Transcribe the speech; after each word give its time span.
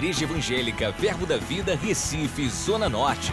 Igreja 0.00 0.24
Evangélica 0.24 0.90
Verbo 0.92 1.26
da 1.26 1.36
Vida, 1.36 1.74
Recife, 1.76 2.48
Zona 2.48 2.88
Norte. 2.88 3.32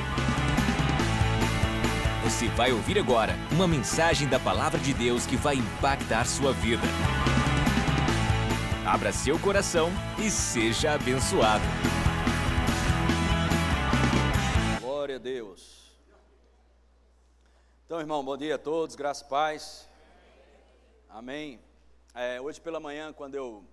Você 2.25 2.49
vai 2.49 2.73
ouvir 2.73 2.99
agora 2.99 3.35
uma 3.53 3.65
mensagem 3.65 4.27
da 4.27 4.37
Palavra 4.37 4.77
de 4.77 4.93
Deus 4.93 5.25
que 5.25 5.37
vai 5.37 5.55
impactar 5.55 6.25
sua 6.25 6.51
vida. 6.51 6.83
Abra 8.85 9.13
seu 9.13 9.39
coração 9.39 9.89
e 10.19 10.29
seja 10.29 10.91
abençoado. 10.91 11.63
Glória 14.81 15.15
a 15.15 15.19
Deus. 15.19 15.97
Então, 17.85 18.01
irmão, 18.01 18.25
bom 18.25 18.35
dia 18.35 18.55
a 18.55 18.59
todos, 18.59 18.93
graças 18.93 19.25
e 19.25 19.29
paz. 19.29 19.89
Amém. 21.09 21.61
É, 22.13 22.41
hoje 22.41 22.59
pela 22.59 22.81
manhã, 22.81 23.13
quando 23.13 23.35
eu 23.35 23.63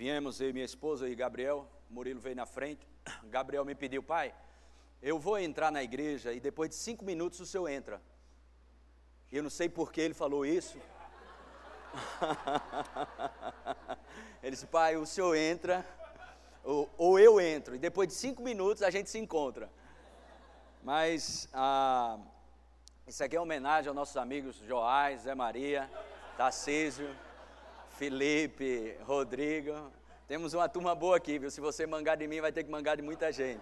viemos, 0.00 0.40
eu 0.40 0.48
e 0.48 0.52
minha 0.54 0.64
esposa 0.64 1.06
e 1.10 1.14
Gabriel, 1.14 1.68
Murilo 1.90 2.18
veio 2.18 2.34
na 2.34 2.46
frente, 2.46 2.88
Gabriel 3.28 3.66
me 3.66 3.74
pediu, 3.74 4.02
pai, 4.02 4.34
eu 5.02 5.18
vou 5.18 5.38
entrar 5.38 5.70
na 5.70 5.82
igreja 5.82 6.32
e 6.32 6.40
depois 6.40 6.70
de 6.70 6.76
cinco 6.76 7.04
minutos 7.04 7.38
o 7.38 7.44
senhor 7.44 7.68
entra. 7.68 8.00
Eu 9.30 9.42
não 9.42 9.50
sei 9.50 9.68
por 9.68 9.92
que 9.92 10.00
ele 10.00 10.14
falou 10.14 10.46
isso. 10.46 10.78
ele 14.42 14.52
disse, 14.52 14.66
pai, 14.66 14.96
o 14.96 15.04
senhor 15.04 15.34
entra, 15.34 15.86
ou, 16.64 16.88
ou, 16.96 17.18
eu 17.18 17.38
entro, 17.38 17.74
e 17.74 17.78
depois 17.78 18.08
de 18.08 18.14
cinco 18.14 18.42
minutos 18.42 18.82
a 18.82 18.88
gente 18.88 19.10
se 19.10 19.18
encontra. 19.18 19.68
Mas 20.82 21.46
ah, 21.52 22.18
isso 23.06 23.22
aqui 23.22 23.36
é 23.36 23.40
homenagem 23.40 23.88
aos 23.88 23.96
nossos 23.96 24.16
amigos 24.16 24.56
Joás, 24.66 25.24
Zé 25.24 25.34
Maria, 25.34 25.90
Tarcísio. 26.38 27.14
Felipe, 28.00 28.96
Rodrigo. 29.02 29.92
Temos 30.26 30.54
uma 30.54 30.66
turma 30.70 30.94
boa 30.94 31.18
aqui, 31.18 31.38
viu? 31.38 31.50
Se 31.50 31.60
você 31.60 31.86
mangar 31.86 32.16
de 32.16 32.26
mim, 32.26 32.40
vai 32.40 32.50
ter 32.50 32.64
que 32.64 32.70
mangar 32.70 32.96
de 32.96 33.02
muita 33.02 33.30
gente. 33.30 33.60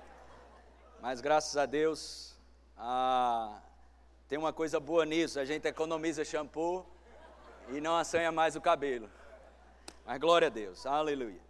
Mas 1.01 1.21
graças 1.21 1.57
a 1.57 1.67
Deus, 1.67 2.39
ah, 2.77 3.61
tem 4.29 4.39
uma 4.39 4.53
coisa 4.53 4.79
boa 4.79 5.05
nisso: 5.05 5.41
a 5.41 5.45
gente 5.45 5.67
economiza 5.67 6.25
shampoo 6.25 6.87
e 7.71 7.81
não 7.81 7.97
assanha 7.97 8.31
mais 8.31 8.55
o 8.55 8.61
cabelo. 8.61 9.11
Mas 10.07 10.21
glória 10.21 10.47
a 10.47 10.51
Deus, 10.51 10.87
aleluia. 10.87 11.41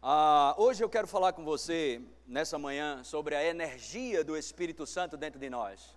Ah, 0.00 0.54
hoje 0.56 0.84
eu 0.84 0.88
quero 0.88 1.08
falar 1.08 1.32
com 1.32 1.44
você, 1.44 2.00
nessa 2.24 2.56
manhã, 2.56 3.02
sobre 3.02 3.34
a 3.34 3.44
energia 3.44 4.22
do 4.22 4.36
Espírito 4.36 4.86
Santo 4.86 5.16
dentro 5.16 5.40
de 5.40 5.50
nós. 5.50 5.92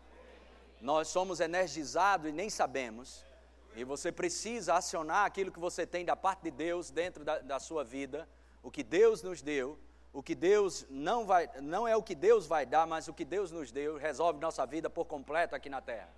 Nós 0.81 1.07
somos 1.07 1.39
energizados 1.39 2.29
e 2.29 2.31
nem 2.31 2.49
sabemos. 2.49 3.28
E 3.75 3.83
você 3.83 4.11
precisa 4.11 4.75
acionar 4.75 5.25
aquilo 5.25 5.51
que 5.51 5.59
você 5.59 5.85
tem 5.85 6.03
da 6.03 6.15
parte 6.15 6.43
de 6.43 6.51
Deus 6.51 6.89
dentro 6.89 7.23
da, 7.23 7.39
da 7.39 7.59
sua 7.59 7.83
vida, 7.83 8.27
o 8.61 8.69
que 8.69 8.83
Deus 8.83 9.21
nos 9.21 9.41
deu, 9.41 9.77
o 10.11 10.23
que 10.23 10.35
Deus 10.35 10.85
não 10.89 11.25
vai, 11.25 11.49
não 11.61 11.87
é 11.87 11.95
o 11.95 12.03
que 12.03 12.15
Deus 12.15 12.47
vai 12.47 12.65
dar, 12.65 12.87
mas 12.87 13.07
o 13.07 13.13
que 13.13 13.23
Deus 13.23 13.51
nos 13.51 13.71
deu, 13.71 13.97
resolve 13.97 14.39
nossa 14.39 14.65
vida 14.65 14.89
por 14.89 15.05
completo 15.05 15.55
aqui 15.55 15.69
na 15.69 15.81
terra. 15.81 16.09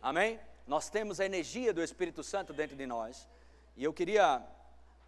Amém? 0.00 0.40
Nós 0.66 0.88
temos 0.88 1.20
a 1.20 1.26
energia 1.26 1.72
do 1.72 1.82
Espírito 1.82 2.22
Santo 2.22 2.52
dentro 2.52 2.76
de 2.76 2.86
nós. 2.86 3.28
E 3.76 3.84
eu 3.84 3.92
queria 3.92 4.42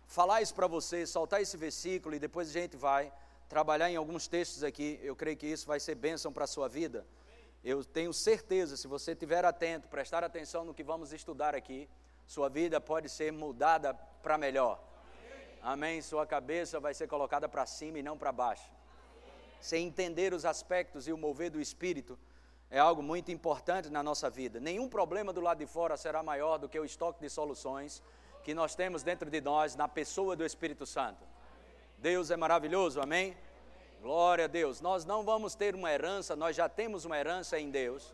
falar 0.07 0.43
isso 0.43 0.55
para 0.55 0.67
você, 0.67 1.07
soltar 1.07 1.41
esse 1.41 1.57
versículo 1.57 2.15
e 2.15 2.19
depois 2.19 2.49
a 2.49 2.53
gente 2.53 2.77
vai 2.77 3.13
trabalhar 3.49 3.91
em 3.91 3.97
alguns 3.97 4.29
textos 4.29 4.63
aqui. 4.63 5.01
Eu 5.03 5.17
creio 5.17 5.37
que 5.37 5.47
isso 5.47 5.67
vai 5.67 5.81
ser 5.81 5.95
bênção 5.95 6.33
para 6.33 6.45
a 6.45 6.47
sua 6.47 6.69
vida. 6.69 7.07
Eu 7.65 7.85
tenho 7.85 8.13
certeza, 8.13 8.77
se 8.77 8.89
você 8.89 9.13
estiver 9.13 9.45
atento, 9.45 9.87
prestar 9.87 10.25
atenção 10.25 10.65
no 10.65 10.75
que 10.75 10.83
vamos 10.83 11.13
estudar 11.13 11.55
aqui, 11.55 11.89
sua 12.27 12.49
vida 12.49 12.81
pode 12.81 13.09
ser 13.09 13.33
mudada 13.33 13.95
para 13.95 14.37
melhor. 14.37 14.83
Amém? 15.63 16.03
Sua 16.03 16.27
cabeça 16.27 16.81
vai 16.81 16.93
ser 16.93 17.07
colocada 17.07 17.49
para 17.49 17.65
cima 17.65 18.01
e 18.01 18.03
não 18.03 18.19
para 18.19 18.33
baixo. 18.33 18.69
Sem 19.61 19.87
entender 19.87 20.35
os 20.35 20.45
aspectos 20.45 21.07
e 21.07 21.13
o 21.13 21.17
mover 21.17 21.51
do 21.51 21.61
Espírito 21.61 22.19
é 22.69 22.81
algo 22.81 23.01
muito 23.01 23.31
importante 23.31 23.89
na 23.91 24.03
nossa 24.03 24.29
vida. 24.29 24.59
Nenhum 24.59 24.89
problema 24.89 25.33
do 25.33 25.41
lado 25.41 25.59
de 25.59 25.67
fora 25.67 25.97
será 25.97 26.21
maior 26.21 26.59
do 26.59 26.69
que 26.69 26.81
o 26.81 26.85
estoque 26.85 27.21
de 27.21 27.31
soluções 27.31 28.03
que 28.43 28.55
nós 28.55 28.75
temos 28.75 29.05
dentro 29.05 29.31
de 29.31 29.41
nós 29.41 29.77
na 29.77 29.87
pessoa 29.87 30.35
do 30.35 30.45
Espírito 30.45 30.85
Santo. 30.85 31.25
Deus 31.99 32.33
é 32.33 32.37
maravilhoso, 32.37 33.01
amém? 33.01 33.37
Glória 34.03 34.47
a 34.47 34.49
Deus. 34.49 34.81
Nós 34.81 35.05
não 35.05 35.23
vamos 35.23 35.55
ter 35.55 35.77
uma 35.77 35.89
herança, 35.89 36.35
nós 36.35 36.57
já 36.57 36.69
temos 36.69 37.05
uma 37.05 37.17
herança 37.17 37.57
em 37.57 37.71
Deus. 37.71 38.13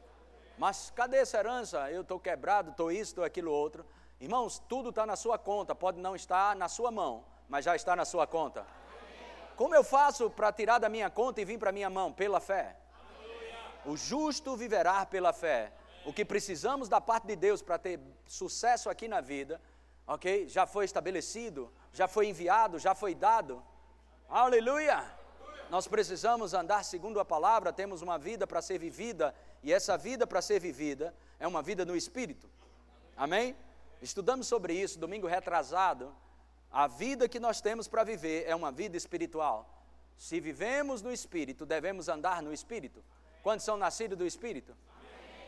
Mas 0.59 0.93
cadê 0.95 1.17
essa 1.17 1.39
herança? 1.39 1.91
Eu 1.91 2.03
estou 2.03 2.21
quebrado, 2.21 2.73
estou 2.73 2.93
isso, 2.93 3.13
estou 3.13 3.25
aquilo 3.25 3.51
outro. 3.51 3.87
Irmãos, 4.21 4.59
tudo 4.69 4.91
está 4.91 5.07
na 5.07 5.17
sua 5.17 5.39
conta, 5.39 5.75
pode 5.75 5.99
não 5.99 6.15
estar 6.15 6.55
na 6.55 6.69
sua 6.69 6.91
mão, 6.91 7.25
mas 7.49 7.65
já 7.65 7.75
está 7.75 7.97
na 7.97 8.05
sua 8.05 8.27
conta. 8.27 8.67
Como 9.57 9.75
eu 9.75 9.83
faço 9.83 10.29
para 10.29 10.53
tirar 10.53 10.79
da 10.79 10.91
minha 10.91 11.09
conta 11.09 11.41
e 11.41 11.45
vir 11.47 11.59
para 11.59 11.71
a 11.71 11.73
minha 11.73 11.89
mão? 11.89 12.13
Pela 12.13 12.39
fé. 12.39 12.77
O 13.87 13.97
justo 13.97 14.57
viverá 14.57 15.07
pela 15.07 15.33
fé. 15.33 15.73
O 16.05 16.13
que 16.13 16.23
precisamos 16.23 16.87
da 16.91 17.01
parte 17.01 17.29
de 17.29 17.35
Deus 17.35 17.63
para 17.63 17.79
ter 17.79 17.99
sucesso 18.27 18.91
aqui 18.91 19.09
na 19.09 19.23
vida, 19.23 19.59
ok? 20.07 20.47
Já 20.49 20.67
foi 20.67 20.85
estabelecido, 20.85 21.73
já 21.95 22.07
foi 22.07 22.29
enviado, 22.29 22.79
já 22.79 22.95
foi 22.95 23.15
dado. 23.15 23.65
Aleluia! 24.29 25.18
Nós 25.71 25.87
precisamos 25.87 26.55
andar 26.55 26.83
segundo 26.83 27.21
a 27.21 27.25
palavra, 27.25 27.73
temos 27.73 28.01
uma 28.01 28.19
vida 28.19 28.47
para 28.47 28.63
ser 28.63 28.79
vivida, 28.79 29.35
e 29.63 29.73
essa 29.73 29.99
vida 29.99 30.27
para 30.27 30.41
ser 30.41 30.59
vivida 30.59 31.15
é 31.39 31.47
uma 31.47 31.61
vida 31.63 31.85
no 31.85 31.95
espírito. 31.95 32.49
Amém? 33.17 33.55
Estudamos 34.01 34.47
sobre 34.47 34.73
isso 34.73 34.99
domingo 34.99 35.27
retrasado. 35.27 36.15
A 36.71 36.87
vida 36.87 37.29
que 37.29 37.39
nós 37.39 37.61
temos 37.61 37.87
para 37.87 38.03
viver 38.03 38.45
é 38.47 38.55
uma 38.55 38.73
vida 38.73 38.97
espiritual. 38.97 39.69
Se 40.17 40.41
vivemos 40.41 41.03
no 41.03 41.13
espírito, 41.13 41.67
devemos 41.67 42.09
andar 42.09 42.43
no 42.43 42.53
espírito. 42.53 43.05
Quantos 43.43 43.65
são 43.65 43.77
nascidos 43.77 44.17
do 44.17 44.27
espírito? 44.27 44.75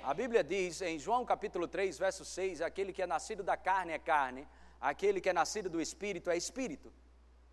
A 0.03 0.13
Bíblia 0.13 0.45
diz 0.45 0.83
em 0.83 0.99
João 0.99 1.25
capítulo 1.25 1.67
3, 1.67 1.99
verso 1.99 2.25
6: 2.25 2.61
aquele 2.61 2.93
que 2.93 3.03
é 3.03 3.07
nascido 3.07 3.43
da 3.43 3.57
carne 3.57 3.93
é 3.93 3.99
carne, 3.99 4.47
aquele 4.81 5.21
que 5.21 5.31
é 5.31 5.33
nascido 5.33 5.71
do 5.71 5.81
espírito 5.81 6.31
é 6.31 6.37
espírito. 6.37 6.93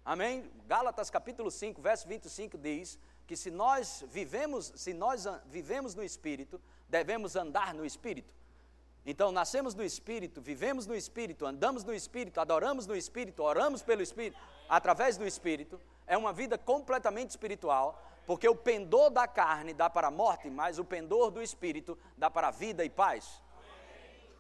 Amém? 0.08 0.50
Gálatas 0.68 1.10
capítulo 1.10 1.52
5, 1.52 1.82
verso 1.82 2.08
25 2.08 2.58
diz 2.58 2.98
que 3.28 3.36
se 3.36 3.52
nós 3.52 4.06
vivemos, 4.08 4.72
se 4.74 4.94
nós 4.94 5.26
vivemos 5.48 5.94
no 5.96 6.02
espírito, 6.02 6.62
devemos 6.88 7.36
andar 7.36 7.74
no 7.74 7.86
espírito. 7.86 8.34
Então, 9.06 9.34
nascemos 9.34 9.76
no 9.76 9.84
espírito, 9.84 10.42
vivemos 10.42 10.88
no 10.88 10.96
espírito, 10.96 11.46
andamos 11.46 11.84
no 11.84 11.94
espírito, 11.94 12.40
adoramos 12.40 12.88
no 12.88 12.96
espírito, 12.96 13.44
oramos 13.44 13.82
pelo 13.82 14.02
espírito, 14.02 14.40
através 14.70 15.18
do 15.18 15.28
espírito, 15.28 15.78
é 16.06 16.18
uma 16.18 16.32
vida 16.32 16.58
completamente 16.58 17.32
espiritual, 17.32 18.02
porque 18.26 18.48
o 18.48 18.56
pendor 18.56 19.10
da 19.10 19.28
carne 19.28 19.74
dá 19.74 19.90
para 19.90 20.08
a 20.08 20.12
morte, 20.12 20.50
mas 20.50 20.80
o 20.80 20.86
pendor 20.86 21.32
do 21.32 21.42
espírito 21.42 22.00
dá 22.18 22.32
para 22.32 22.48
a 22.48 22.52
vida 22.52 22.86
e 22.86 22.90
paz. 22.90 23.42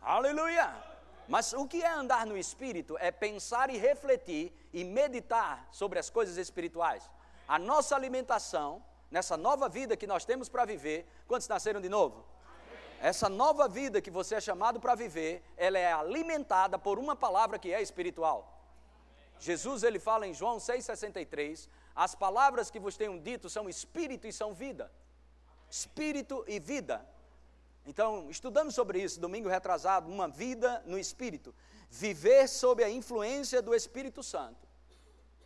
Aleluia! 0.02 0.97
Mas 1.28 1.52
o 1.54 1.68
que 1.68 1.84
é 1.84 1.92
andar 1.92 2.26
no 2.26 2.38
espírito 2.38 2.98
é 3.00 3.12
pensar 3.12 3.70
e 3.70 3.78
refletir 3.78 4.54
e 4.72 4.84
meditar 4.84 5.68
sobre 5.72 6.00
as 6.00 6.10
coisas 6.10 6.38
espirituais. 6.38 7.10
A 7.48 7.60
nossa 7.60 7.96
alimentação, 7.96 8.84
nessa 9.12 9.36
nova 9.36 9.68
vida 9.68 9.98
que 9.98 10.08
nós 10.08 10.26
temos 10.26 10.48
para 10.48 10.66
viver, 10.66 11.06
quantos 11.28 11.48
nasceram 11.48 11.82
de 11.82 11.90
novo? 11.90 12.26
Essa 13.02 13.30
nova 13.30 13.68
vida 13.68 14.02
que 14.02 14.10
você 14.10 14.36
é 14.36 14.42
chamado 14.42 14.80
para 14.80 14.96
viver, 14.96 15.44
ela 15.56 15.78
é 15.78 15.92
alimentada 15.92 16.80
por 16.80 16.98
uma 16.98 17.16
palavra 17.16 17.60
que 17.60 17.74
é 17.74 17.82
espiritual. 17.82 18.54
Jesus 19.40 19.84
ele 19.84 20.00
fala 20.00 20.26
em 20.26 20.34
João 20.34 20.58
6:63, 20.60 21.70
as 21.96 22.16
palavras 22.16 22.72
que 22.72 22.80
vos 22.80 22.98
tenho 22.98 23.20
dito 23.20 23.50
são 23.50 23.70
espírito 23.70 24.28
e 24.28 24.34
são 24.34 24.54
vida. 24.54 24.92
Espírito 25.70 26.44
e 26.48 26.60
vida. 26.60 27.06
Então, 27.88 28.30
estudamos 28.30 28.75
sobre 28.75 29.02
isso 29.02 29.18
domingo 29.18 29.48
retrasado, 29.48 30.12
uma 30.12 30.28
vida 30.28 30.84
no 30.86 31.00
Espírito. 31.00 31.56
Viver 31.90 32.46
sob 32.50 32.84
a 32.84 32.89
influência 32.89 33.62
do 33.62 33.74
Espírito 33.74 34.22
Santo. 34.22 34.68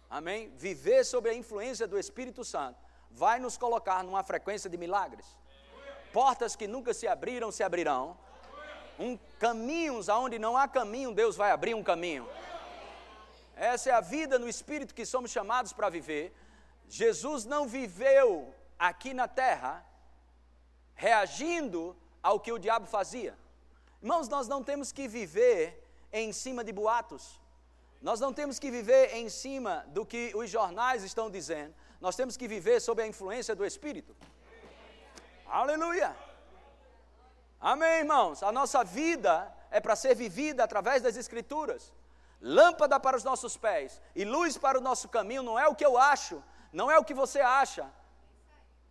Amém? 0.10 0.52
Viver 0.58 1.06
sob 1.06 1.30
a 1.30 1.36
influência 1.36 1.88
do 1.88 2.00
Espírito 2.00 2.44
Santo 2.44 2.80
vai 3.12 3.38
nos 3.40 3.58
colocar 3.58 4.04
numa 4.04 4.24
frequência 4.24 4.68
de 4.68 4.76
milagres. 4.76 5.26
Portas 6.12 6.56
que 6.56 6.68
nunca 6.68 6.96
se 6.96 7.08
abriram, 7.08 7.52
se 7.52 7.62
abrirão. 7.62 8.18
Um 8.98 9.20
caminhos 9.40 10.10
aonde 10.10 10.40
não 10.40 10.58
há 10.58 10.68
caminho, 10.68 11.14
Deus 11.14 11.36
vai 11.36 11.52
abrir 11.52 11.76
um 11.76 11.84
caminho. 11.84 12.28
Essa 13.56 13.92
é 13.92 13.94
a 13.94 14.02
vida 14.02 14.40
no 14.40 14.50
espírito 14.50 14.96
que 14.96 15.06
somos 15.06 15.30
chamados 15.30 15.74
para 15.74 15.90
viver. 15.90 16.36
Jesus 16.90 17.46
não 17.46 17.68
viveu 17.68 18.52
aqui 18.80 19.14
na 19.14 19.28
terra 19.28 19.86
reagindo 20.96 21.96
ao 22.22 22.40
que 22.40 22.52
o 22.52 22.60
diabo 22.60 22.86
fazia. 22.86 23.38
Irmãos, 24.02 24.28
nós 24.28 24.48
não 24.48 24.64
temos 24.64 24.92
que 24.92 25.08
viver 25.08 25.84
em 26.12 26.32
cima 26.34 26.64
de 26.64 26.72
boatos. 26.72 27.40
Nós 28.02 28.20
não 28.20 28.34
temos 28.34 28.58
que 28.58 28.72
viver 28.72 29.14
em 29.16 29.30
cima 29.30 29.86
do 29.90 30.06
que 30.06 30.32
os 30.36 30.50
jornais 30.50 31.04
estão 31.04 31.30
dizendo. 31.30 31.74
Nós 32.00 32.16
temos 32.16 32.36
que 32.36 32.48
viver 32.48 32.80
sob 32.80 33.02
a 33.02 33.08
influência 33.08 33.56
do 33.56 33.66
Espírito. 33.66 34.16
Aleluia! 35.46 36.16
Amém, 37.60 38.00
irmãos? 38.00 38.42
A 38.42 38.52
nossa 38.52 38.84
vida 38.84 39.54
é 39.70 39.80
para 39.80 39.96
ser 39.96 40.16
vivida 40.16 40.64
através 40.64 41.04
das 41.04 41.16
Escrituras. 41.16 41.94
lâmpada 42.42 43.00
para 43.00 43.16
os 43.16 43.24
nossos 43.24 43.56
pés 43.56 44.02
e 44.16 44.26
luz 44.26 44.58
para 44.58 44.78
o 44.78 44.82
nosso 44.82 45.08
caminho, 45.08 45.44
não 45.44 45.58
é 45.60 45.68
o 45.68 45.76
que 45.76 45.86
eu 45.86 45.98
acho, 45.98 46.44
não 46.74 46.90
é 46.90 46.98
o 46.98 47.04
que 47.04 47.14
você 47.14 47.40
acha, 47.40 47.88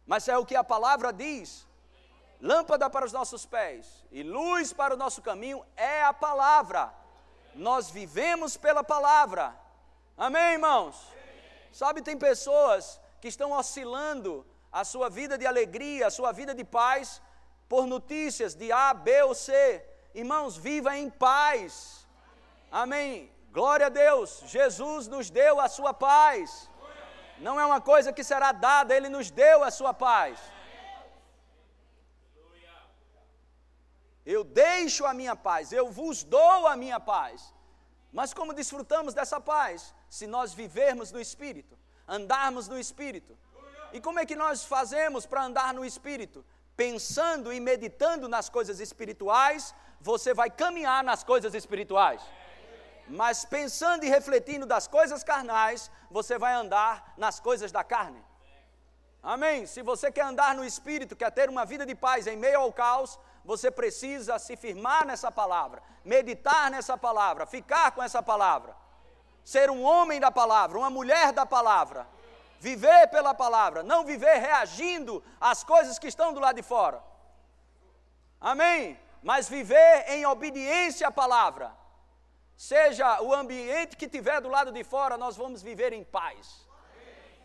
mas 0.07 0.29
é 0.29 0.39
o 0.39 0.47
que 0.47 0.55
a 0.55 0.63
palavra 0.63 1.13
diz. 1.13 1.67
Lâmpada 2.41 2.89
para 2.89 3.05
os 3.05 3.13
nossos 3.13 3.45
pés 3.45 3.87
e 4.11 4.23
luz 4.23 4.73
para 4.73 4.95
o 4.95 4.97
nosso 4.97 5.21
caminho 5.21 5.65
é 5.77 6.03
a 6.03 6.13
palavra. 6.13 6.93
Nós 7.55 7.91
vivemos 7.91 8.57
pela 8.57 8.83
palavra. 8.83 9.55
Amém, 10.17 10.55
irmãos? 10.55 10.97
Sabe, 11.71 12.01
tem 12.01 12.17
pessoas 12.17 13.01
que 13.21 13.29
estão 13.29 13.53
oscilando 13.53 14.47
a 14.73 14.85
sua 14.85 15.11
vida 15.11 15.37
de 15.37 15.47
alegria, 15.47 16.07
a 16.07 16.11
sua 16.11 16.33
vida 16.33 16.55
de 16.55 16.65
paz, 16.65 17.21
por 17.69 17.87
notícias 17.87 18.55
de 18.55 18.73
A, 18.73 18.95
B 18.95 19.23
ou 19.23 19.35
C. 19.35 19.85
Irmãos, 20.15 20.57
viva 20.57 20.97
em 20.97 21.11
paz. 21.11 22.07
Amém. 22.71 23.31
Glória 23.53 23.87
a 23.87 23.91
Deus. 23.91 24.43
Jesus 24.47 25.09
nos 25.09 25.29
deu 25.29 25.61
a 25.61 25.69
sua 25.69 25.93
paz. 25.93 26.71
Não 27.39 27.61
é 27.61 27.67
uma 27.67 27.81
coisa 27.81 28.13
que 28.13 28.25
será 28.25 28.53
dada, 28.53 28.95
ele 28.95 29.09
nos 29.09 29.31
deu 29.31 29.63
a 29.63 29.71
sua 29.71 29.93
paz. 29.93 30.39
Eu 34.37 34.43
deixo 34.45 35.03
a 35.11 35.13
minha 35.21 35.35
paz, 35.49 35.73
eu 35.73 35.87
vos 35.99 36.17
dou 36.37 36.67
a 36.73 36.77
minha 36.83 37.01
paz. 37.13 37.53
Mas 38.19 38.33
como 38.39 38.59
desfrutamos 38.61 39.13
dessa 39.19 39.39
paz? 39.41 39.95
Se 40.17 40.27
nós 40.35 40.53
vivermos 40.61 41.11
no 41.15 41.21
Espírito, 41.27 41.75
andarmos 42.17 42.69
no 42.73 42.79
Espírito. 42.85 43.33
E 43.93 44.01
como 44.07 44.21
é 44.21 44.27
que 44.31 44.37
nós 44.45 44.65
fazemos 44.75 45.27
para 45.27 45.45
andar 45.49 45.71
no 45.75 45.85
Espírito? 45.85 46.45
Pensando 46.77 47.53
e 47.53 47.59
meditando 47.59 48.29
nas 48.35 48.49
coisas 48.49 48.79
espirituais, 48.87 49.75
você 50.01 50.33
vai 50.41 50.49
caminhar 50.63 51.03
nas 51.11 51.25
coisas 51.25 51.53
espirituais. 51.61 52.23
Mas 53.09 53.45
pensando 53.45 54.05
e 54.05 54.09
refletindo 54.09 54.65
das 54.75 54.87
coisas 54.87 55.25
carnais, 55.25 55.91
você 56.09 56.39
vai 56.39 56.55
andar 56.55 57.15
nas 57.17 57.41
coisas 57.41 57.73
da 57.73 57.83
carne. 57.83 58.23
Amém? 59.23 59.67
Se 59.67 59.83
você 59.83 60.11
quer 60.13 60.25
andar 60.25 60.55
no 60.55 60.65
Espírito, 60.65 61.17
quer 61.17 61.31
ter 61.33 61.49
uma 61.51 61.67
vida 61.73 61.85
de 61.85 61.97
paz 62.07 62.29
em 62.29 62.37
meio 62.37 62.61
ao 62.61 62.73
caos, 62.73 63.19
você 63.45 63.71
precisa 63.71 64.39
se 64.39 64.57
firmar 64.57 65.07
nessa 65.07 65.31
palavra, 65.31 65.83
meditar 66.05 66.71
nessa 66.71 66.97
palavra, 66.97 67.47
ficar 67.47 67.93
com 67.93 68.03
essa 68.03 68.23
palavra, 68.23 68.77
ser 69.45 69.71
um 69.71 69.83
homem 69.83 70.21
da 70.21 70.31
palavra, 70.31 70.79
uma 70.79 70.91
mulher 70.91 71.33
da 71.33 71.47
palavra, 71.47 72.07
viver 72.59 73.09
pela 73.09 73.35
palavra, 73.35 73.83
não 73.83 74.05
viver 74.05 74.39
reagindo 74.39 75.23
às 75.41 75.65
coisas 75.65 75.99
que 75.99 76.09
estão 76.09 76.33
do 76.33 76.41
lado 76.41 76.57
de 76.57 76.63
fora. 76.63 77.03
Amém? 78.41 78.99
Mas 79.23 79.49
viver 79.49 80.05
em 80.09 80.25
obediência 80.27 81.09
à 81.09 81.11
palavra. 81.11 81.73
Seja 82.57 83.23
o 83.23 83.35
ambiente 83.35 83.97
que 83.97 84.07
tiver 84.07 84.41
do 84.41 84.49
lado 84.49 84.71
de 84.71 84.85
fora, 84.85 85.17
nós 85.17 85.37
vamos 85.37 85.63
viver 85.63 85.93
em 85.95 86.05
paz. 86.05 86.69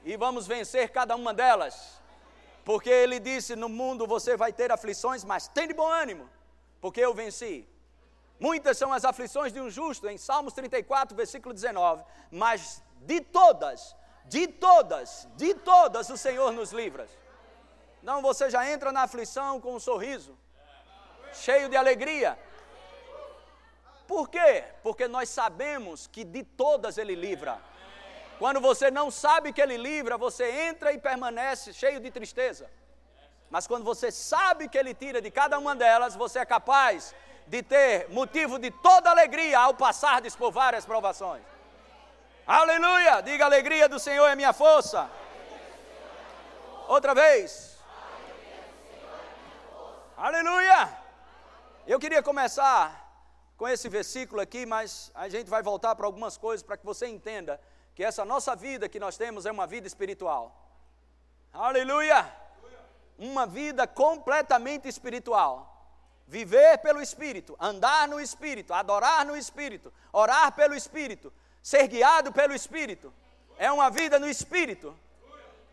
E 0.04 0.18
vamos 0.18 0.46
vencer 0.46 0.90
cada 0.92 1.16
uma 1.16 1.34
delas. 1.34 2.00
Porque 2.66 2.90
ele 2.90 3.20
disse: 3.20 3.56
No 3.56 3.70
mundo 3.70 4.08
você 4.08 4.36
vai 4.36 4.52
ter 4.52 4.72
aflições, 4.72 5.24
mas 5.24 5.48
tem 5.48 5.68
de 5.68 5.74
bom 5.74 5.90
ânimo, 5.90 6.28
porque 6.82 7.00
eu 7.00 7.14
venci. 7.14 7.70
Muitas 8.38 8.78
são 8.78 8.92
as 8.92 9.06
aflições 9.06 9.54
de 9.54 9.62
um 9.62 9.70
justo, 9.70 10.10
em 10.10 10.18
Salmos 10.18 10.54
34, 10.54 11.16
versículo 11.16 11.54
19. 11.54 12.04
Mas 12.30 12.84
de 12.98 13.22
todas, 13.22 13.96
de 14.26 14.48
todas, 14.48 15.28
de 15.38 15.54
todas 15.54 16.10
o 16.10 16.18
Senhor 16.18 16.52
nos 16.52 16.74
livra. 16.74 17.08
Não, 18.02 18.22
você 18.22 18.50
já 18.50 18.70
entra 18.70 18.92
na 18.92 19.04
aflição 19.04 19.62
com 19.62 19.76
um 19.76 19.80
sorriso, 19.80 20.38
cheio 21.34 21.70
de 21.70 21.78
alegria. 21.78 22.38
Por 24.08 24.28
quê? 24.30 24.66
Porque 24.84 25.08
nós 25.08 25.30
sabemos 25.30 26.08
que 26.08 26.24
de 26.24 26.44
todas 26.44 26.98
Ele 26.98 27.16
livra. 27.16 27.60
Quando 28.38 28.60
você 28.60 28.92
não 28.92 29.10
sabe 29.10 29.54
que 29.54 29.62
Ele 29.62 29.78
livra, 29.78 30.18
você 30.18 30.50
entra 30.70 30.92
e 30.92 30.98
permanece 30.98 31.74
cheio 31.74 32.00
de 32.00 32.12
tristeza. 32.12 32.70
Mas 33.50 33.68
quando 33.68 33.86
você 33.86 34.12
sabe 34.12 34.68
que 34.68 34.78
Ele 34.78 34.94
tira 34.94 35.22
de 35.22 35.32
cada 35.32 35.58
uma 35.58 35.76
delas, 35.76 36.16
você 36.16 36.40
é 36.40 36.46
capaz 36.46 37.16
de 37.48 37.62
ter 37.62 38.10
motivo 38.10 38.58
de 38.58 38.72
toda 38.72 39.10
alegria 39.10 39.60
ao 39.60 39.74
passar 39.74 40.22
por 40.38 40.52
várias 40.52 40.86
provações. 40.86 41.44
Aleluia! 42.46 43.22
Diga: 43.22 43.46
alegria 43.46 43.88
do 43.88 44.00
Senhor 44.00 44.28
é 44.28 44.36
minha 44.36 44.54
força. 44.54 45.10
Outra 46.88 47.16
vez. 47.16 47.78
Aleluia! 50.18 50.98
Eu 51.88 52.00
queria 52.00 52.22
começar 52.22 52.84
com 53.58 53.68
esse 53.68 53.88
versículo 53.88 54.42
aqui, 54.42 54.66
mas 54.66 55.12
a 55.16 55.30
gente 55.30 55.50
vai 55.50 55.62
voltar 55.62 55.96
para 55.96 56.06
algumas 56.06 56.36
coisas 56.36 56.64
para 56.64 56.78
que 56.78 56.86
você 56.86 57.08
entenda 57.08 57.60
que 57.96 58.04
essa 58.04 58.26
nossa 58.26 58.56
vida 58.56 58.90
que 58.90 59.00
nós 59.00 59.16
temos 59.16 59.46
é 59.46 59.52
uma 59.52 59.66
vida 59.66 59.88
espiritual. 59.88 60.54
Aleluia! 61.54 62.30
Uma 63.18 63.48
vida 63.48 63.88
completamente 63.88 64.90
espiritual. 64.90 65.72
Viver 66.28 66.80
pelo 66.80 67.02
Espírito, 67.02 67.56
andar 67.58 68.08
no 68.08 68.20
Espírito, 68.20 68.74
adorar 68.74 69.26
no 69.26 69.38
Espírito, 69.38 69.94
orar 70.12 70.52
pelo 70.52 70.74
Espírito, 70.76 71.32
ser 71.64 71.88
guiado 71.88 72.34
pelo 72.34 72.54
Espírito. 72.54 73.14
É 73.58 73.72
uma 73.72 73.90
vida 73.90 74.20
no 74.20 74.28
Espírito. 74.28 74.94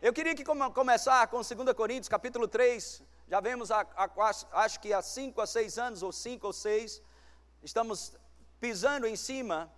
Eu 0.00 0.12
queria 0.12 0.34
que 0.34 0.44
come, 0.44 0.70
começar 0.70 1.26
com 1.26 1.38
2 1.38 1.72
Coríntios, 1.74 2.08
capítulo 2.08 2.46
3. 2.46 3.02
Já 3.26 3.40
vemos, 3.40 3.72
há, 3.72 3.84
há, 3.96 4.10
acho 4.62 4.78
que 4.78 4.92
há 4.92 5.02
5 5.02 5.40
a 5.40 5.46
6 5.46 5.78
anos, 5.78 6.02
ou 6.02 6.12
5 6.12 6.46
ou 6.46 6.52
6, 6.52 7.02
estamos 7.64 8.12
pisando 8.60 9.08
em 9.08 9.16
cima 9.16 9.72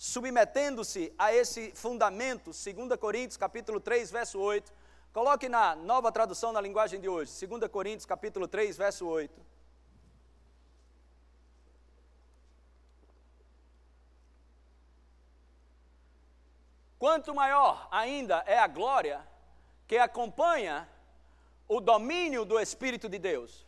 submetendo-se 0.00 1.12
a 1.18 1.30
esse 1.30 1.72
fundamento, 1.72 2.52
2 2.52 2.98
Coríntios 2.98 3.36
capítulo 3.36 3.78
3, 3.78 4.10
verso 4.10 4.40
8. 4.40 4.72
Coloque 5.12 5.46
na 5.46 5.76
nova 5.76 6.10
tradução 6.10 6.52
na 6.52 6.60
linguagem 6.62 6.98
de 6.98 7.06
hoje, 7.06 7.46
2 7.46 7.70
Coríntios 7.70 8.06
capítulo 8.06 8.48
3, 8.48 8.78
verso 8.78 9.06
8. 9.06 9.38
Quanto 16.98 17.34
maior 17.34 17.86
ainda 17.90 18.42
é 18.46 18.58
a 18.58 18.66
glória 18.66 19.20
que 19.86 19.98
acompanha 19.98 20.88
o 21.68 21.78
domínio 21.78 22.46
do 22.46 22.58
Espírito 22.58 23.06
de 23.06 23.18
Deus. 23.18 23.66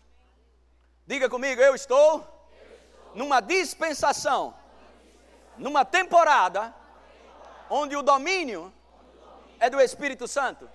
Diga 1.06 1.28
comigo, 1.28 1.60
eu 1.60 1.74
estou, 1.74 2.14
eu 2.14 2.18
estou. 2.20 3.14
numa 3.14 3.40
dispensação 3.40 4.61
numa 5.56 5.84
temporada 5.84 6.74
onde 7.68 7.96
o 7.96 8.02
domínio 8.02 8.72
é 9.58 9.70
do 9.70 9.80
Espírito 9.80 10.26
Santo. 10.26 10.68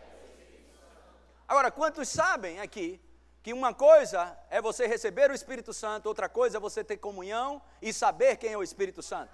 Agora, 1.48 1.72
quantos 1.72 2.10
sabem 2.10 2.60
aqui 2.60 3.02
que 3.42 3.54
uma 3.54 3.74
coisa 3.74 4.38
é 4.50 4.62
você 4.62 4.88
receber 4.88 5.32
o 5.32 5.34
Espírito 5.34 5.74
Santo, 5.74 6.08
outra 6.08 6.28
coisa 6.28 6.58
é 6.58 6.60
você 6.60 6.84
ter 6.84 6.98
comunhão 6.98 7.62
e 7.82 7.94
saber 7.94 8.36
quem 8.38 8.52
é 8.52 8.58
o 8.58 8.64
Espírito 8.64 9.02
Santo? 9.02 9.32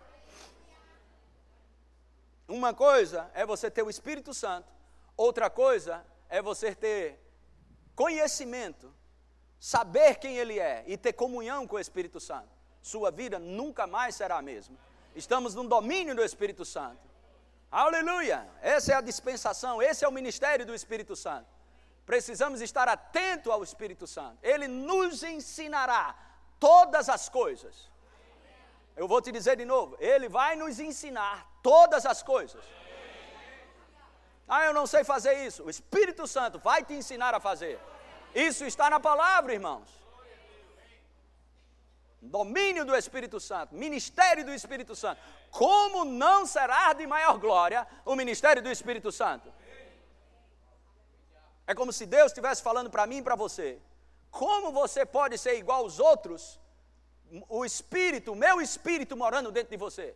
Uma 2.47 2.73
coisa 2.73 3.31
é 3.33 3.45
você 3.45 3.71
ter 3.71 3.81
o 3.81 3.89
Espírito 3.89 4.33
Santo, 4.33 4.71
outra 5.15 5.49
coisa 5.49 6.05
é 6.29 6.41
você 6.41 6.75
ter 6.75 7.19
conhecimento, 7.95 8.93
saber 9.59 10.15
quem 10.15 10.37
Ele 10.37 10.59
é 10.59 10.83
e 10.85 10.97
ter 10.97 11.13
comunhão 11.13 11.65
com 11.65 11.77
o 11.77 11.79
Espírito 11.79 12.19
Santo. 12.19 12.49
Sua 12.81 13.09
vida 13.09 13.39
nunca 13.39 13.87
mais 13.87 14.13
será 14.13 14.37
a 14.37 14.41
mesma. 14.41 14.77
Estamos 15.15 15.53
no 15.53 15.67
domínio 15.67 16.15
do 16.15 16.23
Espírito 16.23 16.65
Santo. 16.65 17.01
Aleluia! 17.71 18.47
Essa 18.61 18.93
é 18.93 18.95
a 18.95 19.01
dispensação, 19.01 19.81
esse 19.81 20.03
é 20.03 20.07
o 20.07 20.11
ministério 20.11 20.65
do 20.65 20.73
Espírito 20.73 21.15
Santo. 21.15 21.47
Precisamos 22.05 22.61
estar 22.61 22.87
atento 22.87 23.51
ao 23.51 23.63
Espírito 23.63 24.05
Santo. 24.05 24.37
Ele 24.43 24.67
nos 24.67 25.23
ensinará 25.23 26.15
todas 26.59 27.09
as 27.09 27.29
coisas. 27.29 27.89
Eu 28.95 29.07
vou 29.07 29.21
te 29.21 29.31
dizer 29.31 29.55
de 29.55 29.65
novo, 29.65 29.95
ele 29.99 30.29
vai 30.29 30.55
nos 30.55 30.79
ensinar 30.79 31.47
todas 31.63 32.05
as 32.05 32.21
coisas. 32.21 32.63
Ah, 34.47 34.65
eu 34.65 34.73
não 34.73 34.85
sei 34.85 35.03
fazer 35.03 35.45
isso. 35.45 35.63
O 35.63 35.69
Espírito 35.69 36.27
Santo 36.27 36.59
vai 36.59 36.83
te 36.83 36.93
ensinar 36.93 37.33
a 37.33 37.39
fazer. 37.39 37.79
Isso 38.35 38.65
está 38.65 38.89
na 38.89 38.99
palavra, 38.99 39.53
irmãos 39.53 40.02
domínio 42.23 42.85
do 42.85 42.95
Espírito 42.95 43.39
Santo, 43.39 43.75
ministério 43.75 44.45
do 44.45 44.53
Espírito 44.53 44.95
Santo. 44.95 45.19
Como 45.51 46.05
não 46.05 46.45
será 46.45 46.93
de 46.93 47.05
maior 47.05 47.37
glória 47.37 47.85
o 48.05 48.15
ministério 48.15 48.61
do 48.61 48.71
Espírito 48.71 49.11
Santo? 49.11 49.53
É 51.67 51.73
como 51.73 51.93
se 51.93 52.05
Deus 52.05 52.27
estivesse 52.27 52.61
falando 52.61 52.89
para 52.89 53.05
mim 53.05 53.17
e 53.17 53.21
para 53.21 53.35
você: 53.35 53.79
como 54.31 54.71
você 54.71 55.05
pode 55.05 55.37
ser 55.37 55.57
igual 55.57 55.83
aos 55.83 55.99
outros, 55.99 56.59
o 57.49 57.63
Espírito, 57.65 58.31
o 58.31 58.35
meu 58.35 58.61
Espírito 58.61 59.17
morando 59.17 59.51
dentro 59.51 59.71
de 59.71 59.77
você? 59.77 60.15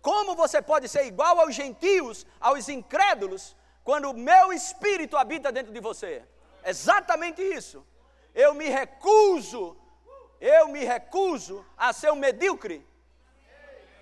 Como 0.00 0.34
você 0.34 0.62
pode 0.62 0.88
ser 0.88 1.04
igual 1.06 1.40
aos 1.40 1.54
gentios, 1.54 2.26
aos 2.40 2.68
incrédulos, 2.68 3.54
quando 3.84 4.10
o 4.10 4.14
meu 4.14 4.52
Espírito 4.52 5.16
habita 5.16 5.52
dentro 5.52 5.72
de 5.72 5.80
você? 5.80 6.22
Exatamente 6.64 7.42
isso. 7.42 7.84
Eu 8.34 8.54
me 8.54 8.68
recuso 8.68 9.76
eu 10.40 10.68
me 10.68 10.84
recuso 10.84 11.64
a 11.76 11.92
ser 11.92 12.10
um 12.10 12.16
medíocre. 12.16 12.86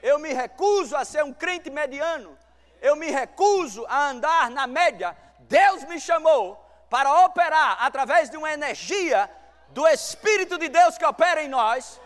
Eu 0.01 0.19
me 0.19 0.33
recuso 0.33 0.97
a 0.97 1.05
ser 1.05 1.25
um 1.25 1.33
crente 1.33 1.69
mediano. 1.69 2.39
Eu 2.81 2.95
me 2.95 3.11
recuso 3.11 3.85
a 3.89 4.11
andar 4.11 4.49
na 4.51 4.67
média. 4.67 5.17
Deus 5.41 5.83
me 5.85 6.01
chamou 6.01 6.65
para 6.89 7.25
operar 7.25 7.79
através 7.81 8.31
de 8.31 8.37
uma 8.37 8.53
energia 8.53 9.29
do 9.71 9.87
Espírito 9.89 10.57
de 10.57 10.69
Deus 10.69 10.97
que 10.97 11.05
opera 11.05 11.43
em 11.43 11.49
nós, 11.49 12.01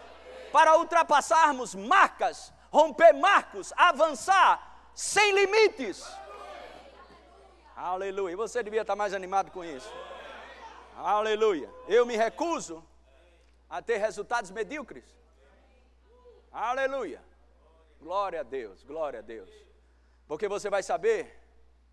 para 0.51 0.77
ultrapassarmos 0.79 1.75
marcas, 1.75 2.53
romper 2.71 3.12
marcos, 3.12 3.73
avançar 3.77 4.91
sem 4.95 5.33
limites. 5.33 6.05
Aleluia. 7.77 8.37
Você 8.37 8.62
devia 8.62 8.81
estar 8.81 8.97
mais 8.97 9.12
animado 9.12 9.51
com 9.51 9.62
isso. 9.65 9.93
Aleluia. 10.97 11.71
Eu 11.87 12.07
me 12.07 12.17
recuso 12.17 12.85
a 13.73 13.81
ter 13.81 13.97
resultados 13.97 14.50
medíocres. 14.50 15.07
Aleluia. 16.52 17.23
Glória 17.99 18.41
a 18.41 18.43
Deus, 18.43 18.83
glória 18.85 19.21
a 19.21 19.23
Deus. 19.23 19.50
Porque 20.29 20.47
você 20.47 20.69
vai 20.69 20.83
saber 20.83 21.41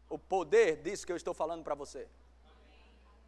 o 0.09 0.19
poder 0.19 0.81
disso 0.81 1.05
que 1.05 1.13
eu 1.13 1.15
estou 1.15 1.33
falando 1.33 1.63
para 1.63 1.75
você. 1.75 2.05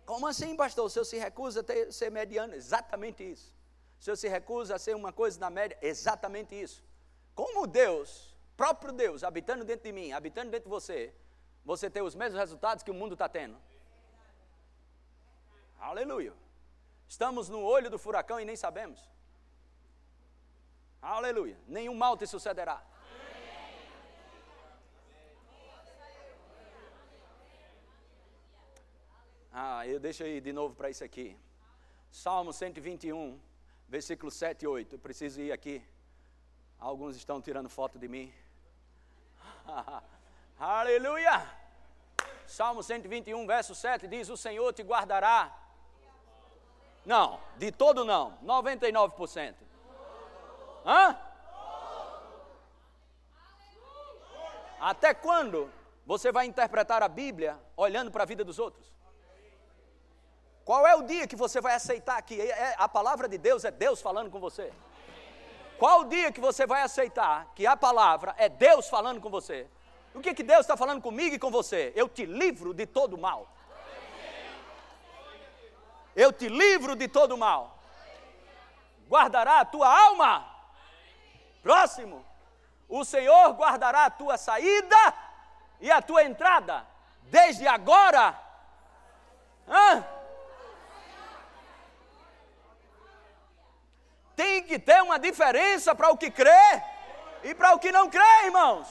Como 0.05 0.27
assim, 0.27 0.53
pastor? 0.57 0.87
O 0.87 0.89
senhor 0.89 1.05
se 1.05 1.17
recusa 1.17 1.61
a 1.61 1.63
ter, 1.63 1.93
ser 1.93 2.11
mediano? 2.11 2.53
Exatamente 2.53 3.23
isso. 3.23 3.53
O 3.97 4.03
senhor 4.03 4.17
se 4.17 4.27
recusa 4.27 4.75
a 4.75 4.79
ser 4.79 4.97
uma 4.97 5.13
coisa 5.13 5.39
na 5.39 5.49
média? 5.49 5.77
Exatamente 5.81 6.53
isso. 6.53 6.83
Como 7.33 7.65
Deus, 7.65 8.35
próprio 8.57 8.91
Deus, 8.91 9.23
habitando 9.23 9.63
dentro 9.63 9.85
de 9.85 9.93
mim, 9.93 10.11
habitando 10.11 10.51
dentro 10.51 10.69
de 10.69 10.75
você, 10.77 11.13
você 11.63 11.89
tem 11.89 12.03
os 12.03 12.15
mesmos 12.15 12.37
resultados 12.37 12.83
que 12.83 12.91
o 12.91 12.93
mundo 12.93 13.13
está 13.13 13.29
tendo. 13.29 13.55
Aleluia. 15.79 16.33
Estamos 17.13 17.49
no 17.49 17.61
olho 17.61 17.89
do 17.89 17.99
furacão 17.99 18.39
e 18.39 18.45
nem 18.45 18.55
sabemos. 18.55 18.99
Aleluia. 21.01 21.57
Nenhum 21.67 21.93
mal 21.93 22.15
te 22.15 22.25
sucederá. 22.25 22.81
Ah, 29.51 29.85
eu 29.85 29.99
deixo 29.99 30.23
aí 30.23 30.39
de 30.39 30.53
novo 30.53 30.73
para 30.73 30.89
isso 30.89 31.03
aqui. 31.03 31.37
Salmo 32.09 32.53
121, 32.53 33.37
versículo 33.89 34.31
7 34.31 34.63
e 34.63 34.67
8. 34.69 34.95
Eu 34.95 34.99
preciso 34.99 35.41
ir 35.41 35.51
aqui. 35.51 35.83
Alguns 36.79 37.17
estão 37.17 37.41
tirando 37.41 37.67
foto 37.67 37.99
de 37.99 38.07
mim. 38.07 38.33
Aleluia! 40.57 41.45
Salmo 42.47 42.81
121, 42.81 43.45
verso 43.45 43.75
7 43.75 44.07
diz: 44.07 44.29
O 44.29 44.37
Senhor 44.37 44.71
te 44.71 44.81
guardará. 44.81 45.60
Não, 47.05 47.39
de 47.57 47.71
todo 47.71 48.05
não, 48.05 48.37
99%. 48.43 49.55
Hã? 50.85 51.17
Até 54.79 55.13
quando 55.13 55.71
você 56.05 56.31
vai 56.31 56.45
interpretar 56.45 57.03
a 57.03 57.07
Bíblia 57.07 57.59
olhando 57.77 58.11
para 58.11 58.23
a 58.23 58.25
vida 58.25 58.43
dos 58.43 58.59
outros? 58.59 58.91
Qual 60.63 60.85
é 60.85 60.95
o 60.95 61.01
dia 61.01 61.27
que 61.27 61.35
você 61.35 61.59
vai 61.59 61.73
aceitar 61.73 62.21
que 62.21 62.39
é, 62.39 62.49
é, 62.49 62.75
a 62.77 62.87
palavra 62.87 63.27
de 63.27 63.37
Deus 63.37 63.65
é 63.65 63.71
Deus 63.71 64.01
falando 64.01 64.29
com 64.29 64.39
você? 64.39 64.71
Qual 65.77 66.01
o 66.01 66.03
dia 66.05 66.31
que 66.31 66.39
você 66.39 66.67
vai 66.67 66.83
aceitar 66.83 67.51
que 67.55 67.65
a 67.65 67.75
palavra 67.75 68.35
é 68.37 68.47
Deus 68.47 68.87
falando 68.87 69.19
com 69.19 69.29
você? 69.29 69.67
O 70.13 70.19
que, 70.19 70.33
que 70.33 70.43
Deus 70.43 70.61
está 70.61 70.77
falando 70.77 71.01
comigo 71.01 71.35
e 71.35 71.39
com 71.39 71.49
você? 71.49 71.91
Eu 71.95 72.07
te 72.07 72.25
livro 72.25 72.73
de 72.73 72.85
todo 72.85 73.17
mal. 73.17 73.47
Eu 76.15 76.31
te 76.33 76.47
livro 76.47 76.95
de 76.95 77.07
todo 77.07 77.37
mal. 77.37 77.77
Guardará 79.07 79.61
a 79.61 79.65
tua 79.65 79.87
alma. 79.87 80.45
Próximo. 81.61 82.25
O 82.87 83.05
Senhor 83.05 83.53
guardará 83.53 84.05
a 84.05 84.09
tua 84.09 84.37
saída 84.37 85.13
e 85.79 85.89
a 85.89 86.01
tua 86.01 86.23
entrada, 86.23 86.85
desde 87.23 87.67
agora. 87.67 88.37
Hã? 89.67 90.05
Tem 94.35 94.63
que 94.63 94.77
ter 94.77 95.01
uma 95.01 95.17
diferença 95.17 95.95
para 95.95 96.09
o 96.09 96.17
que 96.17 96.29
crê 96.29 96.81
e 97.43 97.55
para 97.55 97.73
o 97.73 97.79
que 97.79 97.91
não 97.91 98.09
crê, 98.09 98.45
irmãos. 98.45 98.87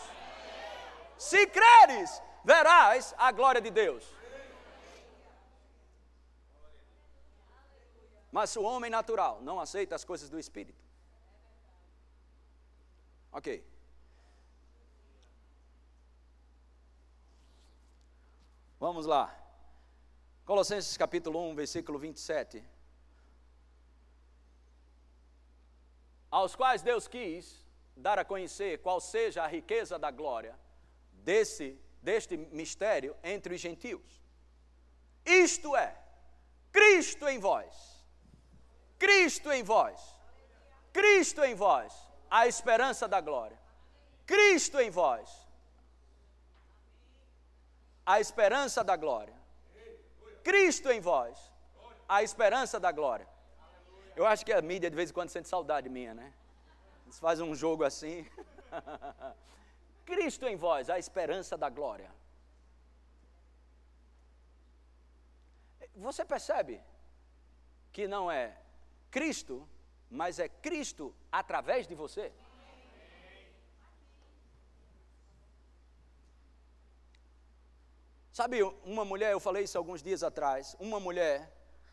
Se 1.18 1.46
creres, 1.46 2.22
verás 2.44 3.14
a 3.18 3.30
glória 3.30 3.60
de 3.60 3.70
Deus. 3.70 4.19
Mas 8.30 8.54
o 8.56 8.62
homem 8.62 8.90
natural 8.90 9.40
não 9.42 9.58
aceita 9.58 9.94
as 9.94 10.04
coisas 10.04 10.28
do 10.28 10.38
Espírito. 10.38 10.84
Ok. 13.32 13.64
Vamos 18.78 19.06
lá. 19.06 19.36
Colossenses 20.44 20.96
capítulo 20.96 21.50
1, 21.50 21.54
versículo 21.54 21.98
27. 21.98 22.64
Aos 26.30 26.54
quais 26.54 26.82
Deus 26.82 27.08
quis 27.08 27.66
dar 27.96 28.18
a 28.18 28.24
conhecer 28.24 28.80
qual 28.80 29.00
seja 29.00 29.42
a 29.42 29.46
riqueza 29.46 29.98
da 29.98 30.10
glória 30.10 30.58
desse 31.12 31.78
deste 32.02 32.36
mistério 32.36 33.16
entre 33.22 33.54
os 33.54 33.60
gentios. 33.60 34.22
Isto 35.24 35.76
é, 35.76 35.96
Cristo 36.72 37.28
em 37.28 37.38
vós. 37.38 37.89
Cristo 39.04 39.50
em 39.50 39.62
vós. 39.62 39.98
Cristo 40.92 41.42
em 41.42 41.54
vós, 41.54 41.92
a 42.30 42.46
esperança 42.46 43.08
da 43.08 43.20
glória. 43.20 43.58
Cristo 44.26 44.78
em 44.78 44.90
vós, 44.90 45.28
a 48.04 48.20
esperança 48.20 48.84
da 48.84 48.96
glória. 48.96 49.34
Cristo 50.44 50.90
em 50.90 51.00
vós, 51.00 51.36
a 52.08 52.22
esperança 52.22 52.78
da 52.78 52.92
glória. 52.92 53.28
Eu 54.14 54.26
acho 54.26 54.44
que 54.44 54.52
a 54.52 54.60
mídia 54.60 54.90
de 54.90 54.96
vez 54.96 55.10
em 55.10 55.14
quando 55.14 55.30
sente 55.30 55.48
saudade 55.48 55.88
minha, 55.88 56.12
né? 56.14 56.32
Eles 57.04 57.18
fazem 57.18 57.44
um 57.44 57.54
jogo 57.54 57.84
assim. 57.84 58.26
Cristo 60.04 60.46
em 60.46 60.56
vós, 60.56 60.90
a 60.90 60.98
esperança 60.98 61.56
da 61.56 61.68
glória. 61.68 62.10
Você 65.96 66.24
percebe 66.24 66.82
que 67.92 68.06
não 68.08 68.30
é 68.30 68.56
Cristo, 69.10 69.68
mas 70.10 70.38
é 70.38 70.48
Cristo 70.48 71.14
através 71.30 71.86
de 71.86 71.94
você? 71.94 72.32
Sabe, 78.32 78.62
uma 78.84 79.04
mulher, 79.04 79.32
eu 79.32 79.40
falei 79.40 79.64
isso 79.64 79.76
alguns 79.76 80.02
dias 80.02 80.22
atrás, 80.22 80.76
uma 80.78 80.98
mulher, 80.98 81.52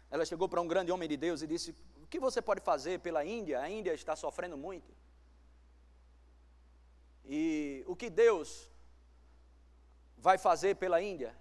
ela 0.10 0.26
chegou 0.26 0.48
para 0.48 0.62
um 0.62 0.68
grande 0.68 0.92
homem 0.92 1.10
de 1.10 1.18
Deus 1.18 1.42
e 1.42 1.48
disse: 1.48 1.76
O 2.04 2.08
que 2.08 2.20
você 2.20 2.42
pode 2.42 2.62
fazer 2.62 3.00
pela 3.00 3.26
Índia? 3.26 3.60
A 3.60 3.70
Índia 3.70 3.94
está 3.94 4.16
sofrendo 4.16 4.58
muito. 4.58 4.94
E 7.26 7.84
o 7.88 7.96
que 7.96 8.10
Deus 8.10 8.72
vai 10.18 10.38
fazer 10.38 10.76
pela 10.76 11.02
Índia? 11.02 11.36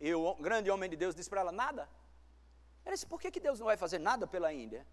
E 0.00 0.12
o 0.12 0.34
grande 0.34 0.70
homem 0.70 0.90
de 0.90 0.96
Deus 0.96 1.14
disse 1.14 1.30
para 1.30 1.42
ela: 1.42 1.52
nada. 1.52 1.88
Ela 2.84 2.94
disse: 2.94 3.06
por 3.06 3.20
que, 3.20 3.30
que 3.30 3.40
Deus 3.40 3.58
não 3.58 3.66
vai 3.66 3.76
fazer 3.76 3.98
nada 3.98 4.26
pela 4.26 4.52
Índia? 4.52 4.86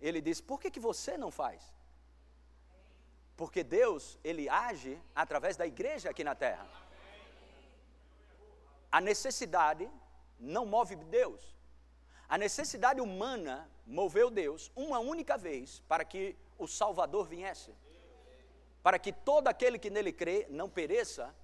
Ele 0.00 0.20
disse: 0.20 0.42
por 0.42 0.60
que, 0.60 0.70
que 0.70 0.80
você 0.80 1.16
não 1.16 1.30
faz? 1.30 1.62
Porque 3.36 3.64
Deus, 3.64 4.18
ele 4.22 4.48
age 4.48 5.00
através 5.14 5.56
da 5.56 5.66
igreja 5.66 6.10
aqui 6.10 6.22
na 6.22 6.34
terra. 6.34 6.66
A 8.90 9.00
necessidade 9.00 9.90
não 10.38 10.64
move 10.64 10.94
Deus. 10.96 11.42
A 12.28 12.38
necessidade 12.38 13.00
humana 13.00 13.68
moveu 13.84 14.30
Deus 14.30 14.70
uma 14.76 14.98
única 14.98 15.36
vez 15.36 15.80
para 15.88 16.04
que 16.04 16.36
o 16.58 16.66
Salvador 16.66 17.26
viesse 17.26 17.74
para 18.84 18.98
que 18.98 19.10
todo 19.10 19.48
aquele 19.48 19.78
que 19.78 19.88
nele 19.88 20.12
crê 20.12 20.46
não 20.50 20.68
pereça. 20.68 21.34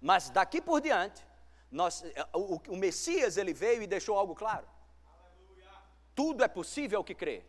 Mas 0.00 0.30
daqui 0.30 0.58
por 0.58 0.80
diante, 0.80 1.22
nós, 1.70 2.04
o, 2.32 2.60
o 2.68 2.76
Messias 2.76 3.36
ele 3.36 3.52
veio 3.52 3.82
e 3.82 3.86
deixou 3.86 4.16
algo 4.18 4.34
claro. 4.34 4.66
Tudo 6.14 6.42
é 6.42 6.48
possível 6.48 7.04
que 7.04 7.14
crê. 7.14 7.44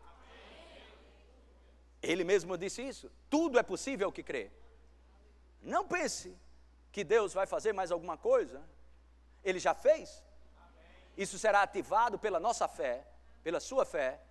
Ele 2.02 2.24
mesmo 2.24 2.58
disse 2.58 2.82
isso. 2.82 3.12
Tudo 3.30 3.58
é 3.58 3.64
possível 3.64 4.12
que 4.12 4.24
crê. 4.24 4.52
Não 5.62 5.88
pense 5.88 6.38
que 6.92 7.04
Deus 7.04 7.34
vai 7.34 7.46
fazer 7.46 7.74
mais 7.74 7.92
alguma 7.92 8.18
coisa. 8.18 8.62
Ele 9.44 9.60
já 9.60 9.74
fez. 9.74 10.24
Isso 11.16 11.40
será 11.40 11.64
ativado 11.64 12.20
pela 12.20 12.40
nossa 12.40 12.68
fé, 12.68 13.06
pela 13.44 13.60
sua 13.60 13.86
fé, 13.86 14.22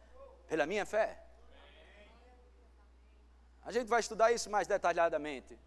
pela 0.48 0.66
minha 0.66 0.86
fé. 0.86 1.22
A 3.64 3.72
gente 3.72 3.88
vai 3.88 4.00
estudar 4.00 4.30
isso 4.30 4.48
mais 4.48 4.68
detalhadamente. 4.68 5.58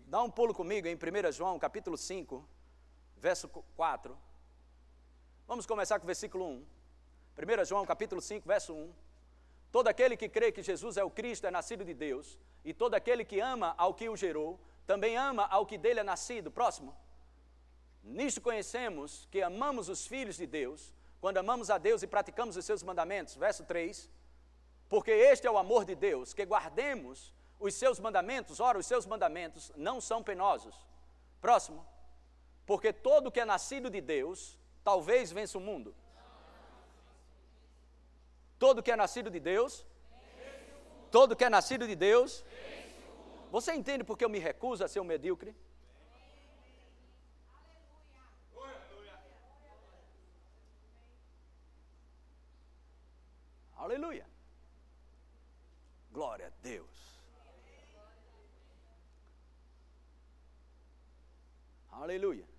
Dá 0.00 0.20
um 0.22 0.30
pulo 0.30 0.52
comigo 0.52 0.88
em 0.88 0.96
1 0.96 1.32
João, 1.32 1.58
capítulo 1.58 1.96
5, 1.96 2.48
verso 3.24 3.48
4. 3.48 4.14
Vamos 5.48 5.64
começar 5.64 5.98
com 5.98 6.04
o 6.04 6.06
versículo 6.06 6.44
1. 6.46 6.66
1 7.62 7.64
João, 7.64 7.86
capítulo 7.86 8.20
5, 8.20 8.46
verso 8.46 8.74
1. 8.74 8.92
Todo 9.72 9.88
aquele 9.88 10.14
que 10.14 10.28
crê 10.28 10.52
que 10.52 10.62
Jesus 10.62 10.98
é 10.98 11.04
o 11.04 11.08
Cristo 11.08 11.46
é 11.46 11.50
nascido 11.50 11.86
de 11.86 11.94
Deus, 11.94 12.38
e 12.62 12.74
todo 12.74 12.92
aquele 12.92 13.24
que 13.24 13.40
ama 13.40 13.74
ao 13.78 13.94
que 13.94 14.10
o 14.10 14.14
gerou, 14.14 14.60
também 14.86 15.16
ama 15.16 15.46
ao 15.46 15.64
que 15.64 15.78
dele 15.78 16.00
é 16.00 16.02
nascido. 16.02 16.50
Próximo. 16.50 16.94
Nisto 18.02 18.42
conhecemos 18.42 19.26
que 19.30 19.40
amamos 19.40 19.88
os 19.88 20.06
filhos 20.06 20.36
de 20.36 20.46
Deus, 20.46 20.92
quando 21.18 21.38
amamos 21.38 21.70
a 21.70 21.78
Deus 21.78 22.02
e 22.02 22.06
praticamos 22.06 22.58
os 22.58 22.64
seus 22.66 22.82
mandamentos. 22.82 23.36
Verso 23.36 23.64
3. 23.64 24.06
Porque 24.86 25.10
este 25.10 25.46
é 25.46 25.50
o 25.50 25.56
amor 25.56 25.86
de 25.86 25.94
Deus, 25.94 26.34
que 26.34 26.44
guardemos 26.44 27.32
os 27.58 27.72
seus 27.72 27.98
mandamentos. 27.98 28.60
Ora, 28.60 28.76
os 28.76 28.84
seus 28.84 29.06
mandamentos 29.06 29.72
não 29.76 29.98
são 29.98 30.22
penosos. 30.22 30.76
Próximo. 31.40 31.93
Porque 32.66 32.92
todo 32.92 33.30
que 33.30 33.40
é 33.40 33.44
nascido 33.44 33.90
de 33.90 34.00
Deus, 34.00 34.58
talvez 34.82 35.30
vença 35.30 35.58
o 35.58 35.60
mundo. 35.60 35.94
Todo 38.58 38.82
que 38.82 38.90
é 38.90 38.96
nascido 38.96 39.30
de 39.30 39.40
Deus, 39.40 39.84
todo 41.10 41.36
que 41.36 41.44
é 41.44 41.50
nascido 41.50 41.86
de 41.86 41.94
Deus. 41.94 42.44
Você 43.50 43.72
entende 43.74 44.02
porque 44.02 44.24
eu 44.24 44.30
me 44.30 44.38
recuso 44.38 44.82
a 44.84 44.88
ser 44.88 45.00
um 45.00 45.04
medíocre? 45.04 45.54
Aleluia. 53.76 54.26
Glória 56.10 56.46
a 56.46 56.50
Deus. 56.62 57.20
Aleluia. 61.92 62.53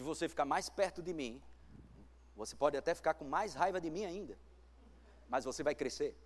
Se 0.00 0.04
você 0.04 0.26
ficar 0.30 0.46
mais 0.46 0.66
perto 0.70 1.02
de 1.02 1.12
mim, 1.12 1.42
você 2.34 2.56
pode 2.56 2.74
até 2.74 2.94
ficar 2.94 3.12
com 3.12 3.26
mais 3.26 3.52
raiva 3.52 3.78
de 3.78 3.90
mim 3.90 4.06
ainda, 4.06 4.34
mas 5.28 5.44
você 5.44 5.62
vai 5.62 5.74
crescer. 5.74 6.16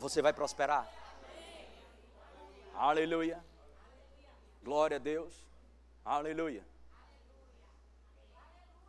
Você 0.00 0.20
vai 0.20 0.32
prosperar. 0.32 0.92
Aleluia. 2.74 3.38
Glória 4.64 4.96
a 4.96 4.98
Deus. 4.98 5.46
Aleluia. 6.04 6.66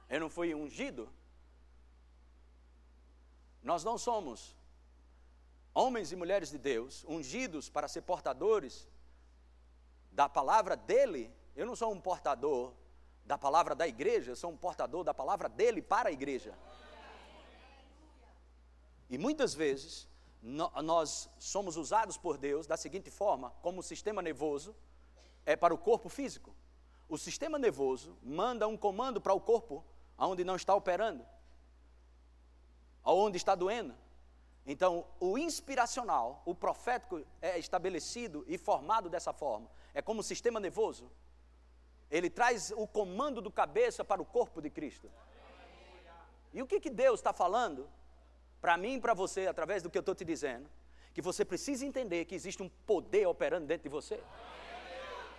Eu 0.10 0.20
não 0.20 0.30
fui 0.32 0.56
ungido. 0.56 1.08
Nós 3.62 3.84
não 3.84 4.00
somos 4.00 4.56
homens 5.76 6.12
e 6.12 6.16
mulheres 6.16 6.50
de 6.50 6.58
Deus 6.58 7.06
ungidos 7.08 7.70
para 7.70 7.88
ser 7.88 8.02
portadores 8.02 8.90
da 10.12 10.28
palavra 10.28 10.76
dele. 10.76 11.32
Eu 11.56 11.68
não 11.68 11.76
sou 11.76 11.94
um 11.94 12.02
portador 12.02 12.74
da 13.26 13.38
palavra 13.38 13.74
da 13.74 13.88
igreja, 13.88 14.32
eu 14.32 14.36
sou 14.36 14.52
um 14.52 14.58
portador 14.58 15.04
da 15.04 15.14
palavra 15.14 15.50
dele 15.50 15.82
para 15.82 16.10
a 16.10 16.12
igreja. 16.12 16.54
E 19.10 19.18
muitas 19.18 19.54
vezes 19.54 20.08
nós 20.42 21.30
somos 21.40 21.76
usados 21.76 22.18
por 22.18 22.38
Deus 22.38 22.68
da 22.68 22.78
seguinte 22.78 23.10
forma: 23.10 23.52
como 23.62 23.80
o 23.80 23.84
sistema 23.84 24.22
nervoso 24.22 24.76
é 25.46 25.56
para 25.56 25.74
o 25.74 25.78
corpo 25.78 26.10
físico. 26.10 26.56
O 27.08 27.18
sistema 27.18 27.60
nervoso 27.60 28.18
manda 28.24 28.68
um 28.68 28.78
comando 28.78 29.22
para 29.22 29.34
o 29.34 29.40
corpo 29.40 29.84
onde 30.18 30.44
não 30.44 30.56
está 30.56 30.74
operando, 30.74 31.26
aonde 33.04 33.38
está 33.38 33.54
doendo. 33.54 33.96
Então, 34.66 35.06
o 35.20 35.38
inspiracional, 35.38 36.42
o 36.44 36.56
profético 36.56 37.24
é 37.40 37.60
estabelecido 37.60 38.44
e 38.48 38.58
formado 38.58 39.08
dessa 39.08 39.32
forma. 39.32 39.70
É 39.94 40.02
como 40.02 40.22
o 40.22 40.24
sistema 40.24 40.60
nervoso. 40.60 41.12
Ele 42.10 42.30
traz 42.30 42.72
o 42.76 42.88
comando 42.88 43.42
do 43.42 43.52
cabeça 43.52 44.04
para 44.04 44.22
o 44.22 44.26
corpo 44.26 44.62
de 44.62 44.70
Cristo. 44.70 45.12
E 46.54 46.62
o 46.62 46.68
que, 46.68 46.80
que 46.80 46.90
Deus 46.90 47.20
está 47.20 47.34
falando 47.34 47.90
para 48.62 48.78
mim 48.78 48.96
e 48.96 49.00
para 49.00 49.14
você, 49.14 49.48
através 49.48 49.84
do 49.84 49.90
que 49.90 49.98
eu 49.98 50.02
estou 50.02 50.16
te 50.16 50.24
dizendo? 50.24 50.70
Que 51.14 51.22
você 51.22 51.44
precisa 51.44 51.86
entender 51.86 52.26
que 52.26 52.36
existe 52.36 52.62
um 52.62 52.70
poder 52.86 53.26
operando 53.28 53.68
dentro 53.68 53.84
de 53.84 53.90
você. 53.90 54.20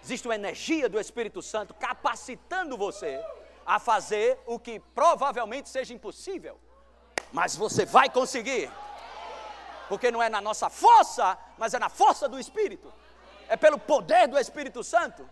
Existe 0.02 0.28
uma 0.28 0.34
energia 0.34 0.88
do 0.88 1.00
Espírito 1.00 1.40
Santo 1.42 1.74
capacitando 1.74 2.76
você 2.76 3.24
a 3.64 3.78
fazer 3.78 4.38
o 4.46 4.58
que 4.58 4.78
provavelmente 4.78 5.68
seja 5.68 5.92
impossível. 5.92 6.60
Mas 7.32 7.56
você 7.56 7.84
vai 7.84 8.08
conseguir. 8.08 8.70
Porque 9.88 10.10
não 10.10 10.22
é 10.22 10.28
na 10.28 10.40
nossa 10.40 10.68
força, 10.68 11.38
mas 11.58 11.74
é 11.74 11.78
na 11.78 11.88
força 11.88 12.28
do 12.28 12.38
Espírito. 12.38 12.92
É 13.48 13.56
pelo 13.56 13.78
poder 13.78 14.28
do 14.28 14.38
Espírito 14.38 14.84
Santo. 14.84 15.28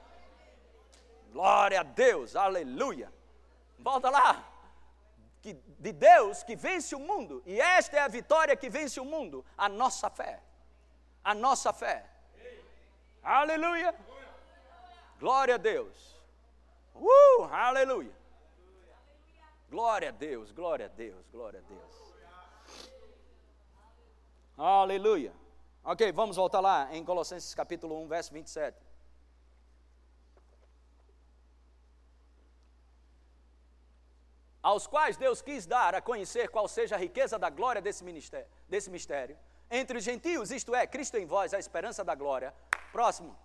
Glória 1.34 1.80
a 1.80 1.82
Deus, 1.82 2.36
aleluia. 2.36 3.12
Volta 3.76 4.08
lá. 4.08 4.48
Que, 5.42 5.52
de 5.52 5.92
Deus 5.92 6.44
que 6.44 6.54
vence 6.54 6.94
o 6.94 7.00
mundo. 7.00 7.42
E 7.44 7.60
esta 7.60 7.96
é 7.96 8.00
a 8.00 8.06
vitória 8.06 8.54
que 8.54 8.70
vence 8.70 9.00
o 9.00 9.04
mundo: 9.04 9.44
a 9.58 9.68
nossa 9.68 10.08
fé. 10.08 10.40
A 11.24 11.34
nossa 11.34 11.72
fé. 11.72 12.06
Aleluia. 13.20 13.92
Glória 15.18 15.56
a 15.56 15.58
Deus. 15.58 16.16
Uh, 16.94 17.42
aleluia. 17.50 18.14
Glória 19.68 20.10
a 20.10 20.12
Deus, 20.12 20.52
glória 20.52 20.86
a 20.86 20.88
Deus, 20.88 21.26
glória 21.32 21.58
a 21.58 21.68
Deus. 21.68 22.14
Aleluia. 24.56 25.32
Ok, 25.82 26.12
vamos 26.12 26.36
voltar 26.36 26.60
lá 26.60 26.94
em 26.94 27.04
Colossenses 27.04 27.52
capítulo 27.56 28.00
1, 28.02 28.06
verso 28.06 28.32
27. 28.32 28.83
Aos 34.64 34.86
quais 34.86 35.18
Deus 35.18 35.42
quis 35.42 35.66
dar 35.66 35.94
a 35.94 36.00
conhecer 36.00 36.48
qual 36.48 36.66
seja 36.66 36.94
a 36.94 36.98
riqueza 36.98 37.38
da 37.38 37.50
glória 37.50 37.82
desse, 37.82 38.02
ministério, 38.02 38.48
desse 38.66 38.88
mistério. 38.88 39.36
Entre 39.70 39.98
os 39.98 40.02
gentios, 40.02 40.50
isto 40.50 40.74
é, 40.74 40.86
Cristo 40.86 41.18
em 41.18 41.26
vós, 41.26 41.52
a 41.52 41.58
esperança 41.58 42.02
da 42.02 42.14
glória. 42.14 42.54
Próximo. 42.90 43.36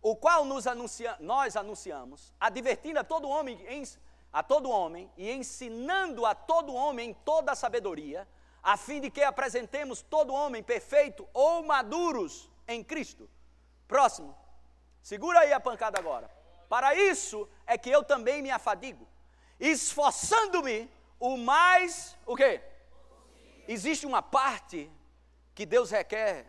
O 0.00 0.16
qual 0.16 0.46
nos 0.46 0.66
anuncia, 0.66 1.14
nós 1.20 1.56
anunciamos, 1.56 2.32
advertindo 2.40 2.98
a 2.98 3.04
todo 3.04 3.28
homem 3.28 3.62
em 3.68 3.84
a 4.32 4.42
todo 4.42 4.70
homem 4.70 5.12
e 5.14 5.30
ensinando 5.30 6.24
a 6.24 6.34
todo 6.34 6.72
homem 6.72 7.12
toda 7.22 7.52
a 7.52 7.56
sabedoria, 7.56 8.26
a 8.62 8.78
fim 8.78 8.98
de 8.98 9.10
que 9.10 9.22
apresentemos 9.22 10.00
todo 10.00 10.32
homem 10.32 10.62
perfeito 10.62 11.28
ou 11.34 11.62
maduros 11.64 12.50
em 12.66 12.82
Cristo. 12.82 13.28
Próximo. 13.86 14.34
Segura 15.02 15.40
aí 15.40 15.52
a 15.52 15.60
pancada 15.60 15.98
agora. 15.98 16.30
Para 16.66 16.94
isso 16.94 17.46
é 17.66 17.76
que 17.76 17.90
eu 17.90 18.02
também 18.02 18.40
me 18.40 18.50
afadigo, 18.50 19.06
esforçando-me 19.60 20.90
o 21.18 21.36
mais 21.36 22.16
o 22.24 22.34
quê? 22.34 22.62
Existe 23.68 24.06
uma 24.06 24.22
parte 24.22 24.90
que 25.54 25.66
Deus 25.66 25.90
requer 25.90 26.46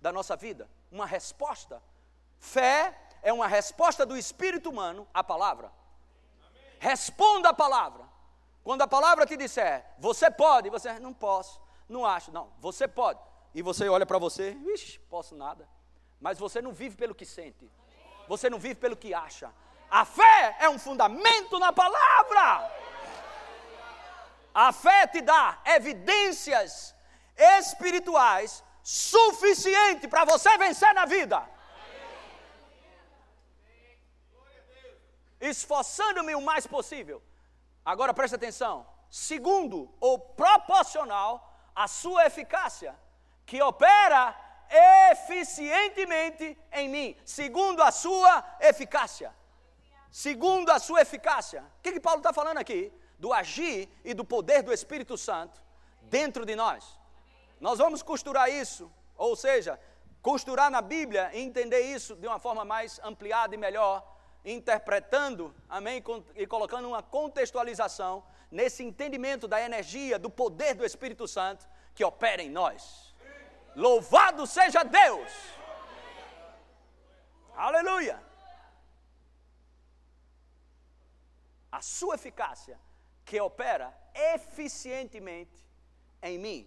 da 0.00 0.10
nossa 0.10 0.34
vida, 0.34 0.68
uma 0.90 1.06
resposta. 1.06 1.82
Fé 2.38 2.98
é 3.22 3.32
uma 3.32 3.46
resposta 3.46 4.06
do 4.06 4.16
espírito 4.16 4.70
humano 4.70 5.06
à 5.12 5.22
palavra. 5.22 5.70
Responda 6.78 7.50
a 7.50 7.54
palavra. 7.54 8.04
Quando 8.64 8.82
a 8.82 8.88
palavra 8.88 9.26
te 9.26 9.36
disser, 9.36 9.84
você 9.98 10.30
pode, 10.30 10.70
você 10.70 10.98
não 10.98 11.14
posso, 11.14 11.60
não 11.88 12.04
acho, 12.04 12.32
não, 12.32 12.52
você 12.58 12.88
pode. 12.88 13.20
E 13.54 13.62
você 13.62 13.88
olha 13.88 14.04
para 14.04 14.18
você, 14.18 14.52
vixe, 14.54 14.98
posso 15.08 15.36
nada. 15.36 15.68
Mas 16.20 16.38
você 16.38 16.60
não 16.60 16.72
vive 16.72 16.96
pelo 16.96 17.14
que 17.14 17.24
sente. 17.24 17.70
Você 18.26 18.50
não 18.50 18.58
vive 18.58 18.74
pelo 18.74 18.96
que 18.96 19.14
acha. 19.14 19.52
A 19.90 20.04
fé 20.04 20.56
é 20.60 20.68
um 20.68 20.78
fundamento 20.78 21.58
na 21.58 21.72
palavra. 21.72 22.70
A 24.54 24.72
fé 24.72 25.06
te 25.06 25.20
dá 25.20 25.58
evidências 25.64 26.94
espirituais 27.36 28.64
suficiente 28.82 30.08
para 30.08 30.24
você 30.24 30.56
vencer 30.58 30.92
na 30.94 31.04
vida. 31.04 31.56
esforçando-me 35.40 36.34
o 36.34 36.40
mais 36.40 36.66
possível. 36.66 37.22
Agora 37.84 38.14
preste 38.14 38.34
atenção. 38.34 38.86
Segundo, 39.10 39.94
ou 40.00 40.18
proporcional 40.18 41.54
à 41.74 41.86
sua 41.86 42.26
eficácia, 42.26 42.94
que 43.44 43.62
opera 43.62 44.34
eficientemente 45.10 46.58
em 46.72 46.88
mim, 46.88 47.16
segundo 47.24 47.82
a 47.82 47.92
sua 47.92 48.44
eficácia. 48.60 49.32
Segundo 50.10 50.70
a 50.70 50.78
sua 50.78 51.02
eficácia. 51.02 51.62
O 51.78 51.82
que, 51.82 51.92
que 51.92 52.00
Paulo 52.00 52.18
está 52.18 52.32
falando 52.32 52.58
aqui? 52.58 52.92
Do 53.18 53.32
agir 53.32 53.88
e 54.04 54.14
do 54.14 54.24
poder 54.24 54.62
do 54.62 54.72
Espírito 54.72 55.16
Santo 55.16 55.60
dentro 56.02 56.44
de 56.44 56.54
nós. 56.54 56.98
Nós 57.60 57.78
vamos 57.78 58.02
costurar 58.02 58.50
isso, 58.50 58.90
ou 59.16 59.34
seja, 59.34 59.80
costurar 60.20 60.70
na 60.70 60.82
Bíblia 60.82 61.30
e 61.32 61.40
entender 61.40 61.80
isso 61.80 62.14
de 62.16 62.26
uma 62.26 62.38
forma 62.38 62.64
mais 62.64 63.00
ampliada 63.02 63.54
e 63.54 63.58
melhor 63.58 64.16
interpretando, 64.44 65.54
amém, 65.68 66.02
e 66.36 66.46
colocando 66.46 66.86
uma 66.86 67.02
contextualização 67.02 68.24
nesse 68.50 68.84
entendimento 68.84 69.48
da 69.48 69.60
energia, 69.60 70.18
do 70.18 70.30
poder 70.30 70.74
do 70.74 70.84
Espírito 70.84 71.26
Santo 71.26 71.66
que 71.94 72.04
opera 72.04 72.42
em 72.42 72.50
nós. 72.50 73.14
Louvado 73.74 74.46
seja 74.46 74.84
Deus! 74.84 75.32
Aleluia! 77.56 78.25
A 81.78 81.82
sua 81.82 82.14
eficácia 82.14 82.80
que 83.22 83.38
opera 83.38 83.88
eficientemente 84.34 85.58
em 86.22 86.38
mim. 86.38 86.60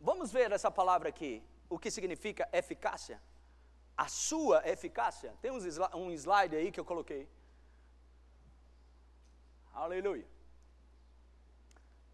Vamos 0.00 0.32
ver 0.32 0.50
essa 0.50 0.68
palavra 0.68 1.08
aqui, 1.10 1.32
o 1.70 1.78
que 1.78 1.92
significa 1.96 2.48
eficácia. 2.52 3.22
A 3.96 4.08
sua 4.08 4.58
eficácia. 4.68 5.32
Tem 5.40 5.52
um 5.52 6.10
slide 6.10 6.56
aí 6.56 6.72
que 6.72 6.80
eu 6.80 6.84
coloquei. 6.84 7.30
Aleluia. 9.72 10.26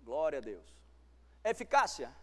Glória 0.02 0.38
a 0.40 0.42
Deus. 0.42 0.68
Eficácia. 1.42 2.14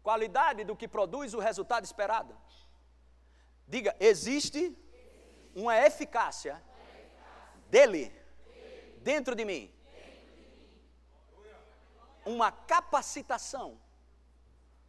Qualidade 0.00 0.62
do 0.62 0.76
que 0.76 0.86
produz 0.86 1.34
o 1.34 1.40
resultado 1.40 1.84
esperado. 1.84 2.36
Diga, 3.66 3.96
existe 3.98 4.62
uma 5.56 5.76
eficácia 5.76 6.62
dele 7.68 8.23
dentro 9.04 9.34
de 9.36 9.44
mim. 9.44 9.70
Uma 12.24 12.50
capacitação, 12.50 13.78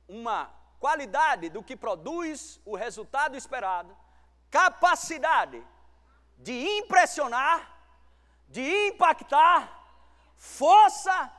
uma 0.07 0.49
qualidade 0.79 1.49
do 1.49 1.61
que 1.61 1.75
produz 1.75 2.61
o 2.65 2.75
resultado 2.75 3.35
esperado, 3.35 3.95
capacidade 4.49 5.61
de 6.37 6.53
impressionar, 6.77 7.59
de 8.47 8.87
impactar, 8.87 9.59
força, 10.37 11.31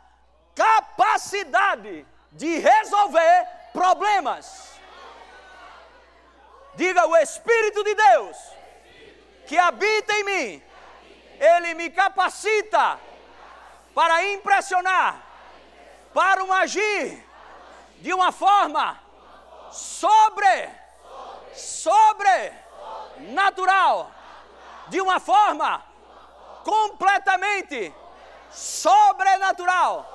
capacidade 0.55 2.07
de 2.33 2.59
resolver 2.59 3.49
problemas. 3.73 4.79
Diga 6.75 7.07
o 7.07 7.17
Espírito 7.17 7.83
de 7.83 7.95
Deus 7.95 8.37
que 9.47 9.57
habita 9.57 10.13
em 10.13 10.25
mim, 10.25 10.63
ele 11.41 11.75
me 11.75 11.91
capacita 11.91 12.99
para 13.95 14.25
impressionar, 14.33 15.23
para 16.13 16.45
um 16.45 16.53
agir 16.53 17.25
de 18.01 18.13
uma 18.13 18.31
forma 18.33 19.01
sobre, 19.71 20.71
sobre 21.55 22.53
natural, 23.33 24.11
de 24.89 25.01
uma 25.01 25.19
forma 25.19 25.85
completamente 26.65 27.95
sobrenatural. 28.51 30.13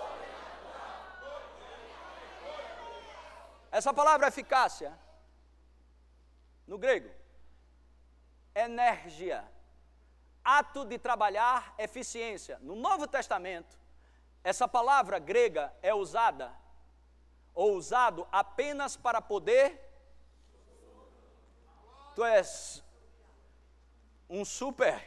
Essa 3.71 3.93
palavra 3.93 4.27
eficácia, 4.27 4.97
no 6.67 6.77
grego, 6.77 7.09
energia, 8.53 9.49
ato 10.43 10.85
de 10.85 10.97
trabalhar, 10.97 11.73
eficiência. 11.77 12.57
No 12.61 12.75
Novo 12.75 13.07
Testamento, 13.07 13.77
essa 14.43 14.67
palavra 14.67 15.19
grega 15.19 15.73
é 15.81 15.93
usada 15.93 16.51
ou 17.53 17.75
usado 17.75 18.27
apenas 18.31 18.95
para 18.95 19.21
poder. 19.21 19.79
Tu 22.15 22.23
és 22.25 22.83
um 24.29 24.43
super 24.43 25.03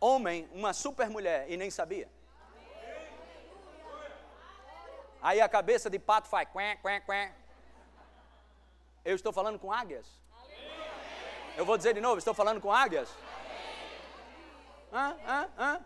homem, 0.00 0.48
uma 0.52 0.72
super 0.72 1.08
mulher 1.08 1.50
e 1.50 1.56
nem 1.56 1.70
sabia. 1.70 2.08
Aí 5.20 5.40
a 5.40 5.48
cabeça 5.48 5.88
de 5.88 5.98
pato 5.98 6.28
faz 6.28 6.48
quen, 6.50 6.76
quen, 6.78 7.00
quen. 7.00 7.32
Eu 9.04 9.14
estou 9.14 9.32
falando 9.32 9.58
com 9.58 9.72
águias. 9.72 10.06
Eu 11.56 11.64
vou 11.64 11.76
dizer 11.76 11.94
de 11.94 12.00
novo, 12.00 12.18
estou 12.18 12.34
falando 12.34 12.60
com 12.60 12.72
águias. 12.72 13.08
Hã? 14.94 15.18
Hã? 15.26 15.50
Hã? 15.58 15.84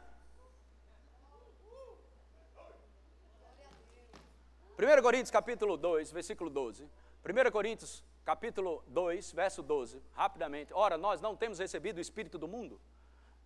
1 4.79 5.03
Coríntios 5.03 5.31
capítulo 5.31 5.79
2, 5.79 6.13
versículo 6.13 6.51
12. 6.51 6.85
1 6.85 7.51
Coríntios 7.51 8.05
capítulo 8.23 8.85
2, 8.89 9.33
verso 9.33 9.63
12, 9.63 10.03
rapidamente. 10.13 10.75
Ora, 10.75 10.99
nós 10.99 11.23
não 11.23 11.35
temos 11.35 11.59
recebido 11.59 11.97
o 11.97 12.01
Espírito 12.03 12.37
do 12.37 12.47
mundo, 12.47 12.79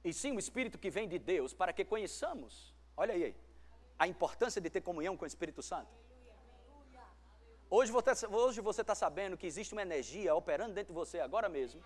e 0.02 0.12
sim 0.12 0.34
o 0.34 0.38
Espírito 0.40 0.80
que 0.80 0.90
vem 0.90 1.08
de 1.08 1.20
Deus, 1.20 1.54
para 1.54 1.72
que 1.72 1.84
conheçamos, 1.84 2.74
olha 2.96 3.14
aí, 3.14 3.36
a 3.96 4.08
importância 4.08 4.60
de 4.60 4.68
ter 4.68 4.80
comunhão 4.80 5.16
com 5.16 5.22
o 5.24 5.28
Espírito 5.28 5.62
Santo. 5.62 5.94
Hoje 7.70 7.92
você 8.60 8.80
está 8.80 8.96
sabendo 8.96 9.36
que 9.36 9.46
existe 9.46 9.72
uma 9.74 9.82
energia 9.82 10.34
operando 10.34 10.74
dentro 10.74 10.92
de 10.92 10.98
você 10.98 11.20
agora 11.20 11.48
mesmo, 11.48 11.80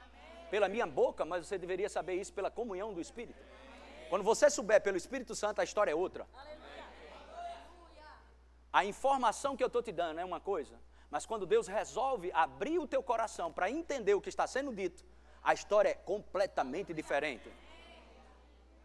pela 0.51 0.67
minha 0.67 0.87
boca, 0.87 1.27
mas 1.27 1.47
você 1.47 1.59
deveria 1.59 1.91
saber 1.91 2.15
isso 2.15 2.33
pela 2.33 2.51
comunhão 2.51 2.95
do 2.95 3.03
Espírito. 3.03 3.39
Quando 4.09 4.23
você 4.23 4.49
souber 4.49 4.81
pelo 4.81 4.97
Espírito 4.97 5.35
Santo, 5.35 5.61
a 5.61 5.65
história 5.65 5.91
é 5.91 5.95
outra. 5.95 6.27
A 8.73 8.85
informação 8.85 9.57
que 9.57 9.63
eu 9.63 9.69
estou 9.69 9.83
te 9.83 9.93
dando 9.93 10.21
é 10.21 10.25
uma 10.25 10.41
coisa, 10.41 10.79
mas 11.11 11.25
quando 11.25 11.47
Deus 11.47 11.67
resolve 11.67 12.31
abrir 12.33 12.79
o 12.79 12.87
teu 12.87 13.03
coração 13.03 13.53
para 13.53 13.71
entender 13.71 14.15
o 14.15 14.21
que 14.21 14.29
está 14.29 14.47
sendo 14.47 14.75
dito, 14.75 15.05
a 15.43 15.55
história 15.55 15.89
é 15.91 15.95
completamente 15.95 16.93
diferente. 16.93 17.51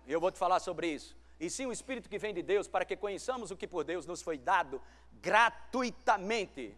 E 0.07 0.11
eu 0.11 0.19
vou 0.19 0.31
te 0.31 0.37
falar 0.37 0.59
sobre 0.59 0.87
isso. 0.87 1.15
E 1.39 1.49
sim 1.49 1.65
o 1.65 1.71
Espírito 1.71 2.09
que 2.09 2.19
vem 2.19 2.33
de 2.33 2.41
Deus 2.41 2.67
para 2.67 2.85
que 2.85 2.95
conheçamos 2.95 3.51
o 3.51 3.57
que 3.57 3.67
por 3.67 3.83
Deus 3.83 4.05
nos 4.05 4.21
foi 4.21 4.37
dado 4.37 4.81
gratuitamente. 5.13 6.77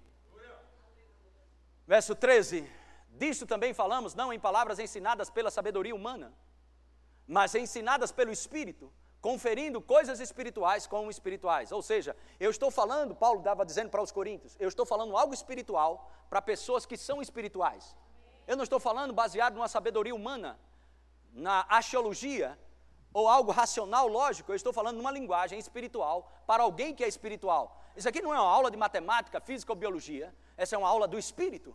Verso 1.85 2.15
13: 2.15 2.69
Disso 3.09 3.45
também 3.45 3.73
falamos, 3.73 4.15
não 4.15 4.31
em 4.33 4.39
palavras 4.39 4.79
ensinadas 4.79 5.29
pela 5.29 5.51
sabedoria 5.51 5.93
humana, 5.93 6.33
mas 7.27 7.55
ensinadas 7.55 8.11
pelo 8.11 8.31
Espírito 8.31 8.91
conferindo 9.23 9.79
coisas 9.79 10.19
espirituais 10.19 10.85
com 10.85 11.09
espirituais. 11.09 11.71
Ou 11.71 11.81
seja, 11.81 12.13
eu 12.37 12.51
estou 12.51 12.69
falando, 12.69 13.15
Paulo 13.15 13.39
estava 13.39 13.65
dizendo 13.65 13.89
para 13.89 14.01
os 14.01 14.11
coríntios, 14.11 14.53
eu 14.59 14.67
estou 14.67 14.85
falando 14.85 15.15
algo 15.15 15.33
espiritual 15.33 16.11
para 16.29 16.41
pessoas 16.41 16.85
que 16.85 16.97
são 16.97 17.21
espirituais. 17.21 17.95
Eu 18.45 18.57
não 18.57 18.65
estou 18.65 18.81
falando 18.81 19.13
baseado 19.13 19.53
numa 19.53 19.69
sabedoria 19.69 20.13
humana, 20.13 20.59
na 21.31 21.65
axiologia 21.69 22.59
ou 23.13 23.29
algo 23.29 23.49
racional, 23.49 24.09
lógico, 24.09 24.51
eu 24.51 24.57
estou 24.57 24.73
falando 24.73 24.97
numa 24.97 25.11
linguagem 25.11 25.57
espiritual 25.57 26.29
para 26.45 26.63
alguém 26.63 26.93
que 26.93 27.01
é 27.01 27.07
espiritual. 27.07 27.81
Isso 27.95 28.09
aqui 28.09 28.21
não 28.21 28.33
é 28.33 28.41
uma 28.41 28.51
aula 28.51 28.69
de 28.69 28.75
matemática, 28.75 29.39
física 29.39 29.71
ou 29.71 29.77
biologia, 29.77 30.35
essa 30.57 30.75
é 30.75 30.77
uma 30.77 30.89
aula 30.89 31.07
do 31.07 31.17
espírito. 31.17 31.73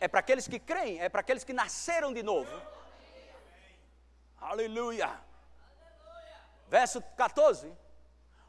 É 0.00 0.08
para 0.08 0.20
aqueles 0.20 0.48
que 0.48 0.58
creem, 0.58 1.00
é 1.02 1.10
para 1.10 1.20
aqueles 1.20 1.44
que 1.44 1.52
nasceram 1.52 2.14
de 2.14 2.22
novo. 2.22 2.50
Aleluia. 4.46 5.10
Verso 6.68 7.02
14. 7.16 7.72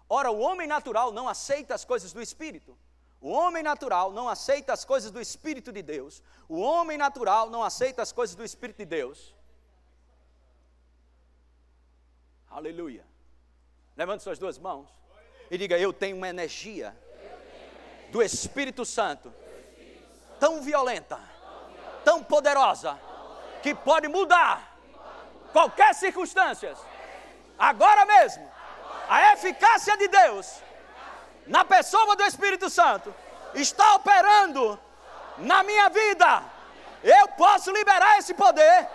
Ora, 0.07 0.29
o 0.29 0.39
homem 0.39 0.67
natural 0.67 1.11
não 1.11 1.27
aceita 1.27 1.73
as 1.73 1.83
coisas 1.83 2.13
do 2.13 2.21
Espírito. 2.21 2.77
O 3.19 3.31
homem 3.31 3.63
natural 3.63 4.11
não 4.11 4.29
aceita 4.29 4.71
as 4.73 4.85
coisas 4.85 5.09
do 5.09 5.19
Espírito 5.19 5.71
de 5.71 5.81
Deus. 5.81 6.21
O 6.47 6.59
homem 6.59 6.99
natural 6.99 7.49
não 7.49 7.63
aceita 7.63 8.03
as 8.03 8.11
coisas 8.11 8.35
do 8.35 8.43
Espírito 8.43 8.77
de 8.77 8.85
Deus. 8.85 9.33
Aleluia. 12.47 13.03
Levante 13.95 14.21
suas 14.21 14.37
duas 14.37 14.59
mãos 14.59 14.87
e 15.49 15.57
diga: 15.57 15.79
Eu 15.79 15.91
tenho 15.91 16.15
uma 16.15 16.29
energia 16.29 16.95
do 18.11 18.21
Espírito 18.21 18.85
Santo 18.85 19.33
tão 20.39 20.61
violenta, 20.61 21.19
tão 22.05 22.23
poderosa, 22.23 22.99
que 23.63 23.73
pode 23.73 24.07
mudar 24.07 24.66
qualquer 25.53 25.93
circunstância 25.95 26.75
agora 27.57 28.05
mesmo, 28.05 28.49
a 29.09 29.33
eficácia 29.33 29.97
de 29.97 30.07
Deus 30.07 30.61
na 31.45 31.63
pessoa 31.65 32.15
do 32.15 32.23
Espírito 32.23 32.69
Santo 32.69 33.13
está 33.53 33.95
operando 33.95 34.79
na 35.37 35.63
minha 35.63 35.89
vida. 35.89 36.43
Eu 37.03 37.27
posso 37.29 37.71
liberar 37.71 38.17
esse 38.17 38.33
poder 38.33 38.87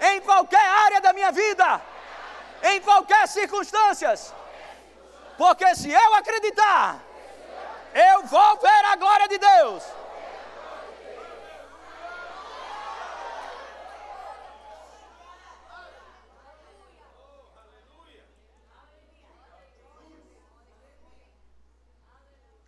em 0.00 0.20
qualquer 0.20 0.66
área 0.86 1.00
da 1.00 1.12
minha 1.12 1.30
vida, 1.32 1.80
em 2.62 2.80
qualquer 2.80 3.26
circunstância. 3.28 4.14
Porque 5.36 5.74
se 5.74 5.90
eu 5.90 6.14
acreditar, 6.14 6.98
eu 7.94 8.22
vou 8.24 8.56
ver 8.58 8.84
a 8.92 8.96
glória 8.96 9.28
de 9.28 9.38
Deus. 9.38 9.82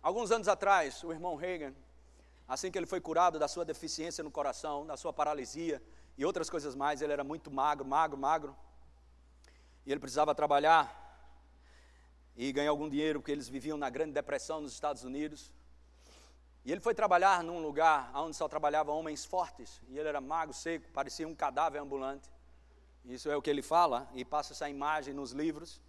Alguns 0.09 0.31
anos 0.31 0.47
atrás, 0.47 1.03
o 1.03 1.11
irmão 1.11 1.35
Reagan, 1.35 1.71
assim 2.47 2.71
que 2.71 2.79
ele 2.79 2.87
foi 2.87 2.99
curado 2.99 3.37
da 3.37 3.47
sua 3.47 3.63
deficiência 3.63 4.23
no 4.23 4.31
coração, 4.31 4.83
da 4.83 4.97
sua 4.97 5.13
paralisia 5.13 5.79
e 6.17 6.25
outras 6.25 6.49
coisas 6.49 6.73
mais, 6.73 7.03
ele 7.03 7.13
era 7.13 7.23
muito 7.23 7.51
magro, 7.51 7.85
magro, 7.85 8.17
magro. 8.17 8.57
E 9.85 9.91
ele 9.91 9.99
precisava 9.99 10.33
trabalhar 10.33 10.83
e 12.35 12.51
ganhar 12.51 12.71
algum 12.71 12.89
dinheiro, 12.89 13.19
porque 13.19 13.31
eles 13.31 13.47
viviam 13.47 13.77
na 13.77 13.87
Grande 13.87 14.13
Depressão 14.13 14.59
nos 14.61 14.73
Estados 14.73 15.03
Unidos. 15.03 15.53
E 16.65 16.71
ele 16.71 16.81
foi 16.81 16.95
trabalhar 16.95 17.43
num 17.43 17.61
lugar 17.61 18.09
onde 18.15 18.35
só 18.35 18.47
trabalhavam 18.47 18.97
homens 18.97 19.23
fortes, 19.23 19.79
e 19.89 19.99
ele 19.99 20.09
era 20.09 20.19
magro, 20.19 20.55
seco, 20.55 20.89
parecia 20.91 21.27
um 21.27 21.35
cadáver 21.35 21.79
ambulante. 21.79 22.27
Isso 23.05 23.29
é 23.29 23.37
o 23.37 23.43
que 23.43 23.49
ele 23.51 23.61
fala, 23.61 24.09
e 24.15 24.25
passa 24.25 24.53
essa 24.53 24.67
imagem 24.67 25.13
nos 25.13 25.33
livros. 25.33 25.79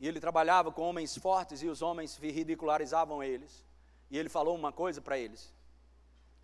E 0.00 0.08
ele 0.08 0.18
trabalhava 0.18 0.72
com 0.72 0.82
homens 0.82 1.16
fortes 1.18 1.62
e 1.62 1.68
os 1.68 1.82
homens 1.82 2.16
ridicularizavam 2.16 3.22
eles. 3.22 3.62
E 4.10 4.18
ele 4.18 4.30
falou 4.30 4.56
uma 4.56 4.72
coisa 4.72 5.00
para 5.00 5.18
eles. 5.18 5.54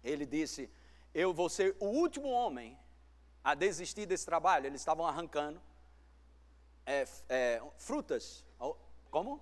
Ele 0.04 0.26
disse: 0.26 0.70
Eu 1.14 1.32
vou 1.32 1.48
ser 1.48 1.74
o 1.80 1.86
último 1.86 2.28
homem 2.28 2.78
a 3.42 3.54
desistir 3.54 4.04
desse 4.04 4.26
trabalho. 4.26 4.66
Eles 4.66 4.82
estavam 4.82 5.06
arrancando 5.06 5.60
é, 6.84 7.06
é, 7.28 7.62
frutas, 7.78 8.44
como? 9.10 9.40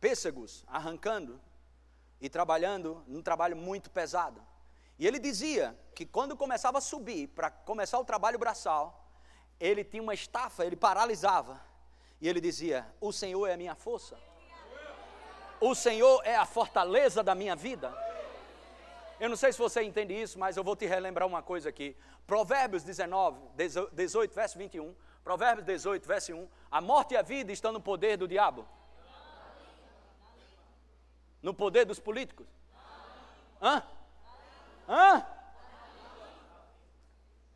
Pêssegos, 0.00 0.64
arrancando 0.66 1.40
e 2.20 2.30
trabalhando 2.30 3.04
num 3.06 3.22
trabalho 3.22 3.56
muito 3.56 3.90
pesado. 3.90 4.42
E 4.98 5.06
ele 5.06 5.18
dizia 5.18 5.78
que 5.94 6.06
quando 6.06 6.36
começava 6.36 6.78
a 6.78 6.80
subir 6.80 7.28
para 7.28 7.50
começar 7.50 7.98
o 7.98 8.04
trabalho 8.04 8.38
braçal, 8.38 9.06
ele 9.60 9.84
tinha 9.84 10.02
uma 10.02 10.14
estafa, 10.14 10.64
ele 10.64 10.76
paralisava. 10.76 11.67
E 12.20 12.28
ele 12.28 12.40
dizia: 12.40 12.86
O 13.00 13.12
Senhor 13.12 13.46
é 13.46 13.54
a 13.54 13.56
minha 13.56 13.74
força. 13.74 14.16
O 15.60 15.74
Senhor 15.74 16.22
é 16.24 16.36
a 16.36 16.46
fortaleza 16.46 17.22
da 17.22 17.34
minha 17.34 17.56
vida. 17.56 17.92
Eu 19.18 19.28
não 19.28 19.36
sei 19.36 19.52
se 19.52 19.58
você 19.58 19.82
entende 19.82 20.14
isso, 20.14 20.38
mas 20.38 20.56
eu 20.56 20.62
vou 20.62 20.76
te 20.76 20.86
relembrar 20.86 21.26
uma 21.26 21.42
coisa 21.42 21.68
aqui. 21.68 21.96
Provérbios 22.26 22.84
19, 22.84 23.40
18, 23.92 24.34
verso 24.34 24.56
21. 24.56 24.94
Provérbios 25.24 25.66
18, 25.66 26.06
verso 26.06 26.34
1. 26.34 26.48
A 26.70 26.80
morte 26.80 27.14
e 27.14 27.16
a 27.16 27.22
vida 27.22 27.50
estão 27.50 27.72
no 27.72 27.80
poder 27.80 28.16
do 28.16 28.28
diabo. 28.28 28.66
No 31.42 31.52
poder 31.52 31.84
dos 31.84 31.98
políticos. 31.98 32.46
Hã? 33.60 33.82
Hã? 34.88 35.26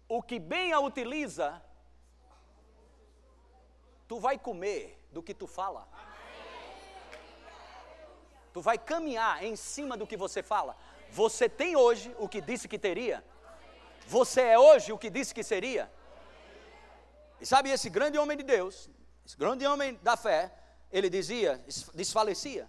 O 0.08 0.20
que 0.20 0.38
bem 0.40 0.72
a 0.72 0.80
utiliza 0.80 1.62
tu 4.12 4.18
vai 4.20 4.38
comer 4.38 5.02
do 5.10 5.22
que 5.22 5.32
tu 5.32 5.46
fala. 5.46 5.88
Tu 8.52 8.60
vai 8.60 8.76
caminhar 8.76 9.42
em 9.42 9.56
cima 9.56 9.96
do 9.96 10.06
que 10.06 10.18
você 10.18 10.42
fala. 10.42 10.76
Você 11.10 11.48
tem 11.48 11.76
hoje 11.76 12.14
o 12.18 12.28
que 12.28 12.42
disse 12.42 12.68
que 12.68 12.78
teria. 12.78 13.24
Você 14.06 14.42
é 14.42 14.58
hoje 14.58 14.92
o 14.92 14.98
que 14.98 15.08
disse 15.08 15.32
que 15.34 15.42
seria. 15.42 15.90
E 17.40 17.46
sabe, 17.46 17.70
esse 17.70 17.88
grande 17.88 18.18
homem 18.18 18.36
de 18.36 18.42
Deus, 18.42 18.90
esse 19.24 19.34
grande 19.34 19.66
homem 19.66 19.98
da 20.02 20.14
fé, 20.14 20.52
ele 20.92 21.08
dizia, 21.08 21.64
desfalecia, 21.94 22.68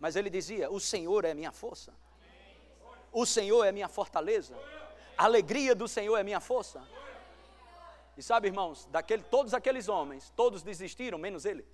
mas 0.00 0.16
ele 0.16 0.30
dizia: 0.30 0.70
O 0.70 0.80
Senhor 0.80 1.26
é 1.26 1.34
minha 1.34 1.52
força. 1.52 1.92
O 3.12 3.26
Senhor 3.26 3.62
é 3.62 3.72
minha 3.72 3.88
fortaleza. 3.88 4.56
A 5.18 5.24
alegria 5.24 5.74
do 5.74 5.86
Senhor 5.86 6.16
é 6.16 6.24
minha 6.24 6.40
força. 6.40 6.82
E 8.18 8.22
sabe, 8.22 8.48
irmãos, 8.48 8.84
daquele, 8.86 9.22
todos 9.22 9.54
aqueles 9.54 9.88
homens, 9.88 10.32
todos 10.34 10.60
desistiram, 10.60 11.16
menos 11.16 11.44
ele. 11.44 11.64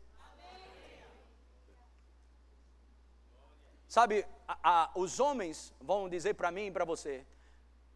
Sabe, 3.88 4.26
a, 4.46 4.58
a, 4.62 4.90
os 4.94 5.18
homens 5.18 5.72
vão 5.80 6.06
dizer 6.06 6.34
para 6.34 6.50
mim 6.50 6.66
e 6.66 6.70
para 6.70 6.84
você, 6.84 7.26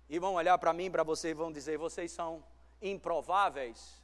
e 0.08 0.18
vão 0.18 0.32
olhar 0.32 0.56
para 0.56 0.72
mim 0.72 0.86
e 0.86 0.90
para 0.90 1.02
você 1.02 1.28
e 1.28 1.34
vão 1.34 1.52
dizer: 1.52 1.76
vocês 1.76 2.10
são 2.10 2.42
improváveis, 2.80 4.02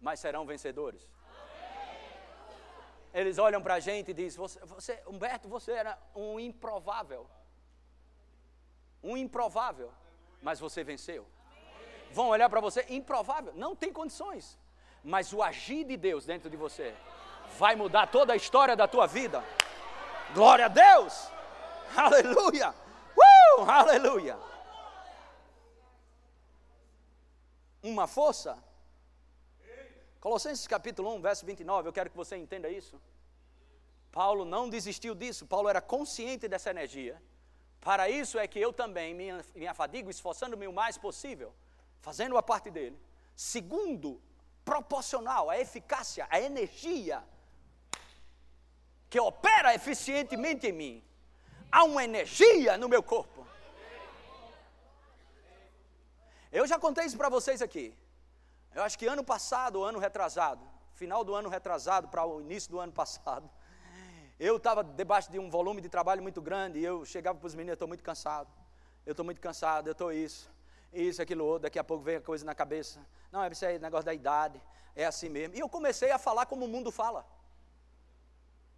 mas 0.00 0.18
serão 0.18 0.44
vencedores. 0.44 1.08
Eles 3.14 3.38
olham 3.38 3.62
para 3.62 3.74
a 3.74 3.80
gente 3.80 4.10
e 4.10 4.14
dizem: 4.14 4.38
você, 4.38 4.58
você, 4.64 5.02
Humberto, 5.06 5.48
você 5.48 5.70
era 5.70 5.96
um 6.16 6.40
improvável. 6.40 7.30
Um 9.00 9.16
improvável, 9.16 9.92
mas 10.42 10.58
você 10.58 10.82
venceu 10.82 11.24
vão 12.12 12.28
olhar 12.28 12.48
para 12.48 12.60
você, 12.60 12.84
improvável, 12.88 13.52
não 13.54 13.74
tem 13.74 13.92
condições. 13.92 14.58
Mas 15.02 15.32
o 15.32 15.42
agir 15.42 15.84
de 15.84 15.96
Deus 15.96 16.26
dentro 16.26 16.50
de 16.50 16.56
você 16.56 16.94
vai 17.58 17.74
mudar 17.74 18.06
toda 18.08 18.32
a 18.32 18.36
história 18.36 18.76
da 18.76 18.86
tua 18.86 19.06
vida. 19.06 19.42
Glória 20.34 20.66
a 20.66 20.68
Deus! 20.68 21.28
Aleluia! 21.96 22.74
Uh! 23.16 23.62
Aleluia! 23.62 24.38
Uma 27.82 28.06
força. 28.06 28.62
Colossenses 30.20 30.66
capítulo 30.66 31.14
1, 31.14 31.22
verso 31.22 31.46
29, 31.46 31.88
eu 31.88 31.92
quero 31.92 32.10
que 32.10 32.16
você 32.16 32.36
entenda 32.36 32.68
isso. 32.68 33.00
Paulo 34.12 34.44
não 34.44 34.68
desistiu 34.68 35.14
disso, 35.14 35.46
Paulo 35.46 35.68
era 35.68 35.80
consciente 35.80 36.46
dessa 36.46 36.68
energia. 36.68 37.20
Para 37.80 38.10
isso 38.10 38.38
é 38.38 38.46
que 38.46 38.58
eu 38.58 38.70
também 38.70 39.14
me, 39.14 39.30
me 39.54 39.66
afadigo, 39.66 40.10
esforçando-me 40.10 40.66
o 40.66 40.72
mais 40.72 40.98
possível 40.98 41.54
fazendo 42.00 42.36
a 42.36 42.42
parte 42.42 42.70
dele. 42.70 42.98
Segundo, 43.34 44.20
proporcional 44.64 45.50
à 45.50 45.58
eficácia, 45.58 46.26
à 46.30 46.40
energia 46.40 47.22
que 49.08 49.18
opera 49.18 49.74
eficientemente 49.74 50.68
em 50.68 50.72
mim. 50.72 51.04
Há 51.70 51.84
uma 51.84 52.04
energia 52.04 52.76
no 52.78 52.88
meu 52.88 53.02
corpo. 53.02 53.46
Eu 56.52 56.66
já 56.66 56.78
contei 56.78 57.04
isso 57.04 57.16
para 57.16 57.28
vocês 57.28 57.62
aqui. 57.62 57.94
Eu 58.74 58.82
acho 58.82 58.98
que 58.98 59.06
ano 59.06 59.24
passado, 59.24 59.82
ano 59.82 59.98
retrasado, 59.98 60.64
final 60.94 61.24
do 61.24 61.34
ano 61.34 61.48
retrasado 61.48 62.08
para 62.08 62.24
o 62.24 62.40
início 62.40 62.70
do 62.70 62.78
ano 62.78 62.92
passado, 62.92 63.48
eu 64.38 64.56
estava 64.56 64.82
debaixo 64.82 65.30
de 65.30 65.38
um 65.38 65.50
volume 65.50 65.80
de 65.80 65.88
trabalho 65.88 66.22
muito 66.22 66.40
grande 66.40 66.78
e 66.78 66.84
eu 66.84 67.04
chegava 67.04 67.38
para 67.38 67.46
os 67.46 67.54
meninos, 67.54 67.70
eu 67.70 67.74
estou 67.74 67.88
muito 67.88 68.02
cansado, 68.02 68.48
eu 69.04 69.12
estou 69.12 69.24
muito 69.24 69.40
cansado, 69.40 69.88
eu 69.88 69.92
estou 69.92 70.12
isso 70.12 70.50
isso, 70.92 71.22
aquilo 71.22 71.44
outro, 71.44 71.62
daqui 71.62 71.78
a 71.78 71.84
pouco 71.84 72.02
vem 72.02 72.16
a 72.16 72.20
coisa 72.20 72.44
na 72.44 72.54
cabeça. 72.54 73.04
Não, 73.30 73.42
é 73.42 73.48
isso 73.50 73.64
aí, 73.64 73.78
negócio 73.78 74.06
da 74.06 74.14
idade, 74.14 74.60
é 74.94 75.04
assim 75.04 75.28
mesmo. 75.28 75.54
E 75.54 75.60
eu 75.60 75.68
comecei 75.68 76.10
a 76.10 76.18
falar 76.18 76.46
como 76.46 76.64
o 76.64 76.68
mundo 76.68 76.90
fala. 76.90 77.24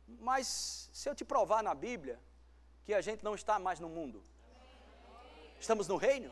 Mas 0.06 0.90
se 0.92 1.08
eu 1.08 1.14
te 1.14 1.24
provar 1.24 1.62
na 1.62 1.74
Bíblia 1.74 2.20
que 2.84 2.92
a 2.92 3.00
gente 3.00 3.24
não 3.24 3.34
está 3.34 3.58
mais 3.58 3.80
no 3.80 3.88
mundo, 3.88 4.22
estamos 5.58 5.88
no 5.88 5.96
reino? 5.96 6.30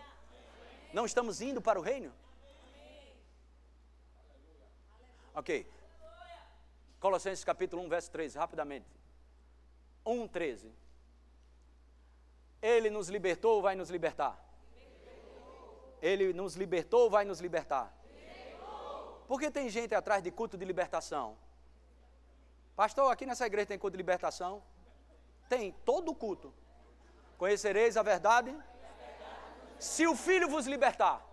Não 0.93 1.07
estamos 1.07 1.40
indo 1.40 1.62
para 1.62 1.79
o 1.79 1.83
reino? 1.83 2.12
Ok. 5.35 5.66
Colossenses 6.99 7.45
capítulo 7.45 7.83
1, 7.85 7.88
verso 7.88 8.11
13, 8.11 8.37
rapidamente. 8.37 8.87
1, 10.05 10.29
13. 10.29 10.71
Ele 12.61 12.90
nos 12.90 13.09
libertou, 13.09 13.62
vai 13.62 13.75
nos 13.75 13.88
libertar. 13.88 14.50
Ele 16.01 16.33
nos 16.33 16.55
libertou 16.57 17.03
ou 17.03 17.11
vai 17.11 17.25
nos 17.25 17.41
libertar? 17.41 17.95
Por 19.29 19.39
que 19.39 19.51
tem 19.51 19.69
gente 19.69 19.95
atrás 19.95 20.23
de 20.23 20.31
culto 20.31 20.57
de 20.57 20.65
libertação? 20.65 21.37
Pastor, 22.75 23.13
aqui 23.13 23.27
nessa 23.27 23.47
igreja 23.47 23.67
tem 23.67 23.79
culto 23.79 23.93
de 23.93 23.99
libertação? 23.99 24.63
Tem, 25.49 25.73
todo 25.85 26.15
culto. 26.15 26.53
Conhecereis 27.39 27.97
a 27.97 28.03
verdade? 28.03 28.57
Se 29.79 30.07
o 30.07 30.17
Filho 30.17 30.49
vos 30.49 30.67
libertar. 30.67 31.25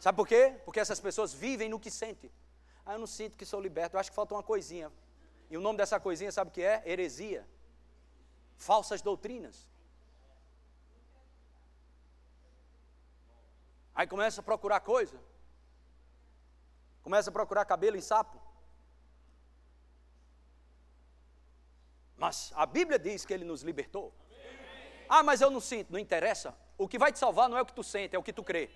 Sabe 0.00 0.16
por 0.16 0.26
quê? 0.26 0.54
Porque 0.64 0.80
essas 0.80 1.00
pessoas 1.00 1.32
vivem 1.32 1.68
no 1.68 1.80
que 1.80 1.90
sentem. 1.90 2.30
Ah, 2.84 2.94
eu 2.94 2.98
não 2.98 3.06
sinto 3.06 3.36
que 3.36 3.44
sou 3.44 3.60
liberto, 3.60 3.96
eu 3.96 4.00
acho 4.00 4.10
que 4.10 4.16
falta 4.16 4.34
uma 4.34 4.42
coisinha. 4.42 4.90
E 5.50 5.56
o 5.56 5.60
nome 5.60 5.76
dessa 5.76 5.98
coisinha, 5.98 6.30
sabe 6.30 6.50
o 6.50 6.52
que 6.52 6.62
é? 6.62 6.82
Heresia. 6.86 7.46
Falsas 8.56 9.02
doutrinas. 9.02 9.66
Aí 13.98 14.06
começa 14.06 14.40
a 14.40 14.44
procurar 14.44 14.78
coisa. 14.78 15.20
Começa 17.02 17.30
a 17.30 17.32
procurar 17.32 17.64
cabelo 17.64 17.96
em 17.96 18.00
sapo. 18.00 18.40
Mas 22.16 22.52
a 22.54 22.64
Bíblia 22.64 22.96
diz 22.96 23.24
que 23.24 23.34
ele 23.34 23.44
nos 23.44 23.62
libertou. 23.62 24.14
Ah, 25.08 25.24
mas 25.24 25.40
eu 25.40 25.50
não 25.50 25.58
sinto, 25.58 25.90
não 25.90 25.98
interessa. 25.98 26.56
O 26.76 26.86
que 26.86 26.96
vai 26.96 27.10
te 27.10 27.18
salvar 27.18 27.48
não 27.48 27.58
é 27.58 27.62
o 27.62 27.66
que 27.66 27.72
tu 27.72 27.82
sente, 27.82 28.14
é 28.14 28.18
o 28.20 28.22
que 28.22 28.32
tu 28.32 28.44
crê. 28.44 28.70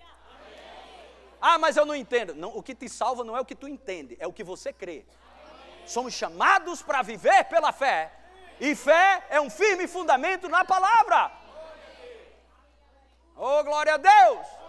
Ah, 1.39 1.57
mas 1.57 1.77
eu 1.77 1.85
não 1.85 1.95
entendo. 1.95 2.35
Não, 2.35 2.57
o 2.57 2.61
que 2.61 2.75
te 2.75 2.89
salva 2.89 3.23
não 3.23 3.37
é 3.37 3.39
o 3.39 3.45
que 3.45 3.55
tu 3.55 3.65
entende, 3.65 4.17
é 4.19 4.27
o 4.27 4.33
que 4.33 4.43
você 4.43 4.73
crê. 4.73 5.05
Somos 5.85 6.13
chamados 6.13 6.81
para 6.81 7.01
viver 7.01 7.45
pela 7.45 7.71
fé. 7.71 8.11
E 8.59 8.75
fé 8.75 9.25
é 9.29 9.39
um 9.39 9.49
firme 9.49 9.87
fundamento 9.87 10.49
na 10.49 10.65
palavra. 10.65 11.31
Oh, 13.37 13.63
glória 13.63 13.93
a 13.93 13.97
Deus! 13.97 14.62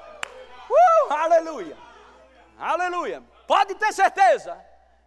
Uh, 0.70 1.12
aleluia! 1.12 1.76
Aleluia! 2.58 3.22
Pode 3.46 3.74
ter 3.74 3.92
certeza 3.92 4.58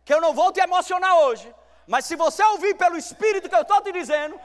que 0.06 0.14
eu 0.14 0.22
não 0.22 0.34
vou 0.34 0.52
te 0.52 0.60
emocionar 0.60 1.16
hoje, 1.20 1.54
mas 1.88 2.06
se 2.06 2.16
você 2.16 2.44
ouvir 2.44 2.76
pelo 2.76 2.98
Espírito 2.98 3.50
que 3.50 3.56
eu 3.56 3.62
estou 3.62 3.82
te 3.82 3.92
dizendo, 3.92 4.40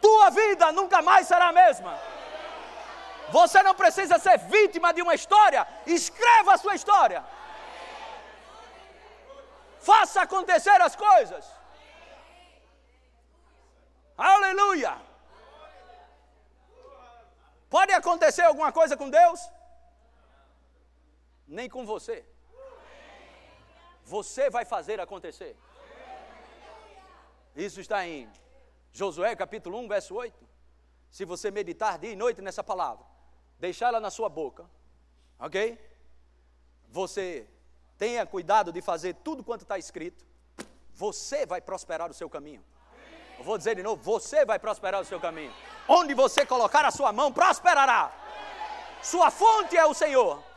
tua 0.00 0.30
vida 0.30 0.70
nunca 0.72 1.00
mais 1.02 1.26
será 1.26 1.48
a 1.48 1.52
mesma. 1.52 1.98
Você 3.30 3.62
não 3.62 3.74
precisa 3.74 4.18
ser 4.18 4.38
vítima 4.38 4.92
de 4.92 5.02
uma 5.02 5.14
história, 5.14 5.66
escreva 5.86 6.54
a 6.54 6.58
sua 6.58 6.74
história. 6.74 7.24
Faça 9.80 10.22
acontecer 10.22 10.80
as 10.80 10.96
coisas. 10.96 11.44
Aleluia! 14.16 14.96
Pode 17.70 17.92
acontecer 17.92 18.42
alguma 18.42 18.72
coisa 18.72 18.96
com 18.96 19.08
Deus? 19.10 19.40
Nem 21.48 21.68
com 21.68 21.84
você. 21.84 22.24
você 24.04 24.48
vai 24.48 24.64
fazer 24.64 25.00
acontecer. 25.00 25.56
Isso 27.56 27.80
está 27.80 28.06
em 28.06 28.30
Josué 28.92 29.34
capítulo 29.34 29.78
1, 29.78 29.88
verso 29.88 30.14
8. 30.14 30.48
Se 31.10 31.24
você 31.24 31.50
meditar 31.50 31.98
dia 31.98 32.12
e 32.12 32.16
noite 32.16 32.40
nessa 32.40 32.62
palavra, 32.62 33.04
deixá-la 33.58 33.98
na 33.98 34.10
sua 34.10 34.28
boca, 34.28 34.64
ok? 35.38 35.78
Você 36.90 37.46
tenha 37.96 38.24
cuidado 38.24 38.72
de 38.72 38.80
fazer 38.80 39.14
tudo 39.16 39.42
quanto 39.42 39.62
está 39.62 39.78
escrito, 39.78 40.24
você 40.94 41.44
vai 41.44 41.60
prosperar 41.60 42.10
o 42.10 42.14
seu 42.14 42.30
caminho. 42.30 42.64
Eu 43.38 43.44
vou 43.44 43.56
dizer 43.58 43.76
de 43.76 43.82
novo: 43.82 44.02
você 44.02 44.44
vai 44.44 44.58
prosperar 44.58 45.00
o 45.00 45.04
seu 45.04 45.20
caminho. 45.20 45.52
Onde 45.86 46.14
você 46.14 46.44
colocar 46.44 46.84
a 46.84 46.90
sua 46.90 47.12
mão, 47.12 47.32
prosperará. 47.32 48.12
Sua 49.02 49.30
fonte 49.30 49.76
é 49.76 49.86
o 49.86 49.94
Senhor. 49.94 50.47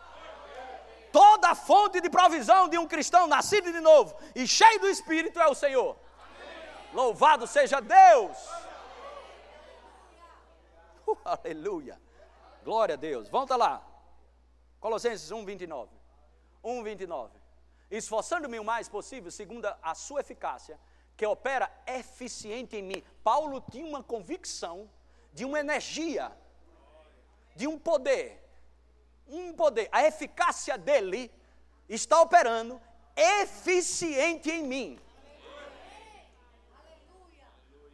Toda 1.11 1.49
a 1.49 1.55
fonte 1.55 1.99
de 1.99 2.09
provisão 2.09 2.69
de 2.69 2.77
um 2.77 2.87
cristão 2.87 3.27
nascido 3.27 3.71
de 3.71 3.79
novo 3.79 4.15
e 4.33 4.47
cheio 4.47 4.79
do 4.79 4.87
Espírito 4.87 5.39
é 5.39 5.47
o 5.47 5.55
Senhor. 5.55 5.97
Louvado 6.93 7.45
seja 7.47 7.81
Deus! 7.81 8.37
Uh, 11.07 11.17
aleluia! 11.25 11.99
Glória 12.63 12.93
a 12.93 12.97
Deus. 12.97 13.27
Volta 13.27 13.55
lá. 13.55 13.85
Colossenses 14.79 15.31
1, 15.31 15.45
29. 15.45 15.89
1, 16.63 16.83
29. 16.83 17.39
Esforçando-me 17.89 18.59
o 18.59 18.63
mais 18.63 18.87
possível, 18.87 19.31
segundo 19.31 19.67
a 19.81 19.95
sua 19.95 20.21
eficácia, 20.21 20.79
que 21.17 21.25
opera 21.25 21.69
eficiente 21.85 22.77
em 22.77 22.83
mim. 22.83 23.03
Paulo 23.23 23.61
tinha 23.69 23.85
uma 23.85 24.03
convicção 24.03 24.89
de 25.33 25.43
uma 25.43 25.59
energia, 25.59 26.31
de 27.55 27.67
um 27.67 27.77
poder, 27.77 28.40
um 29.27 29.53
poder, 29.53 29.87
a 29.91 30.05
eficácia 30.05 30.77
dele 30.77 31.31
está 31.87 32.21
operando 32.21 32.81
eficiente 33.15 34.49
em 34.49 34.63
mim. 34.63 34.99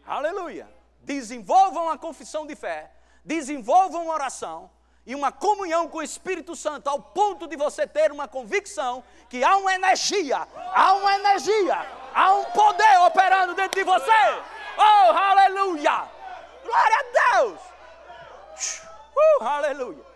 Aleluia. 0.05 0.29
Aleluia. 0.29 0.77
Desenvolvam 1.01 1.89
a 1.89 1.97
confissão 1.97 2.45
de 2.45 2.55
fé, 2.55 2.91
desenvolvam 3.23 4.03
uma 4.03 4.13
oração 4.13 4.69
e 5.05 5.15
uma 5.15 5.31
comunhão 5.31 5.87
com 5.87 5.99
o 5.99 6.03
Espírito 6.03 6.53
Santo, 6.53 6.89
ao 6.89 6.99
ponto 6.99 7.47
de 7.47 7.55
você 7.55 7.87
ter 7.87 8.11
uma 8.11 8.27
convicção 8.27 9.01
que 9.29 9.41
há 9.41 9.55
uma 9.55 9.73
energia, 9.73 10.45
há 10.73 10.93
uma 10.95 11.15
energia, 11.15 11.77
há 12.13 12.33
um 12.33 12.43
poder 12.51 12.99
operando 13.05 13.55
dentro 13.55 13.75
de 13.75 13.85
você. 13.85 14.11
Oh, 14.77 15.11
aleluia! 15.11 16.09
Glória 16.63 16.97
a 16.97 17.35
Deus! 17.35 17.61
Uh, 19.15 19.43
aleluia! 19.43 20.06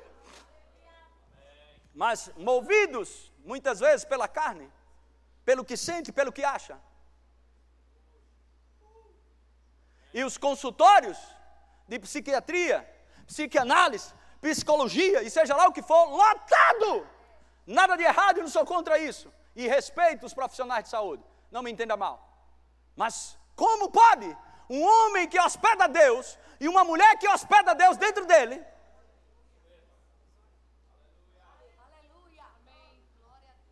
Mas 1.94 2.32
movidos 2.38 3.32
muitas 3.44 3.80
vezes 3.80 4.06
pela 4.06 4.28
carne, 4.28 4.72
pelo 5.44 5.66
que 5.66 5.76
sente, 5.76 6.12
pelo 6.12 6.32
que 6.32 6.44
acha. 6.44 6.80
E 10.14 10.24
os 10.24 10.38
consultórios 10.38 11.18
de 11.88 12.00
psiquiatria, 12.00 12.88
psicanálise, 13.26 14.14
psicologia 14.42 15.24
e 15.24 15.30
seja 15.30 15.56
lá 15.56 15.68
o 15.68 15.74
que 15.74 15.82
for, 15.82 16.06
lotado! 16.06 17.08
Nada 17.66 17.96
de 17.96 18.04
errado, 18.04 18.38
eu 18.38 18.44
não 18.44 18.50
sou 18.50 18.66
contra 18.66 18.98
isso. 18.98 19.32
E 19.56 19.68
respeito 19.68 20.26
os 20.26 20.34
profissionais 20.34 20.86
de 20.86 20.90
saúde, 20.90 21.24
não 21.50 21.62
me 21.62 21.72
entenda 21.72 21.96
mal. 21.96 22.28
Mas 22.96 23.38
como 23.56 23.90
pode 23.90 24.38
um 24.70 24.82
homem 24.82 25.28
que 25.28 25.40
hospeda 25.40 25.88
Deus 25.88 26.38
e 26.60 26.68
uma 26.68 26.84
mulher 26.84 27.18
que 27.18 27.28
hospeda 27.28 27.76
Deus 27.76 27.98
dentro 27.98 28.26
dele 28.26 28.64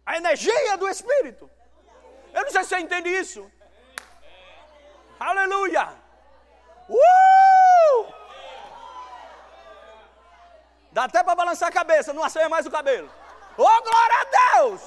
a 0.10 0.18
energia 0.18 0.76
do 0.76 0.90
Espírito. 0.90 1.48
Eu 2.34 2.42
não 2.44 2.50
sei 2.50 2.64
se 2.64 2.70
você 2.70 2.80
entende 2.80 3.10
isso. 3.10 3.42
Aleluia! 5.20 5.88
Uh! 6.90 8.14
Dá 10.92 11.04
até 11.04 11.22
para 11.22 11.36
balançar 11.36 11.70
a 11.70 11.72
cabeça, 11.72 12.12
não 12.12 12.24
assanha 12.24 12.50
mais 12.50 12.66
o 12.66 12.72
cabelo. 12.72 13.08
Oh, 13.56 13.82
glória 13.90 14.18
a 14.22 14.26
Deus! 14.40 14.82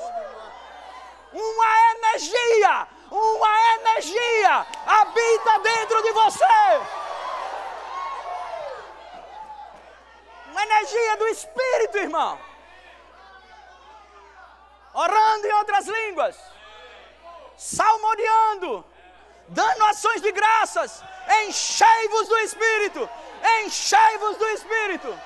Uma 1.32 1.72
energia, 1.94 2.88
uma 3.12 3.74
energia 3.76 4.66
habita 4.84 5.58
dentro 5.60 6.02
de 6.02 6.12
você. 6.20 6.58
Uma 10.50 10.62
energia 10.64 11.16
do 11.16 11.28
Espírito, 11.28 11.98
irmão 11.98 12.51
orando 14.92 15.46
em 15.46 15.52
outras 15.54 15.86
línguas, 15.86 16.38
salmodiando, 17.56 18.84
dando 19.48 19.84
ações 19.84 20.20
de 20.20 20.30
graças, 20.32 21.02
enchei-vos 21.44 22.28
do 22.28 22.38
Espírito, 22.38 23.08
enchei-vos 23.64 24.36
do 24.36 24.48
Espírito. 24.48 25.18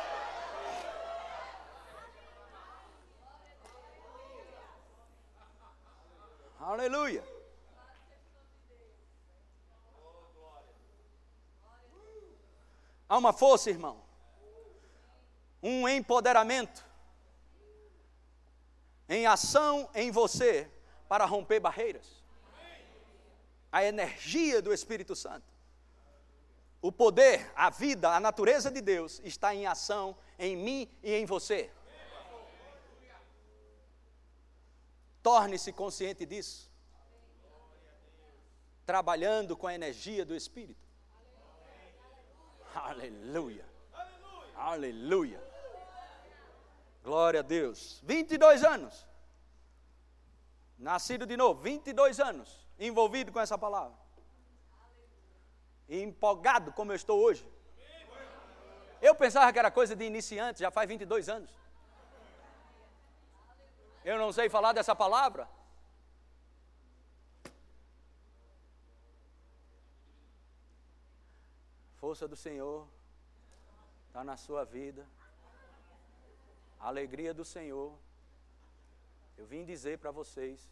Aleluia. 6.60 7.24
Há 13.08 13.16
uma 13.16 13.32
força, 13.32 13.70
irmão, 13.70 14.02
um 15.62 15.88
empoderamento 15.88 16.85
em 19.08 19.26
ação 19.26 19.88
em 19.94 20.10
você 20.10 20.70
para 21.08 21.24
romper 21.24 21.60
barreiras. 21.60 22.24
A 23.70 23.84
energia 23.84 24.60
do 24.62 24.72
Espírito 24.72 25.14
Santo. 25.14 25.46
O 26.80 26.92
poder, 26.92 27.50
a 27.54 27.70
vida, 27.70 28.10
a 28.10 28.20
natureza 28.20 28.70
de 28.70 28.80
Deus 28.80 29.20
está 29.24 29.54
em 29.54 29.66
ação 29.66 30.16
em 30.38 30.56
mim 30.56 30.90
e 31.02 31.12
em 31.14 31.26
você. 31.26 31.70
Torne-se 35.22 35.72
consciente 35.72 36.24
disso. 36.24 36.70
Trabalhando 38.84 39.56
com 39.56 39.66
a 39.66 39.74
energia 39.74 40.24
do 40.24 40.34
Espírito. 40.34 40.86
Aleluia. 42.72 43.64
Aleluia. 44.54 45.45
Glória 47.06 47.38
a 47.38 47.42
Deus. 47.42 48.00
22 48.02 48.64
anos. 48.64 49.06
Nascido 50.76 51.24
de 51.24 51.36
novo, 51.36 51.60
22 51.62 52.18
anos, 52.18 52.48
envolvido 52.80 53.30
com 53.32 53.38
essa 53.38 53.56
palavra. 53.56 53.96
E 55.88 56.02
empolgado 56.02 56.72
como 56.72 56.90
eu 56.90 56.96
estou 56.96 57.20
hoje. 57.20 57.48
Eu 59.00 59.14
pensava 59.14 59.52
que 59.52 59.58
era 59.60 59.70
coisa 59.70 59.94
de 59.94 60.04
iniciante, 60.04 60.58
já 60.58 60.70
faz 60.72 60.88
22 60.88 61.28
anos. 61.28 61.50
Eu 64.04 64.18
não 64.18 64.32
sei 64.32 64.48
falar 64.48 64.72
dessa 64.72 64.94
palavra. 64.96 65.48
Força 71.98 72.26
do 72.26 72.34
Senhor 72.34 72.88
está 74.08 74.24
na 74.24 74.36
sua 74.36 74.64
vida 74.64 75.06
a 76.80 76.88
alegria 76.88 77.32
do 77.32 77.44
Senhor. 77.44 77.92
Eu 79.36 79.46
vim 79.46 79.64
dizer 79.64 79.98
para 79.98 80.10
vocês 80.10 80.68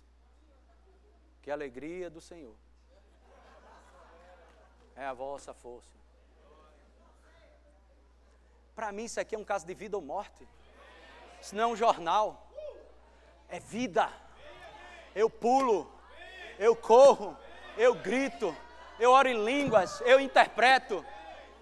que 1.43 1.51
a 1.51 1.55
alegria 1.55 2.09
do 2.09 2.21
Senhor 2.21 2.55
é 4.97 5.05
a 5.05 5.13
vossa 5.13 5.53
força. 5.53 5.97
Para 8.75 8.91
mim, 8.91 9.05
isso 9.05 9.21
aqui 9.21 9.35
é 9.35 9.39
um 9.39 9.45
caso 9.45 9.67
de 9.67 9.75
vida 9.75 9.97
ou 9.97 10.03
morte. 10.03 10.49
Isso 11.41 11.55
não 11.55 11.65
é 11.65 11.67
um 11.67 11.77
jornal. 11.77 12.49
É 13.49 13.61
vida. 13.61 14.11
Eu 15.15 15.31
pulo, 15.31 15.93
eu 16.59 16.75
corro, 16.75 17.37
eu 17.77 17.95
grito, 17.95 18.57
eu 18.99 19.13
oro 19.13 19.29
em 19.29 19.45
línguas, 19.45 20.01
eu 20.01 20.19
interpreto. 20.19 21.05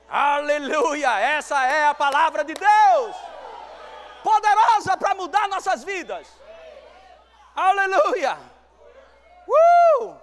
Aleluia! 0.08 1.18
Essa 1.20 1.66
é 1.66 1.86
a 1.86 1.94
palavra 1.94 2.44
de 2.44 2.54
Deus 2.54 3.31
poderosa 4.22 4.96
para 4.96 5.14
mudar 5.14 5.48
nossas 5.48 5.84
vidas. 5.84 6.28
Aleluia! 7.54 8.38
Uh! 9.46 10.16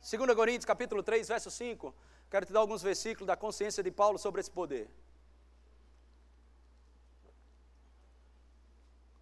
2 0.00 0.34
Coríntios 0.34 0.64
capítulo 0.64 1.02
3, 1.02 1.28
verso 1.28 1.50
5. 1.50 1.94
Quero 2.30 2.46
te 2.46 2.52
dar 2.52 2.60
alguns 2.60 2.82
versículos 2.82 3.26
da 3.26 3.36
consciência 3.36 3.82
de 3.82 3.90
Paulo 3.90 4.18
sobre 4.18 4.40
esse 4.40 4.50
poder. 4.50 4.88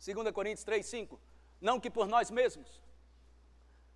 2 0.04 0.30
Coríntios 0.32 0.64
3, 0.64 0.84
5. 0.84 1.18
Não 1.60 1.80
que 1.80 1.90
por 1.90 2.06
nós 2.06 2.30
mesmos 2.30 2.82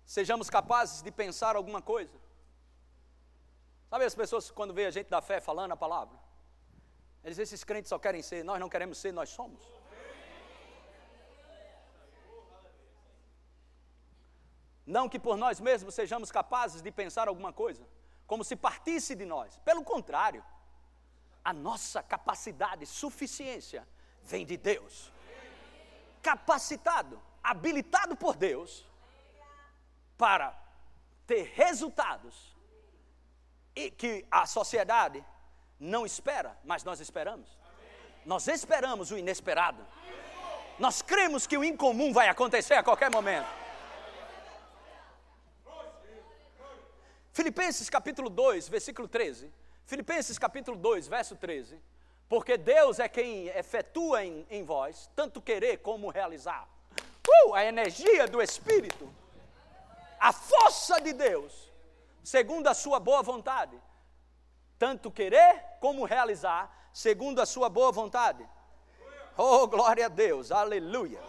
sejamos 0.03 0.49
capazes 0.49 1.03
de 1.03 1.11
pensar 1.11 1.55
alguma 1.55 1.81
coisa. 1.81 2.17
Sabe 3.89 4.05
as 4.05 4.15
pessoas 4.15 4.49
quando 4.49 4.73
vê 4.73 4.85
a 4.85 4.91
gente 4.91 5.09
da 5.09 5.21
fé 5.21 5.39
falando 5.39 5.71
a 5.71 5.77
palavra? 5.77 6.17
Eles, 7.23 7.37
esses 7.37 7.63
crentes 7.63 7.89
só 7.89 7.99
querem 7.99 8.21
ser, 8.21 8.43
nós 8.43 8.59
não 8.59 8.69
queremos 8.69 8.97
ser, 8.97 9.11
nós 9.11 9.29
somos. 9.29 9.61
Não 14.85 15.07
que 15.07 15.19
por 15.19 15.37
nós 15.37 15.59
mesmos 15.59 15.93
sejamos 15.93 16.31
capazes 16.31 16.81
de 16.81 16.91
pensar 16.91 17.27
alguma 17.27 17.53
coisa, 17.53 17.87
como 18.25 18.43
se 18.43 18.55
partisse 18.55 19.13
de 19.15 19.25
nós. 19.25 19.57
Pelo 19.57 19.83
contrário, 19.83 20.43
a 21.43 21.53
nossa 21.53 22.01
capacidade, 22.01 22.85
suficiência, 22.85 23.87
vem 24.23 24.45
de 24.45 24.57
Deus. 24.57 25.11
Capacitado, 26.21 27.21
habilitado 27.43 28.15
por 28.15 28.35
Deus 28.35 28.85
para 30.17 30.57
ter 31.27 31.43
resultados 31.53 32.55
e 33.75 33.91
que 33.91 34.25
a 34.29 34.45
sociedade 34.45 35.23
não 35.79 36.05
espera, 36.05 36.57
mas 36.63 36.83
nós 36.83 36.99
esperamos. 36.99 37.47
Nós 38.25 38.47
esperamos 38.47 39.11
o 39.11 39.17
inesperado. 39.17 39.85
Nós 40.77 41.01
cremos 41.01 41.47
que 41.47 41.57
o 41.57 41.63
incomum 41.63 42.11
vai 42.11 42.27
acontecer 42.27 42.73
a 42.73 42.83
qualquer 42.83 43.09
momento. 43.09 43.47
Filipenses 47.31 47.89
capítulo 47.89 48.29
2, 48.29 48.67
versículo 48.67 49.07
13. 49.07 49.51
Filipenses 49.85 50.37
capítulo 50.37 50.77
2, 50.77 51.07
verso 51.07 51.35
13. 51.35 51.81
Porque 52.27 52.57
Deus 52.57 52.99
é 52.99 53.07
quem 53.07 53.47
efetua 53.47 54.23
em, 54.23 54.45
em 54.49 54.63
vós, 54.63 55.09
tanto 55.15 55.41
querer 55.41 55.77
como 55.77 56.09
realizar. 56.09 56.67
Uh, 57.45 57.55
a 57.55 57.65
energia 57.65 58.27
do 58.27 58.41
Espírito, 58.41 59.09
a 60.19 60.33
força 60.33 60.99
de 60.99 61.13
Deus, 61.13 61.71
segundo 62.23 62.67
a 62.67 62.73
sua 62.73 62.99
boa 62.99 63.23
vontade. 63.23 63.79
Tanto 64.79 65.11
querer 65.11 65.63
como 65.81 66.05
realizar, 66.05 66.89
segundo 66.93 67.41
a 67.41 67.45
sua 67.45 67.67
boa 67.67 67.91
vontade. 67.91 68.47
Oh, 69.37 69.67
glória 69.67 70.05
a 70.05 70.09
Deus, 70.09 70.51
aleluia. 70.51 71.21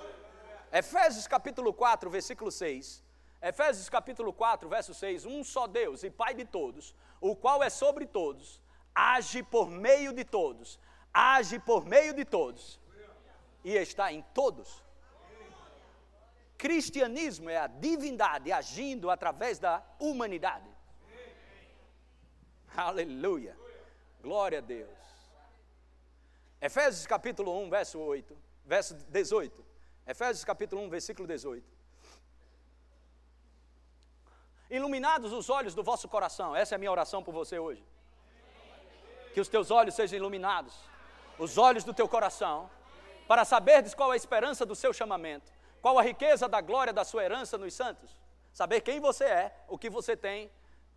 Efésios 0.72 1.26
capítulo 1.26 1.74
4, 1.74 2.08
versículo 2.08 2.52
6. 2.52 3.02
Efésios 3.42 3.88
capítulo 3.88 4.32
4, 4.32 4.68
verso 4.68 4.94
6: 4.94 5.26
Um 5.26 5.42
só 5.42 5.66
Deus 5.66 6.04
e 6.04 6.10
Pai 6.10 6.32
de 6.32 6.44
todos, 6.44 6.94
o 7.20 7.34
qual 7.34 7.60
é 7.60 7.68
sobre 7.68 8.06
todos, 8.06 8.62
age 8.94 9.42
por 9.42 9.68
meio 9.68 10.12
de 10.12 10.24
todos, 10.24 10.78
age 11.12 11.58
por 11.58 11.84
meio 11.84 12.14
de 12.14 12.24
todos 12.24 12.78
e 13.64 13.74
está 13.74 14.12
em 14.12 14.22
todos. 14.32 14.80
Cristianismo 16.56 17.50
é 17.50 17.56
a 17.56 17.66
divindade 17.66 18.52
agindo 18.52 19.10
através 19.10 19.58
da 19.58 19.82
humanidade. 19.98 20.69
Aleluia. 22.76 23.56
Glória 24.22 24.58
a 24.58 24.60
Deus. 24.62 24.90
Efésios 26.60 27.06
capítulo 27.06 27.58
1, 27.62 27.70
verso 27.70 27.98
8, 27.98 28.36
verso 28.64 28.94
18. 28.94 29.64
Efésios 30.06 30.44
capítulo 30.44 30.82
1, 30.82 30.90
versículo 30.90 31.26
18 31.26 31.80
iluminados 34.70 35.32
os 35.32 35.50
olhos 35.50 35.74
do 35.74 35.82
vosso 35.82 36.08
coração. 36.08 36.54
Essa 36.54 36.74
é 36.74 36.76
a 36.76 36.78
minha 36.78 36.90
oração 36.90 37.22
por 37.22 37.34
você 37.34 37.58
hoje. 37.58 37.84
Que 39.34 39.40
os 39.40 39.48
teus 39.48 39.70
olhos 39.70 39.94
sejam 39.94 40.16
iluminados, 40.16 40.74
os 41.38 41.58
olhos 41.58 41.84
do 41.84 41.92
teu 41.92 42.08
coração, 42.08 42.70
para 43.26 43.44
saberdes 43.44 43.94
qual 43.94 44.12
a 44.12 44.16
esperança 44.16 44.64
do 44.64 44.74
seu 44.74 44.92
chamamento, 44.92 45.52
qual 45.82 45.98
a 45.98 46.02
riqueza 46.02 46.48
da 46.48 46.60
glória 46.60 46.92
da 46.92 47.04
sua 47.04 47.24
herança 47.24 47.58
nos 47.58 47.74
santos. 47.74 48.16
Saber 48.52 48.80
quem 48.80 49.00
você 49.00 49.24
é, 49.24 49.56
o 49.68 49.78
que 49.78 49.90
você 49.90 50.16
tem. 50.16 50.50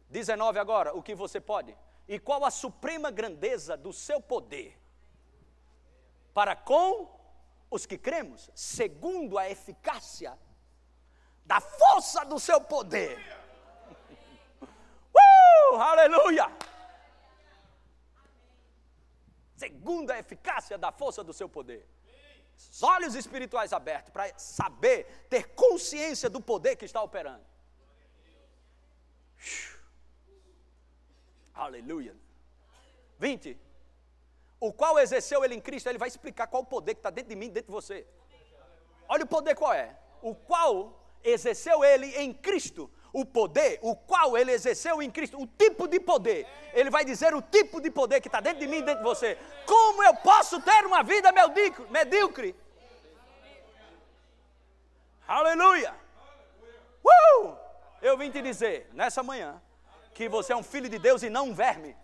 19 0.10 0.60
agora, 0.60 0.96
o 0.96 1.02
que 1.02 1.16
você 1.16 1.40
pode. 1.40 1.76
E 2.08 2.20
qual 2.20 2.44
a 2.46 2.52
suprema 2.52 3.10
grandeza 3.10 3.78
do 3.78 3.94
seu 3.94 4.22
poder 4.22 4.80
para 6.34 6.56
com 6.56 7.20
os 7.70 7.86
que 7.86 7.98
cremos, 7.98 8.50
segundo 8.54 9.38
a 9.38 9.50
eficácia 9.50 10.38
da 11.46 11.60
força 11.60 12.24
do 12.24 12.40
seu 12.40 12.62
poder 12.62 13.20
Uh, 15.74 15.76
aleluia! 15.76 16.52
Segunda 19.56 20.16
a 20.16 20.20
eficácia 20.20 20.78
da 20.78 20.92
força 20.92 21.24
do 21.24 21.34
seu 21.34 21.48
poder. 21.48 21.88
Os 22.58 22.84
olhos 22.84 23.16
espirituais 23.16 23.74
abertos 23.74 24.12
para 24.12 24.38
saber, 24.38 25.26
ter 25.30 25.50
consciência 25.56 26.30
do 26.30 26.42
poder 26.42 26.76
que 26.76 26.86
está 26.86 27.02
operando. 27.02 27.46
Aleluia. 31.54 32.16
20. 33.20 33.58
O 34.60 34.72
qual 34.72 34.98
exerceu 35.00 35.44
ele 35.44 35.56
em 35.56 35.62
Cristo, 35.62 35.88
ele 35.88 35.98
vai 35.98 36.08
explicar 36.08 36.48
qual 36.48 36.64
o 36.64 36.66
poder 36.66 36.94
que 36.96 37.00
está 37.00 37.10
dentro 37.10 37.30
de 37.30 37.36
mim, 37.36 37.50
dentro 37.50 37.68
de 37.68 37.74
você. 37.74 38.08
Olha 39.08 39.24
o 39.24 39.28
poder 39.28 39.56
qual 39.56 39.74
é. 39.74 39.98
O 40.22 40.34
qual 40.34 41.00
exerceu 41.24 41.84
ele 41.84 42.08
em 42.18 42.34
Cristo, 42.34 42.90
o 43.12 43.26
poder, 43.26 43.80
o 43.82 43.96
qual 43.96 44.38
ele 44.38 44.52
exerceu 44.52 45.02
em 45.02 45.10
Cristo, 45.10 45.40
o 45.40 45.46
tipo 45.46 45.88
de 45.88 46.00
poder. 46.00 46.48
Ele 46.74 46.90
vai 46.90 47.06
dizer 47.06 47.34
o 47.34 47.42
tipo 47.42 47.80
de 47.80 47.92
poder 47.92 48.22
que 48.22 48.28
está 48.28 48.40
dentro 48.40 48.60
de 48.60 48.68
mim 48.68 48.82
dentro 48.82 49.04
de 49.04 49.10
você. 49.10 49.38
Como 49.66 50.04
eu 50.04 50.16
posso 50.16 50.62
ter 50.62 50.86
uma 50.86 51.04
vida 51.04 51.30
medíocre? 51.90 52.56
Aleluia! 55.28 55.96
Uh! 57.04 57.56
Eu 58.02 58.18
vim 58.18 58.30
te 58.32 58.42
dizer 58.42 58.90
nessa 58.94 59.24
manhã 59.24 59.62
que 60.14 60.30
você 60.30 60.54
é 60.54 60.56
um 60.56 60.64
filho 60.64 60.90
de 60.90 61.00
Deus 61.00 61.24
e 61.24 61.30
não 61.30 61.50
um 61.50 61.54
verme. 61.54 61.96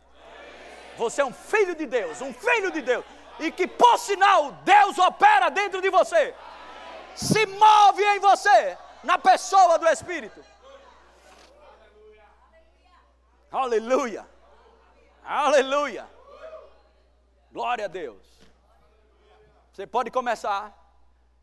Você 0.97 1.21
é 1.21 1.25
um 1.25 1.33
filho 1.33 1.75
de 1.75 1.85
Deus, 1.85 2.21
um 2.21 2.33
filho 2.33 2.71
de 2.71 2.81
Deus. 2.81 3.05
E 3.39 3.51
que 3.51 3.67
por 3.67 3.97
sinal 3.97 4.51
Deus 4.63 4.97
opera 4.97 5.49
dentro 5.49 5.81
de 5.81 5.89
você. 5.89 6.35
Se 7.15 7.45
move 7.45 8.03
em 8.03 8.19
você, 8.19 8.77
na 9.03 9.17
pessoa 9.17 9.77
do 9.79 9.87
Espírito. 9.87 10.43
Aleluia! 13.51 14.27
Aleluia! 15.23 16.07
Glória 17.51 17.85
a 17.85 17.87
Deus. 17.87 18.25
Você 19.71 19.87
pode 19.87 20.11
começar 20.11 20.77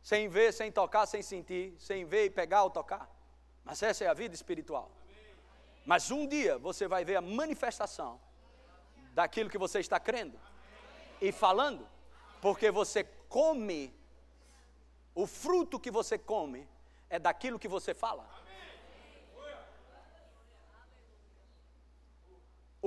sem 0.03 0.29
ver, 0.29 0.53
sem 0.53 0.71
tocar, 0.71 1.07
sem 1.07 1.23
sentir, 1.23 1.75
sem 1.79 2.05
ver 2.05 2.27
e 2.27 2.31
pegar 2.31 2.63
ou 2.63 2.71
tocar. 2.71 3.11
Mas 3.65 3.83
essa 3.83 4.05
é 4.05 4.07
a 4.07 4.15
vida 4.15 4.35
espiritual. 4.35 4.91
Mas 5.87 6.11
um 6.11 6.27
dia 6.27 6.59
você 6.59 6.87
vai 6.87 7.05
ver 7.05 7.17
a 7.17 7.23
manifestação 7.23 8.21
daquilo 9.15 9.49
que 9.49 9.57
você 9.57 9.79
está 9.81 9.99
crendo 9.99 10.39
e 11.21 11.33
falando, 11.33 11.89
porque 12.43 12.71
você 12.71 13.05
come, 13.29 13.95
o 15.15 15.27
fruto 15.27 15.81
que 15.81 15.91
você 15.91 16.19
come 16.19 16.69
é 17.09 17.19
daquilo 17.19 17.59
que 17.59 17.69
você 17.69 17.95
fala. 17.95 18.37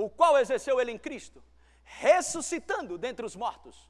o 0.02 0.08
qual 0.08 0.38
exerceu 0.38 0.80
ele 0.80 0.92
em 0.92 0.98
Cristo, 0.98 1.42
ressuscitando 1.84 2.96
dentre 2.96 3.24
os 3.24 3.36
mortos. 3.36 3.88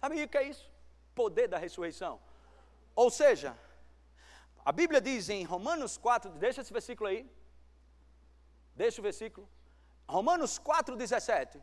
Sabe 0.00 0.22
o 0.22 0.28
que 0.28 0.38
é 0.38 0.44
isso? 0.44 0.70
Poder 1.14 1.48
da 1.48 1.58
ressurreição. 1.58 2.20
Ou 2.94 3.10
seja, 3.10 3.58
a 4.64 4.72
Bíblia 4.72 5.00
diz 5.00 5.28
em 5.28 5.42
Romanos 5.42 5.96
4, 5.96 6.30
deixa 6.32 6.60
esse 6.60 6.72
versículo 6.72 7.08
aí. 7.08 7.28
Deixa 8.74 9.00
o 9.00 9.02
versículo. 9.02 9.48
Romanos 10.08 10.58
4, 10.58 10.96
17. 10.96 11.62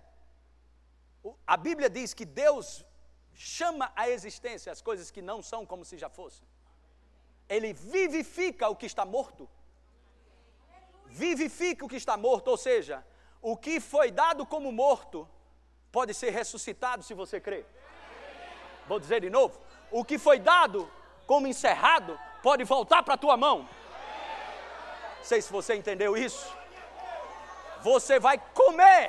A 1.46 1.58
Bíblia 1.58 1.90
diz 1.90 2.14
que 2.14 2.26
Deus 2.26 2.86
chama 3.34 3.92
à 3.96 4.10
existência 4.10 4.72
as 4.72 4.82
coisas 4.82 5.12
que 5.12 5.22
não 5.22 5.42
são 5.42 5.66
como 5.66 5.84
se 5.86 5.98
já 5.98 6.10
fossem. 6.10 6.48
Ele 7.50 7.74
vivifica 7.74 8.68
o 8.70 8.76
que 8.76 8.86
está 8.86 9.06
morto. 9.06 9.50
Vivifica 11.08 11.86
o 11.86 11.88
que 11.88 11.96
está 11.96 12.18
morto, 12.18 12.50
ou 12.50 12.58
seja, 12.58 13.06
o 13.42 13.56
que 13.56 13.80
foi 13.80 14.12
dado 14.12 14.46
como 14.46 14.72
morto 14.72 15.28
pode 15.92 16.14
ser 16.14 16.32
ressuscitado 16.32 17.04
se 17.04 17.14
você 17.14 17.40
crer. 17.40 17.66
Vou 18.88 19.00
dizer 19.00 19.22
de 19.22 19.30
novo: 19.30 19.60
o 19.92 20.04
que 20.04 20.18
foi 20.18 20.40
dado 20.40 20.92
como 21.26 21.48
encerrado 21.48 22.20
pode 22.42 22.64
voltar 22.64 23.04
para 23.04 23.16
a 23.16 23.18
tua 23.18 23.38
mão. 23.38 23.68
Não 25.18 25.24
sei 25.24 25.42
se 25.42 25.52
você 25.52 25.76
entendeu 25.76 26.16
isso. 26.16 26.56
Você 27.90 28.20
vai 28.20 28.38
comer 28.54 29.04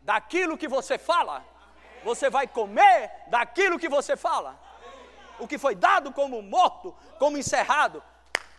daquilo 0.00 0.56
que 0.56 0.68
você 0.76 0.96
fala. 0.96 1.44
Você 2.02 2.30
vai 2.30 2.46
comer 2.46 3.10
daquilo 3.28 3.78
que 3.78 3.88
você 3.96 4.16
fala. 4.16 4.58
O 5.38 5.46
que 5.46 5.58
foi 5.58 5.74
dado 5.74 6.12
como 6.12 6.40
morto, 6.42 6.94
como 7.18 7.36
encerrado, 7.36 8.02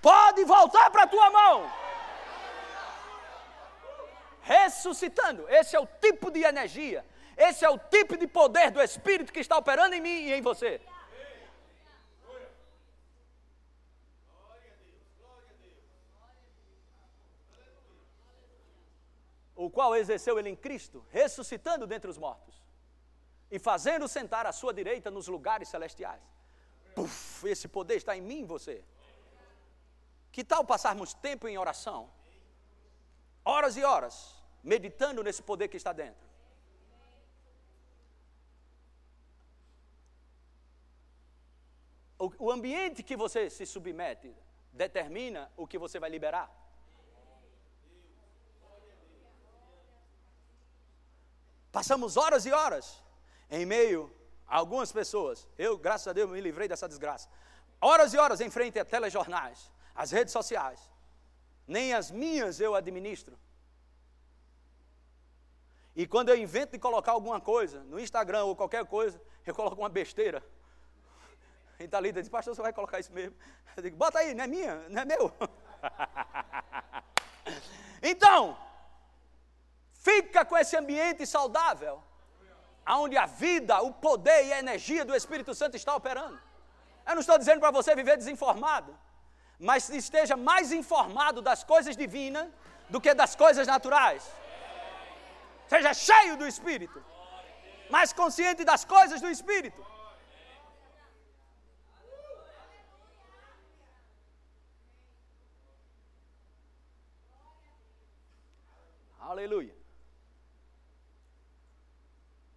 pode 0.02 0.44
voltar 0.46 0.90
para 0.92 1.04
a 1.04 1.08
tua 1.08 1.30
mão 1.32 1.58
ressuscitando. 4.44 5.42
Esse 5.50 5.76
é 5.76 5.80
o 5.80 5.88
tipo 6.06 6.30
de 6.30 6.44
energia, 6.44 7.06
esse 7.36 7.66
é 7.66 7.70
o 7.70 7.80
tipo 7.80 8.18
de 8.18 8.28
poder 8.28 8.70
do 8.72 8.82
Espírito 8.82 9.34
que 9.34 9.40
está 9.40 9.58
operando 9.58 9.96
em 9.96 10.02
mim 10.02 10.20
e 10.28 10.34
em 10.34 10.42
você. 10.42 10.82
O 19.66 19.70
qual 19.70 19.96
exerceu 19.96 20.38
ele 20.38 20.50
em 20.50 20.58
Cristo, 20.58 21.06
ressuscitando 21.10 21.88
dentre 21.88 22.10
os 22.10 22.18
mortos 22.18 22.62
e 23.50 23.58
fazendo 23.58 24.10
sentar 24.10 24.46
à 24.46 24.52
sua 24.52 24.74
direita 24.74 25.10
nos 25.10 25.28
lugares 25.30 25.70
celestiais. 25.70 26.22
Puf, 26.94 27.48
esse 27.48 27.68
poder 27.70 27.96
está 27.96 28.18
em 28.18 28.22
mim 28.22 28.42
e 28.42 28.46
você. 28.46 28.84
Que 30.34 30.44
tal 30.44 30.66
passarmos 30.66 31.14
tempo 31.14 31.48
em 31.48 31.58
oração? 31.58 32.10
Horas 33.46 33.78
e 33.78 33.84
horas, 33.86 34.36
meditando 34.62 35.24
nesse 35.24 35.42
poder 35.42 35.70
que 35.70 35.78
está 35.78 35.94
dentro. 35.94 36.28
O, 42.20 42.34
o 42.48 42.52
ambiente 42.52 43.02
que 43.02 43.16
você 43.16 43.50
se 43.50 43.66
submete 43.66 44.36
determina 44.74 45.50
o 45.56 45.66
que 45.66 45.78
você 45.78 46.00
vai 46.00 46.10
liberar. 46.10 46.63
Passamos 51.74 52.18
horas 52.18 52.46
e 52.46 52.52
horas 52.52 53.04
em 53.50 53.66
meio 53.66 54.14
a 54.48 54.58
algumas 54.58 54.92
pessoas. 54.92 55.48
Eu, 55.58 55.76
graças 55.76 56.08
a 56.08 56.14
Deus, 56.14 56.30
me 56.30 56.40
livrei 56.40 56.68
dessa 56.68 56.88
desgraça. 56.88 57.28
Horas 57.82 58.14
e 58.14 58.18
horas 58.18 58.40
em 58.42 58.50
frente 58.52 58.78
a 58.78 58.86
telejornais, 58.86 59.72
as 59.96 60.12
redes 60.12 60.32
sociais. 60.32 60.80
Nem 61.68 61.92
as 61.92 62.12
minhas 62.12 62.60
eu 62.60 62.76
administro. 62.76 63.36
E 65.96 66.06
quando 66.06 66.30
eu 66.30 66.38
invento 66.38 66.74
de 66.74 66.80
colocar 66.80 67.14
alguma 67.14 67.42
coisa 67.42 67.84
no 67.86 68.00
Instagram 68.00 68.44
ou 68.46 68.56
qualquer 68.56 68.86
coisa, 68.86 69.20
eu 69.44 69.56
coloco 69.56 69.82
uma 69.82 69.90
besteira. 69.90 70.44
E 71.80 71.86
está 71.86 71.98
ali, 71.98 72.12
diz, 72.12 72.30
pastor, 72.30 72.54
você 72.56 72.62
vai 72.62 72.72
colocar 72.72 73.00
isso 73.00 73.12
mesmo? 73.12 73.36
Eu 73.76 73.82
digo, 73.82 73.98
bota 73.98 74.20
aí, 74.20 74.36
não 74.36 74.44
é 74.44 74.48
minha, 74.48 74.76
não 74.90 75.02
é 75.02 75.06
meu. 75.06 75.34
então, 78.00 78.56
fica 80.08 80.44
com 80.50 80.58
esse 80.62 80.76
ambiente 80.82 81.26
saudável, 81.26 81.96
onde 83.04 83.18
a 83.18 83.26
vida, 83.26 83.82
o 83.82 83.92
poder 84.08 84.40
e 84.46 84.54
a 84.54 84.60
energia 84.66 85.04
do 85.10 85.16
Espírito 85.16 85.54
Santo 85.56 85.76
está 85.78 85.96
operando. 85.96 86.40
Eu 87.08 87.16
não 87.16 87.22
estou 87.22 87.38
dizendo 87.38 87.62
para 87.64 87.72
você 87.72 87.96
viver 87.96 88.18
desinformado, 88.18 88.92
mas 89.70 89.90
esteja 89.90 90.36
mais 90.36 90.72
informado 90.72 91.42
das 91.42 91.64
coisas 91.64 91.96
divinas 92.04 92.48
do 92.90 93.00
que 93.00 93.14
das 93.14 93.34
coisas 93.44 93.66
naturais. 93.74 94.24
Seja 95.68 95.94
cheio 95.94 96.36
do 96.42 96.46
Espírito, 96.54 97.00
mais 97.90 98.12
consciente 98.12 98.64
das 98.66 98.84
coisas 98.84 99.22
do 99.22 99.30
Espírito. 99.30 99.82
Aleluia. 109.32 109.83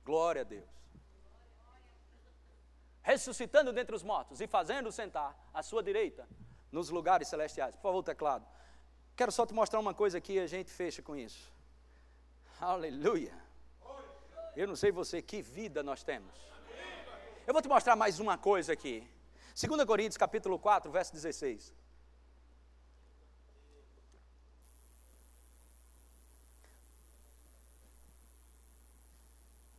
Glória 0.06 0.42
a 0.42 0.44
Deus. 0.44 0.70
Ressuscitando 3.02 3.72
dentre 3.72 3.94
os 3.94 4.04
mortos 4.04 4.40
e 4.40 4.46
fazendo 4.46 4.92
sentar 4.92 5.36
à 5.52 5.64
sua 5.64 5.82
direita 5.82 6.28
nos 6.70 6.90
lugares 6.90 7.26
celestiais. 7.26 7.74
Por 7.74 7.82
favor, 7.82 8.04
teclado. 8.04 8.46
Quero 9.16 9.32
só 9.32 9.44
te 9.44 9.52
mostrar 9.52 9.80
uma 9.80 9.92
coisa 9.92 10.18
aqui 10.18 10.34
e 10.34 10.38
a 10.38 10.46
gente 10.46 10.70
fecha 10.70 11.02
com 11.02 11.16
isso. 11.16 11.52
Aleluia. 12.60 13.36
Eu 14.54 14.68
não 14.68 14.76
sei 14.76 14.92
você, 14.92 15.20
que 15.20 15.42
vida 15.42 15.82
nós 15.82 16.04
temos. 16.04 16.32
Eu 17.44 17.52
vou 17.52 17.60
te 17.60 17.68
mostrar 17.68 17.96
mais 17.96 18.20
uma 18.20 18.38
coisa 18.38 18.72
aqui. 18.72 18.96
2 19.60 19.84
Coríntios 19.84 20.16
capítulo 20.16 20.56
4, 20.56 20.90
verso 20.90 21.12
16. 21.12 21.74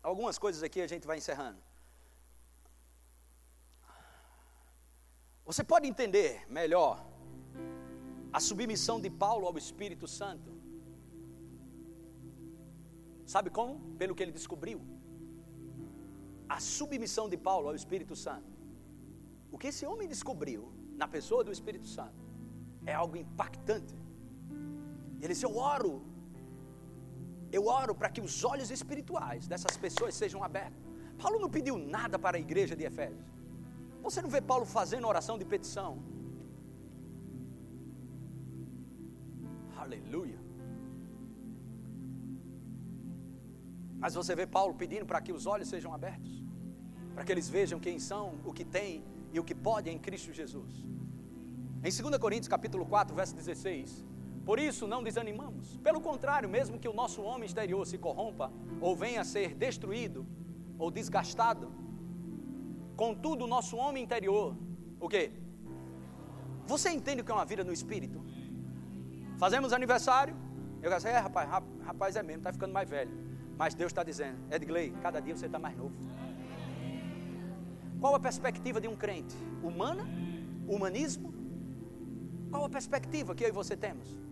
Algumas 0.10 0.38
coisas 0.43 0.62
aqui 0.68 0.80
a 0.82 0.89
gente 0.91 1.05
vai 1.10 1.18
encerrando. 1.22 1.62
Você 5.49 5.64
pode 5.72 5.86
entender 5.91 6.30
melhor 6.60 6.93
a 8.38 8.39
submissão 8.49 8.97
de 9.05 9.10
Paulo 9.24 9.45
ao 9.47 9.58
Espírito 9.64 10.08
Santo. 10.20 10.51
Sabe 13.34 13.49
como? 13.58 13.74
Pelo 14.01 14.16
que 14.16 14.24
ele 14.24 14.36
descobriu. 14.39 14.80
A 16.58 16.60
submissão 16.78 17.28
de 17.34 17.38
Paulo 17.49 17.68
ao 17.68 17.76
Espírito 17.82 18.16
Santo. 18.26 18.51
O 19.51 19.58
que 19.58 19.70
esse 19.72 19.86
homem 19.86 20.08
descobriu 20.16 20.62
na 21.01 21.08
pessoa 21.16 21.43
do 21.47 21.51
Espírito 21.58 21.88
Santo 21.97 22.24
é 22.86 22.93
algo 22.93 23.18
impactante. 23.26 23.97
Ele 25.22 25.34
disse: 25.34 25.45
Eu 25.49 25.55
oro 25.58 25.93
eu 27.51 27.65
oro 27.67 27.93
para 27.95 28.09
que 28.09 28.21
os 28.21 28.43
olhos 28.43 28.69
espirituais 28.71 29.47
dessas 29.47 29.75
pessoas 29.77 30.15
sejam 30.15 30.43
abertos. 30.43 30.83
Paulo 31.21 31.39
não 31.39 31.49
pediu 31.49 31.77
nada 31.77 32.19
para 32.19 32.37
a 32.37 32.39
igreja 32.39 32.75
de 32.75 32.83
Efésios. 32.83 33.25
Você 34.01 34.21
não 34.21 34.29
vê 34.29 34.41
Paulo 34.41 34.65
fazendo 34.65 35.07
oração 35.07 35.37
de 35.37 35.45
petição. 35.45 35.99
Aleluia. 39.75 40.39
Mas 43.97 44.13
você 44.13 44.35
vê 44.35 44.45
Paulo 44.45 44.73
pedindo 44.75 45.05
para 45.05 45.21
que 45.21 45.31
os 45.31 45.45
olhos 45.45 45.67
sejam 45.67 45.93
abertos, 45.93 46.43
para 47.13 47.23
que 47.23 47.31
eles 47.31 47.49
vejam 47.49 47.79
quem 47.79 47.97
são, 47.99 48.35
o 48.45 48.53
que 48.53 48.63
têm 48.63 49.03
e 49.33 49.39
o 49.39 49.43
que 49.43 49.55
podem 49.55 49.95
em 49.95 49.99
Cristo 49.99 50.31
Jesus. 50.31 50.85
Em 51.83 51.91
2 52.03 52.17
Coríntios 52.17 52.47
capítulo 52.47 52.85
4, 52.85 53.15
verso 53.15 53.35
16, 53.35 54.05
por 54.47 54.59
isso 54.59 54.87
não 54.87 55.03
desanimamos. 55.03 55.75
Pelo 55.87 55.99
contrário, 55.99 56.47
mesmo 56.47 56.79
que 56.79 56.87
o 56.87 56.93
nosso 56.93 57.21
homem 57.21 57.45
exterior 57.45 57.85
se 57.85 57.97
corrompa 57.97 58.49
ou 58.79 58.95
venha 58.95 59.19
a 59.19 59.25
ser 59.25 59.53
destruído 59.53 60.25
ou 60.79 60.89
desgastado, 60.89 61.69
contudo 62.95 63.43
o 63.43 63.47
nosso 63.55 63.75
homem 63.75 64.01
interior, 64.01 64.55
o 65.01 65.09
quê? 65.09 65.31
Você 66.65 66.89
entende 66.91 67.21
o 67.21 67.25
que 67.25 67.31
é 67.31 67.33
uma 67.35 67.43
vida 67.43 67.61
no 67.61 67.73
espírito? 67.73 68.23
Fazemos 69.37 69.73
aniversário, 69.73 70.33
eu 70.77 70.83
digo 70.83 70.95
assim, 70.95 71.09
é 71.09 71.17
rapaz, 71.17 71.49
rapaz 71.83 72.15
é 72.15 72.23
mesmo, 72.23 72.39
está 72.39 72.53
ficando 72.53 72.71
mais 72.71 72.89
velho. 72.89 73.11
Mas 73.57 73.75
Deus 73.75 73.91
está 73.91 74.01
dizendo, 74.01 74.37
Edgley, 74.49 74.91
cada 75.01 75.19
dia 75.19 75.35
você 75.35 75.47
está 75.47 75.59
mais 75.59 75.75
novo. 75.75 75.93
Qual 77.99 78.15
a 78.15 78.19
perspectiva 78.19 78.79
de 78.79 78.87
um 78.87 78.95
crente? 78.95 79.35
Humana? 79.61 80.07
Humanismo? 80.69 81.33
Qual 82.49 82.63
a 82.63 82.69
perspectiva 82.69 83.35
que 83.35 83.43
eu 83.43 83.49
e 83.49 83.51
você 83.51 83.75
temos? 83.75 84.26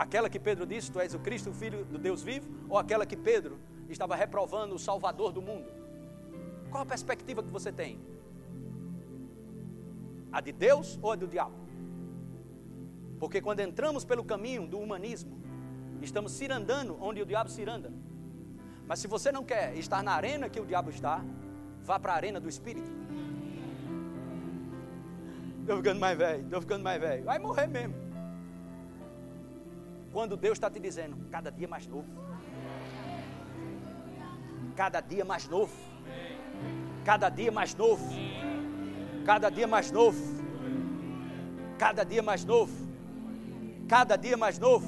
Aquela 0.00 0.30
que 0.30 0.40
Pedro 0.40 0.64
disse, 0.64 0.90
tu 0.90 0.98
és 0.98 1.12
o 1.12 1.18
Cristo, 1.18 1.50
o 1.50 1.52
Filho 1.52 1.84
do 1.84 1.98
Deus 1.98 2.22
vivo, 2.22 2.48
ou 2.70 2.78
aquela 2.78 3.04
que 3.04 3.14
Pedro 3.14 3.58
estava 3.86 4.16
reprovando 4.16 4.74
o 4.74 4.78
Salvador 4.78 5.30
do 5.30 5.42
mundo? 5.42 5.68
Qual 6.70 6.82
a 6.82 6.86
perspectiva 6.86 7.42
que 7.42 7.50
você 7.50 7.70
tem? 7.70 8.00
A 10.32 10.40
de 10.40 10.52
Deus 10.52 10.98
ou 11.02 11.12
a 11.12 11.16
do 11.16 11.26
diabo? 11.26 11.54
Porque 13.18 13.42
quando 13.42 13.60
entramos 13.60 14.02
pelo 14.02 14.24
caminho 14.24 14.66
do 14.66 14.78
humanismo, 14.78 15.38
estamos 16.00 16.32
cirandando 16.32 16.96
onde 16.98 17.20
o 17.20 17.26
diabo 17.26 17.50
ciranda. 17.50 17.92
Mas 18.86 19.00
se 19.00 19.06
você 19.06 19.30
não 19.30 19.44
quer 19.44 19.76
estar 19.76 20.02
na 20.02 20.12
arena 20.12 20.48
que 20.48 20.58
o 20.58 20.64
diabo 20.64 20.88
está, 20.88 21.22
vá 21.84 22.00
para 22.00 22.14
a 22.14 22.16
arena 22.16 22.40
do 22.40 22.48
Espírito. 22.48 22.90
Estou 25.60 25.76
ficando 25.76 26.00
mais 26.00 26.16
velho, 26.16 26.42
estou 26.42 26.60
ficando 26.62 26.82
mais 26.82 26.98
velho. 26.98 27.22
Vai 27.22 27.38
morrer 27.38 27.66
mesmo. 27.66 28.09
Quando 30.12 30.36
Deus 30.36 30.54
está 30.54 30.68
te 30.68 30.80
dizendo, 30.80 31.16
cada 31.30 31.50
dia 31.50 31.68
mais 31.68 31.86
novo. 31.86 32.08
Cada 34.76 35.00
dia 35.00 35.24
mais 35.24 35.48
novo. 35.48 35.72
Cada 37.04 37.28
dia 37.28 37.52
mais 37.52 37.74
novo. 37.74 38.10
Cada 39.24 39.50
dia 39.50 39.66
mais 39.66 39.92
novo. 39.92 40.18
Cada 41.78 42.04
dia 42.04 42.22
mais 42.22 42.44
novo. 42.44 42.88
Cada 43.88 44.16
dia 44.16 44.36
mais 44.36 44.58
novo. 44.58 44.86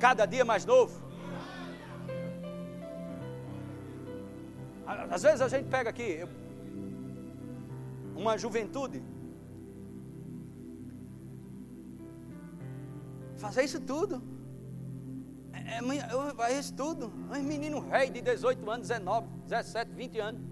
Cada 0.00 0.26
dia 0.26 0.44
mais 0.44 0.64
novo. 0.64 1.08
Às 5.10 5.22
vezes 5.22 5.40
a 5.42 5.48
gente 5.48 5.68
pega 5.68 5.90
aqui 5.90 6.26
uma 8.16 8.38
juventude 8.38 9.02
fazer 13.38 13.62
isso 13.64 13.80
tudo. 13.80 14.22
É, 15.52 15.78
é 15.78 16.12
eu 16.12 16.34
fazer 16.34 16.58
isso 16.58 16.74
tudo. 16.74 17.12
Um 17.30 17.42
menino 17.42 17.80
rei 17.80 18.10
de 18.10 18.20
18 18.20 18.70
anos, 18.70 18.88
19, 18.88 19.26
17, 19.46 19.92
20 19.92 20.18
anos. 20.18 20.42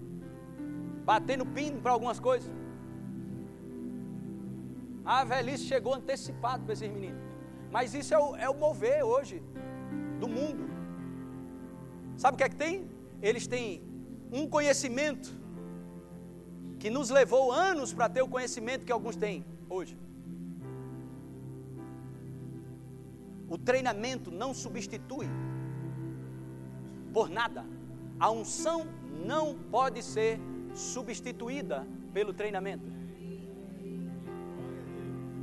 Batendo 1.05 1.45
pino 1.45 1.79
para 1.79 1.91
algumas 1.91 2.19
coisas. 2.19 2.51
A 5.05 5.23
velhice 5.23 5.63
chegou 5.63 5.93
antecipado 5.93 6.63
para 6.63 6.73
esses 6.73 6.89
meninos. 6.89 7.21
Mas 7.71 7.93
isso 7.93 8.13
é 8.13 8.19
o, 8.19 8.35
é 8.35 8.49
o 8.49 8.55
mover 8.55 9.03
hoje 9.03 9.41
do 10.19 10.27
mundo. 10.27 10.69
Sabe 12.17 12.35
o 12.35 12.37
que 12.37 12.43
é 12.43 12.49
que 12.49 12.55
tem? 12.55 12.89
Eles 13.21 13.47
têm 13.47 13.83
um 14.31 14.47
conhecimento 14.47 15.29
que 16.79 16.89
nos 16.89 17.09
levou 17.09 17.51
anos 17.51 17.93
para 17.93 18.09
ter 18.09 18.21
o 18.21 18.27
conhecimento 18.27 18.85
que 18.85 18.91
alguns 18.91 19.15
têm 19.15 19.45
hoje. 19.69 19.97
O 23.49 23.57
treinamento 23.57 24.29
não 24.31 24.53
substitui 24.53 25.27
por 27.13 27.29
nada. 27.29 27.65
A 28.19 28.29
unção 28.29 28.85
não 29.25 29.55
pode 29.55 30.03
ser 30.03 30.39
substituída 30.73 31.87
pelo 32.13 32.33
treinamento. 32.33 32.91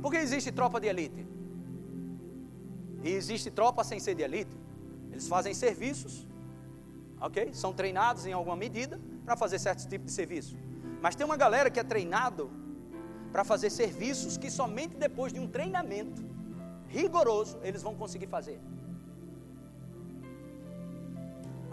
Porque 0.01 0.17
existe 0.17 0.51
tropa 0.51 0.79
de 0.79 0.87
elite. 0.87 1.25
E 3.03 3.09
existe 3.09 3.49
tropa 3.49 3.83
sem 3.83 3.99
ser 3.99 4.15
de 4.15 4.23
elite. 4.23 4.55
Eles 5.11 5.27
fazem 5.27 5.53
serviços, 5.53 6.27
ok? 7.19 7.53
São 7.53 7.73
treinados 7.73 8.25
em 8.25 8.33
alguma 8.33 8.55
medida 8.55 8.99
para 9.23 9.35
fazer 9.35 9.59
certos 9.59 9.85
tipos 9.85 10.07
de 10.07 10.11
serviço. 10.11 10.55
Mas 11.01 11.15
tem 11.15 11.25
uma 11.25 11.37
galera 11.37 11.69
que 11.69 11.79
é 11.79 11.83
treinado 11.83 12.51
para 13.31 13.43
fazer 13.43 13.69
serviços 13.69 14.37
que 14.37 14.49
somente 14.49 14.95
depois 14.95 15.33
de 15.33 15.39
um 15.39 15.47
treinamento 15.47 16.23
rigoroso 16.95 17.59
eles 17.61 17.81
vão 17.83 17.95
conseguir 17.95 18.27
fazer. 18.27 18.59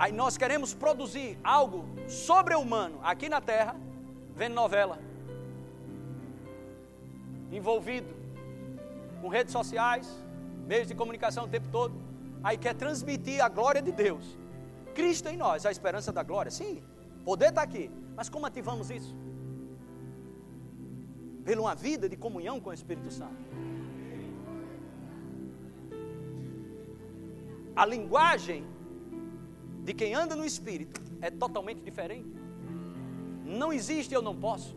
Aí 0.03 0.13
nós 0.13 0.37
queremos 0.37 0.75
produzir 0.75 1.39
algo 1.45 1.85
sobre-humano 2.09 2.99
aqui 3.03 3.29
na 3.29 3.41
terra, 3.41 3.77
vendo 4.35 4.55
novela, 4.55 4.99
envolvido 7.53 8.13
com 9.21 9.29
redes 9.29 9.53
sociais, 9.53 10.07
meios 10.67 10.89
de 10.89 10.95
comunicação 10.95 11.45
o 11.45 11.49
tempo 11.49 11.69
todo. 11.69 11.95
Aí 12.43 12.57
quer 12.59 12.75
transmitir 12.75 13.45
a 13.45 13.49
glória 13.49 13.81
de 13.81 13.93
Deus. 13.93 14.37
Cristo 14.95 15.29
em 15.29 15.37
nós, 15.37 15.65
a 15.65 15.71
esperança 15.71 16.11
da 16.11 16.25
glória. 16.25 16.51
Sim, 16.51 16.83
poder 17.25 17.51
está 17.51 17.63
aqui. 17.63 17.89
Mas 18.17 18.29
como 18.29 18.45
ativamos 18.47 18.91
isso? 18.91 19.15
Pela 21.45 21.61
uma 21.61 21.75
vida 21.75 22.09
de 22.09 22.17
comunhão 22.17 22.61
com 22.61 22.71
o 22.71 22.73
Espírito 22.73 23.11
Santo. 23.11 23.72
A 27.75 27.87
linguagem 27.87 28.65
de 29.85 29.93
quem 29.95 30.15
anda 30.15 30.37
no 30.37 30.45
Espírito 30.45 31.01
é 31.21 31.31
totalmente 31.31 31.81
diferente. 31.81 32.31
Não 33.45 33.73
existe 33.73 34.15
eu 34.15 34.23
não 34.23 34.37
posso. 34.37 34.77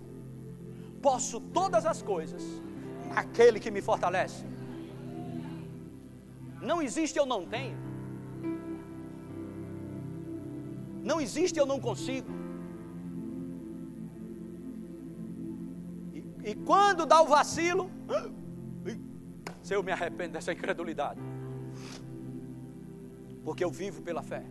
Posso 1.02 1.40
todas 1.40 1.86
as 1.86 2.02
coisas 2.02 2.44
naquele 3.14 3.60
que 3.60 3.70
me 3.70 3.82
fortalece. 3.82 4.46
Não 6.62 6.82
existe 6.82 7.18
eu 7.20 7.26
não 7.26 7.46
tenho. 7.46 7.78
Não 11.04 11.22
existe 11.22 11.60
eu 11.60 11.66
não 11.66 11.80
consigo. 11.80 12.32
E, 16.14 16.52
e 16.52 16.56
quando 16.56 17.06
dá 17.06 17.22
o 17.22 17.28
vacilo, 17.28 17.92
se 19.62 19.74
eu 19.74 19.84
me 19.84 19.92
arrependo 19.92 20.34
dessa 20.34 20.54
incredulidade. 20.54 21.20
Porque 23.46 23.64
eu 23.64 23.70
vivo 23.70 24.02
pela 24.02 24.24
fé. 24.24 24.44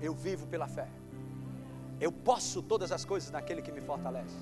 Eu 0.00 0.14
vivo 0.14 0.46
pela 0.46 0.68
fé. 0.68 0.88
Eu 2.00 2.12
posso 2.12 2.62
todas 2.62 2.92
as 2.92 3.04
coisas 3.04 3.30
naquele 3.32 3.60
que 3.60 3.72
me 3.72 3.80
fortalece. 3.80 4.36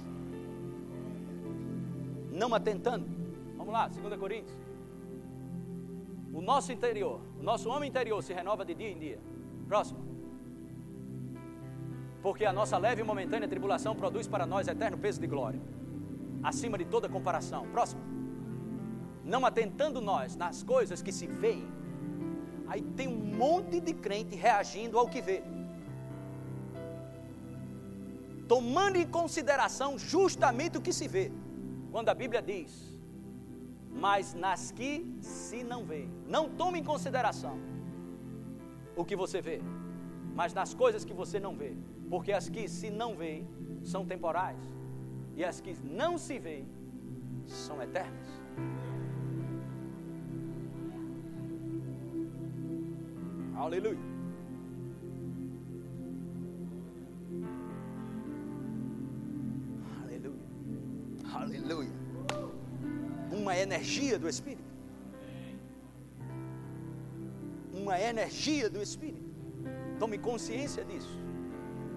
Não 2.30 2.54
atentando. 2.54 3.06
Vamos 3.56 3.72
lá, 3.72 3.88
2 3.88 4.20
Coríntios. 4.20 4.54
O 6.34 6.42
nosso 6.42 6.70
interior, 6.70 7.18
o 7.40 7.42
nosso 7.42 7.70
homem 7.70 7.88
interior 7.88 8.22
se 8.22 8.34
renova 8.34 8.62
de 8.62 8.74
dia 8.74 8.90
em 8.90 8.98
dia. 8.98 9.18
Próximo. 9.66 10.00
Porque 12.22 12.44
a 12.44 12.52
nossa 12.52 12.76
leve 12.76 13.00
e 13.00 13.04
momentânea 13.04 13.48
tribulação 13.48 13.96
produz 13.96 14.28
para 14.28 14.44
nós 14.44 14.68
eterno 14.68 14.98
peso 14.98 15.18
de 15.18 15.26
glória, 15.26 15.60
acima 16.42 16.76
de 16.76 16.84
toda 16.84 17.08
comparação. 17.08 17.66
Próximo. 17.68 18.02
Não 19.24 19.46
atentando 19.46 20.00
nós 20.00 20.36
nas 20.36 20.62
coisas 20.62 21.00
que 21.00 21.10
se 21.10 21.26
veem, 21.26 21.66
Aí 22.68 22.82
tem 22.82 23.08
um 23.08 23.16
monte 23.16 23.80
de 23.80 23.94
crente 23.94 24.34
reagindo 24.34 24.98
ao 24.98 25.08
que 25.08 25.20
vê. 25.20 25.42
Tomando 28.48 28.96
em 28.96 29.06
consideração 29.06 29.98
justamente 29.98 30.78
o 30.78 30.80
que 30.80 30.92
se 30.92 31.08
vê. 31.08 31.32
Quando 31.90 32.08
a 32.08 32.14
Bíblia 32.14 32.42
diz: 32.42 32.98
Mas 33.90 34.34
nas 34.34 34.70
que 34.70 35.06
se 35.20 35.62
não 35.64 35.84
vê. 35.84 36.08
Não 36.26 36.48
tome 36.48 36.78
em 36.80 36.84
consideração 36.84 37.58
o 38.96 39.04
que 39.04 39.14
você 39.14 39.40
vê, 39.42 39.60
mas 40.34 40.54
nas 40.54 40.72
coisas 40.72 41.04
que 41.04 41.12
você 41.12 41.38
não 41.38 41.54
vê. 41.54 41.76
Porque 42.08 42.32
as 42.32 42.48
que 42.48 42.68
se 42.68 42.90
não 42.90 43.14
vê 43.14 43.44
são 43.82 44.06
temporais. 44.06 44.60
E 45.36 45.44
as 45.44 45.60
que 45.60 45.76
não 45.84 46.16
se 46.16 46.38
vê 46.38 46.64
são 47.46 47.82
eternas. 47.82 48.26
Aleluia. 53.66 53.98
Aleluia. 60.04 60.40
Aleluia. 61.34 61.90
Uma 63.32 63.58
energia 63.58 64.20
do 64.20 64.28
Espírito. 64.28 64.62
Uma 67.74 68.00
energia 68.00 68.70
do 68.70 68.80
Espírito. 68.80 69.34
Tome 69.98 70.16
consciência 70.16 70.84
disso. 70.84 71.18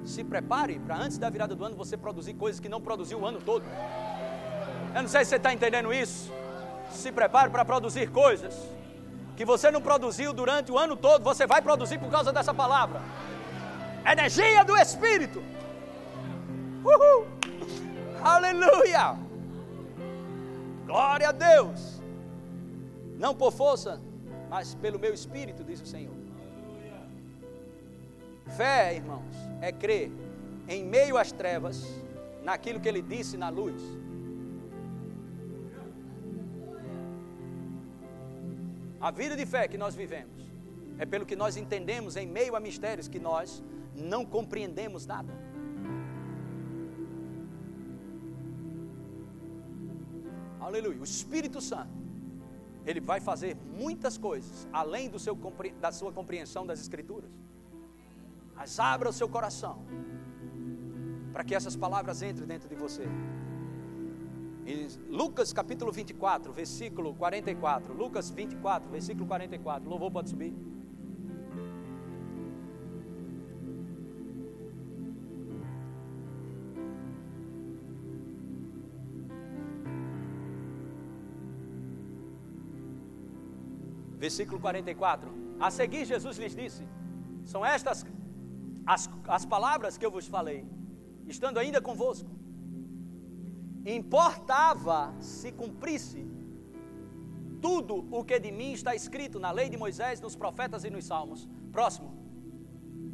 Se 0.04 0.24
prepare 0.24 0.80
para 0.80 0.98
antes 0.98 1.20
da 1.20 1.30
virada 1.30 1.54
do 1.56 1.64
ano 1.64 1.76
você 1.76 1.96
produzir 1.96 2.34
coisas 2.34 2.60
que 2.60 2.68
não 2.68 2.82
produziu 2.82 3.20
o 3.20 3.26
ano 3.28 3.40
todo. 3.40 3.64
Eu 4.96 5.04
não 5.04 5.08
sei 5.08 5.24
se 5.24 5.30
você 5.30 5.36
está 5.36 5.54
entendendo 5.54 5.94
isso. 5.94 6.34
Se 6.90 7.12
prepare 7.12 7.52
para 7.52 7.64
produzir 7.64 8.10
coisas 8.10 8.56
que 9.40 9.46
você 9.46 9.72
não 9.72 9.82
produziu 9.82 10.34
durante 10.34 10.70
o 10.70 10.78
ano 10.78 10.98
todo, 10.98 11.24
você 11.24 11.48
vai 11.48 11.62
produzir 11.62 11.98
por 11.98 12.12
causa 12.12 12.30
dessa 12.34 12.54
palavra. 12.54 13.02
Energia 14.06 14.66
do 14.66 14.76
Espírito. 14.76 15.42
Uhul. 16.84 17.26
Aleluia. 18.22 19.16
Glória 20.86 21.30
a 21.30 21.32
Deus. 21.32 22.02
Não 23.18 23.34
por 23.34 23.54
força, 23.54 24.02
mas 24.50 24.76
pelo 24.76 25.00
meu 25.00 25.14
espírito, 25.14 25.64
diz 25.64 25.80
o 25.80 25.86
Senhor. 25.86 26.18
Fé, 28.58 28.96
irmãos, 28.96 29.36
é 29.62 29.72
crer 29.72 30.12
em 30.68 30.84
meio 30.84 31.18
às 31.18 31.32
trevas 31.32 31.88
naquilo 32.44 32.82
que 32.82 32.90
ele 32.90 33.02
disse 33.02 33.38
na 33.38 33.48
luz. 33.48 33.82
A 39.00 39.12
vida 39.12 39.36
de 39.36 39.46
fé 39.46 39.68
que 39.68 39.78
nós 39.78 39.96
vivemos 39.96 40.50
é 40.98 41.06
pelo 41.06 41.26
que 41.26 41.36
nós 41.36 41.56
entendemos 41.56 42.16
em 42.18 42.28
meio 42.28 42.56
a 42.56 42.60
mistérios 42.60 43.08
que 43.08 43.20
nós 43.20 43.64
não 43.96 44.26
compreendemos 44.26 45.06
nada. 45.06 45.34
Aleluia. 50.60 51.00
O 51.00 51.04
Espírito 51.04 51.62
Santo, 51.62 51.98
ele 52.86 53.00
vai 53.00 53.20
fazer 53.20 53.56
muitas 53.78 54.18
coisas 54.18 54.68
além 54.74 55.10
seu, 55.18 55.36
da 55.80 55.92
sua 55.92 56.12
compreensão 56.12 56.66
das 56.66 56.80
Escrituras. 56.82 57.32
Mas 58.54 58.80
abra 58.80 59.10
o 59.10 59.14
seu 59.14 59.30
coração 59.30 59.86
para 61.32 61.44
que 61.46 61.56
essas 61.56 61.76
palavras 61.76 62.22
entrem 62.22 62.46
dentro 62.46 62.68
de 62.68 62.76
você. 62.76 63.04
Em 64.66 64.88
Lucas 65.10 65.52
capítulo 65.54 65.92
24, 65.92 66.52
versículo 66.54 67.14
44. 67.16 67.94
Lucas 67.94 68.30
24, 68.30 68.90
versículo 68.90 69.26
44. 69.26 69.90
Louvor 69.90 70.12
pode 70.12 70.30
subir. 70.30 70.54
Versículo 84.18 84.60
44. 84.60 85.32
A 85.60 85.72
seguir, 85.72 86.06
Jesus 86.06 86.38
lhes 86.38 86.56
disse: 86.56 86.88
São 87.46 87.66
estas 87.66 88.06
as, 88.86 89.10
as 89.28 89.46
palavras 89.46 89.98
que 89.98 90.06
eu 90.06 90.12
vos 90.12 90.28
falei, 90.28 90.66
estando 91.28 91.58
ainda 91.58 91.82
convosco 91.82 92.39
importava 93.96 95.14
se 95.20 95.52
cumprisse 95.52 96.26
tudo 97.62 98.08
o 98.12 98.24
que 98.24 98.40
de 98.40 98.52
mim 98.52 98.72
está 98.74 98.96
escrito 98.96 99.40
na 99.40 99.52
lei 99.52 99.70
de 99.70 99.78
Moisés, 99.78 100.22
nos 100.22 100.36
profetas 100.36 100.84
e 100.84 100.90
nos 100.90 101.06
salmos. 101.06 101.48
Próximo. 101.72 102.14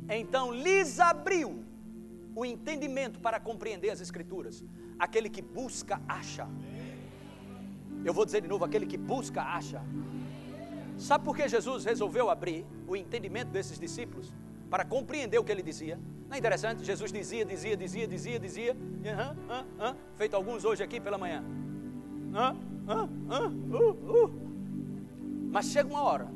Então 0.09 0.51
lhes 0.51 0.99
abriu 0.99 1.63
o 2.35 2.45
entendimento 2.45 3.19
para 3.19 3.39
compreender 3.39 3.89
as 3.89 4.01
escrituras. 4.01 4.63
Aquele 4.99 5.29
que 5.29 5.41
busca, 5.41 6.01
acha. 6.07 6.47
Eu 8.03 8.13
vou 8.13 8.25
dizer 8.25 8.41
de 8.41 8.47
novo: 8.47 8.65
aquele 8.65 8.85
que 8.85 8.97
busca, 8.97 9.41
acha. 9.41 9.81
Sabe 10.97 11.25
por 11.25 11.35
que 11.35 11.47
Jesus 11.47 11.83
resolveu 11.83 12.29
abrir 12.29 12.65
o 12.87 12.95
entendimento 12.95 13.49
desses 13.49 13.79
discípulos? 13.79 14.31
Para 14.69 14.85
compreender 14.85 15.37
o 15.39 15.43
que 15.43 15.51
ele 15.51 15.63
dizia. 15.63 15.99
Não 16.35 16.37
é 16.37 16.39
interessante? 16.39 16.83
Jesus 16.83 17.13
dizia, 17.13 17.45
dizia, 17.45 17.77
dizia, 17.77 18.05
dizia, 18.05 18.37
dizia, 18.37 18.73
uh, 18.73 18.77
uh, 18.77 19.91
uh, 19.91 19.95
feito 20.17 20.35
alguns 20.35 20.65
hoje 20.65 20.83
aqui 20.83 20.99
pela 20.99 21.17
manhã. 21.17 21.41
Uh, 22.33 22.53
Mas 25.49 25.67
chega 25.67 25.87
uma 25.87 26.03
hora 26.03 26.27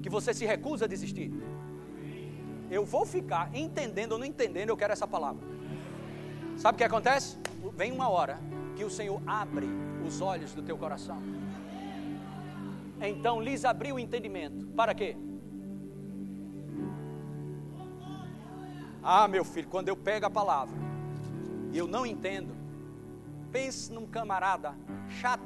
que 0.00 0.08
você 0.08 0.32
se 0.32 0.46
recusa 0.46 0.84
a 0.84 0.88
desistir. 0.88 1.32
Eu 2.70 2.84
vou 2.84 3.04
ficar 3.04 3.52
entendendo 3.52 4.12
ou 4.12 4.18
não 4.18 4.24
entendendo, 4.24 4.68
eu 4.68 4.76
quero 4.76 4.92
essa 4.92 5.08
palavra. 5.08 5.42
Sabe 6.56 6.76
o 6.76 6.78
que 6.78 6.84
acontece? 6.84 7.36
Vem 7.76 7.90
uma 7.90 8.08
hora 8.08 8.38
que 8.76 8.84
o 8.84 8.90
Senhor 8.90 9.20
abre 9.26 9.66
os 10.06 10.20
olhos 10.20 10.54
do 10.54 10.62
teu 10.62 10.78
coração. 10.78 11.20
Então 13.00 13.40
lhes 13.40 13.64
abriu 13.64 13.96
o 13.96 13.98
entendimento. 13.98 14.68
Para 14.68 14.94
quê? 14.94 15.16
Ah, 19.08 19.28
meu 19.28 19.44
filho, 19.44 19.68
quando 19.68 19.88
eu 19.88 19.96
pego 19.96 20.26
a 20.26 20.30
palavra 20.30 20.76
e 21.72 21.78
eu 21.78 21.86
não 21.86 22.04
entendo, 22.04 22.52
pense 23.52 23.92
num 23.92 24.04
camarada 24.04 24.74
chato. 25.08 25.44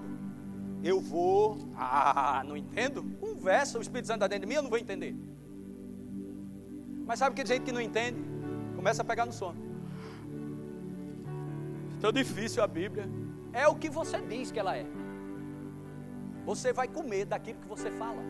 Eu 0.83 0.99
vou, 0.99 1.59
ah, 1.77 2.43
não 2.47 2.57
entendo? 2.57 3.03
Conversa, 3.21 3.77
o 3.77 3.83
Espírito 3.83 4.07
Santo 4.07 4.17
está 4.17 4.29
dentro 4.29 4.47
de 4.47 4.49
mim, 4.49 4.55
eu 4.55 4.63
não 4.63 4.71
vou 4.71 4.79
entender. 4.79 5.15
Mas 7.05 7.19
sabe 7.19 7.37
que 7.37 7.47
gente 7.47 7.65
que 7.65 7.71
não 7.71 7.83
entende? 7.83 8.19
Começa 8.75 9.03
a 9.03 9.05
pegar 9.05 9.27
no 9.27 9.33
sono. 9.33 9.61
Tão 12.01 12.11
difícil 12.11 12.63
a 12.63 12.67
Bíblia. 12.67 13.07
É 13.53 13.69
o 13.69 13.75
que 13.75 13.91
você 13.91 14.23
diz 14.23 14.51
que 14.51 14.59
ela 14.59 14.75
é. 14.75 14.87
Você 16.47 16.73
vai 16.73 16.89
comer 16.89 17.27
daquilo 17.27 17.59
que 17.59 17.69
você 17.69 17.91
fala. 17.91 18.23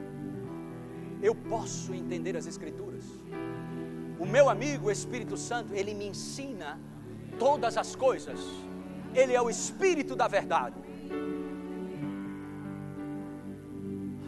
Eu 1.22 1.36
posso 1.36 1.94
entender 1.94 2.36
as 2.36 2.48
Escrituras. 2.48 3.04
O 4.20 4.26
meu 4.26 4.50
amigo 4.50 4.88
o 4.88 4.90
Espírito 4.90 5.36
Santo, 5.38 5.72
ele 5.74 5.94
me 5.94 6.06
ensina 6.06 6.78
todas 7.38 7.78
as 7.78 7.96
coisas. 7.96 8.38
Ele 9.14 9.32
é 9.32 9.40
o 9.40 9.48
Espírito 9.48 10.14
da 10.14 10.28
verdade. 10.28 10.76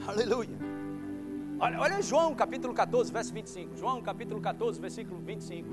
Aleluia. 0.07 0.57
Olha, 1.61 1.79
olha 1.79 2.03
João 2.03 2.35
capítulo 2.35 2.73
14, 2.73 3.13
verso 3.13 3.35
25. 3.35 3.77
João 3.77 4.01
capítulo 4.01 4.41
14, 4.41 4.81
versículo 4.81 5.21
25. 5.21 5.69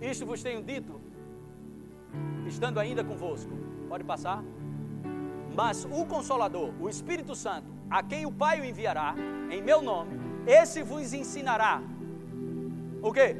Isto 0.00 0.24
vos 0.24 0.42
tenho 0.42 0.62
dito, 0.62 0.98
estando 2.46 2.80
ainda 2.80 3.04
convosco. 3.04 3.52
Pode 3.86 4.02
passar? 4.02 4.42
Mas 5.54 5.84
o 5.84 6.06
Consolador, 6.06 6.72
o 6.80 6.88
Espírito 6.88 7.34
Santo, 7.34 7.68
a 7.90 8.02
quem 8.02 8.24
o 8.24 8.32
Pai 8.32 8.60
o 8.60 8.64
enviará, 8.64 9.14
em 9.50 9.62
meu 9.62 9.82
nome, 9.82 10.18
esse 10.46 10.82
vos 10.82 11.12
ensinará. 11.12 11.82
O 13.02 13.12
quê? 13.12 13.36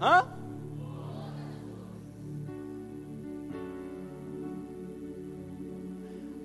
Hã? 0.00 0.38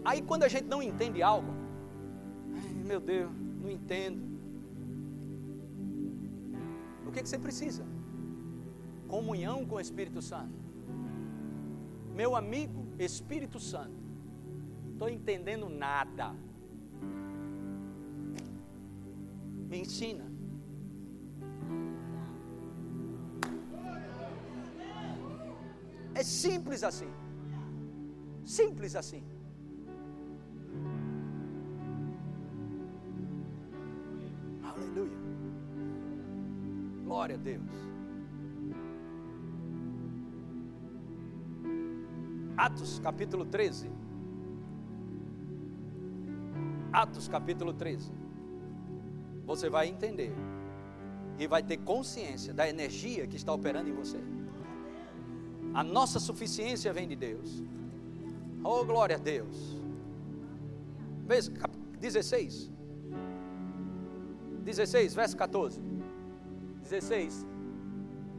Aí 0.06 0.22
quando 0.22 0.44
a 0.44 0.48
gente 0.48 0.68
não 0.68 0.82
entende 0.84 1.24
algo, 1.24 1.52
ai, 2.54 2.84
meu 2.84 3.00
Deus, 3.00 3.32
não 3.62 3.70
entendo. 3.70 4.22
O 7.08 7.12
que, 7.12 7.22
que 7.22 7.30
você 7.30 7.40
precisa? 7.40 7.86
Comunhão 9.08 9.66
com 9.66 9.76
o 9.76 9.80
Espírito 9.80 10.22
Santo. 10.22 10.54
Meu 12.14 12.36
amigo 12.36 12.86
Espírito 13.00 13.60
Santo, 13.60 13.96
estou 14.92 15.10
entendendo 15.10 15.70
nada. 15.70 16.36
Me 19.70 19.80
ensina. 19.80 20.33
É 26.16 26.24
simples 26.24 26.84
assim. 26.84 27.12
Simples 28.46 28.96
assim. 28.96 29.24
Aleluia. 34.64 35.18
Glória 37.04 37.36
a 37.36 37.40
Deus. 37.40 37.72
Atos 42.56 43.00
capítulo 43.00 43.46
13. 43.46 43.90
Atos 46.92 47.28
capítulo 47.28 47.74
13. 47.74 48.12
Você 49.46 49.70
vai 49.70 49.88
entender 49.88 50.34
e 51.40 51.48
vai 51.48 51.64
ter 51.64 51.78
consciência 51.78 52.54
da 52.54 52.70
energia 52.70 53.26
que 53.26 53.36
está 53.36 53.52
operando 53.52 53.90
em 53.90 53.94
você. 53.94 54.20
A 55.74 55.84
nossa 55.84 56.20
suficiência 56.20 56.94
vem 56.94 57.08
de 57.08 57.16
Deus. 57.16 57.64
Oh, 58.64 58.86
glória 58.86 59.16
a 59.16 59.20
Deus. 59.20 59.82
Veja, 61.26 61.52
16. 62.00 62.72
16, 64.64 65.16
verso 65.16 65.36
14. 65.36 65.82
16. 66.82 67.46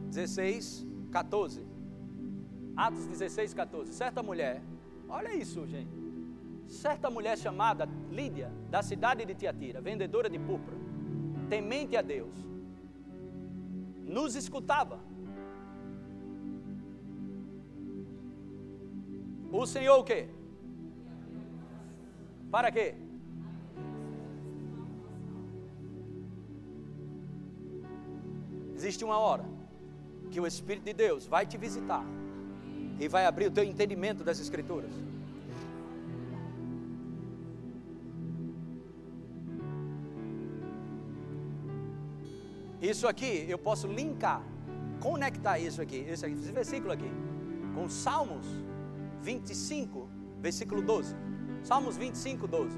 16, 0.09 0.87
14. 1.11 1.61
Atos 2.75 3.05
16, 3.07 3.53
14. 3.53 3.93
Certa 3.93 4.23
mulher, 4.23 4.61
olha 5.07 5.35
isso, 5.35 5.65
gente. 5.67 6.05
Certa 6.67 7.09
mulher 7.09 7.37
chamada 7.37 7.87
Lídia, 8.09 8.51
da 8.69 8.81
cidade 8.81 9.23
de 9.25 9.35
Tiatira, 9.35 9.79
vendedora 9.81 10.29
de 10.29 10.39
púrpura, 10.39 10.75
temente 11.49 11.95
a 11.95 12.01
Deus, 12.01 12.33
nos 14.03 14.35
escutava 14.35 14.99
O 19.57 19.65
Senhor 19.65 19.97
o 19.99 20.03
quê? 20.03 20.27
Para 22.51 22.69
quê? 22.75 22.87
Existe 28.75 29.05
uma 29.05 29.17
hora 29.17 29.45
que 30.29 30.41
o 30.41 30.45
Espírito 30.45 30.83
de 30.83 30.93
Deus 30.93 31.25
vai 31.25 31.45
te 31.45 31.57
visitar 31.57 32.03
e 32.99 33.07
vai 33.07 33.25
abrir 33.25 33.47
o 33.47 33.51
teu 33.51 33.63
entendimento 33.63 34.25
das 34.25 34.41
Escrituras. 34.41 34.91
Isso 42.81 43.07
aqui, 43.07 43.45
eu 43.47 43.57
posso 43.57 43.87
linkar, 43.87 44.43
conectar 44.99 45.57
isso 45.57 45.81
aqui, 45.81 45.99
esse, 46.09 46.25
aqui, 46.25 46.35
esse 46.35 46.51
versículo 46.51 46.91
aqui, 46.91 47.09
com 47.73 47.89
Salmos 47.89 48.45
25, 49.25 50.07
versículo 50.39 50.81
12. 50.83 51.15
Salmos 51.63 51.97
25, 51.97 52.47
12. 52.47 52.77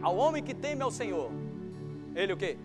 Ao 0.00 0.16
homem 0.16 0.42
que 0.42 0.54
teme 0.54 0.82
ao 0.82 0.90
Senhor, 0.90 1.30
ele 2.14 2.32
o 2.32 2.36
quê? 2.36 2.56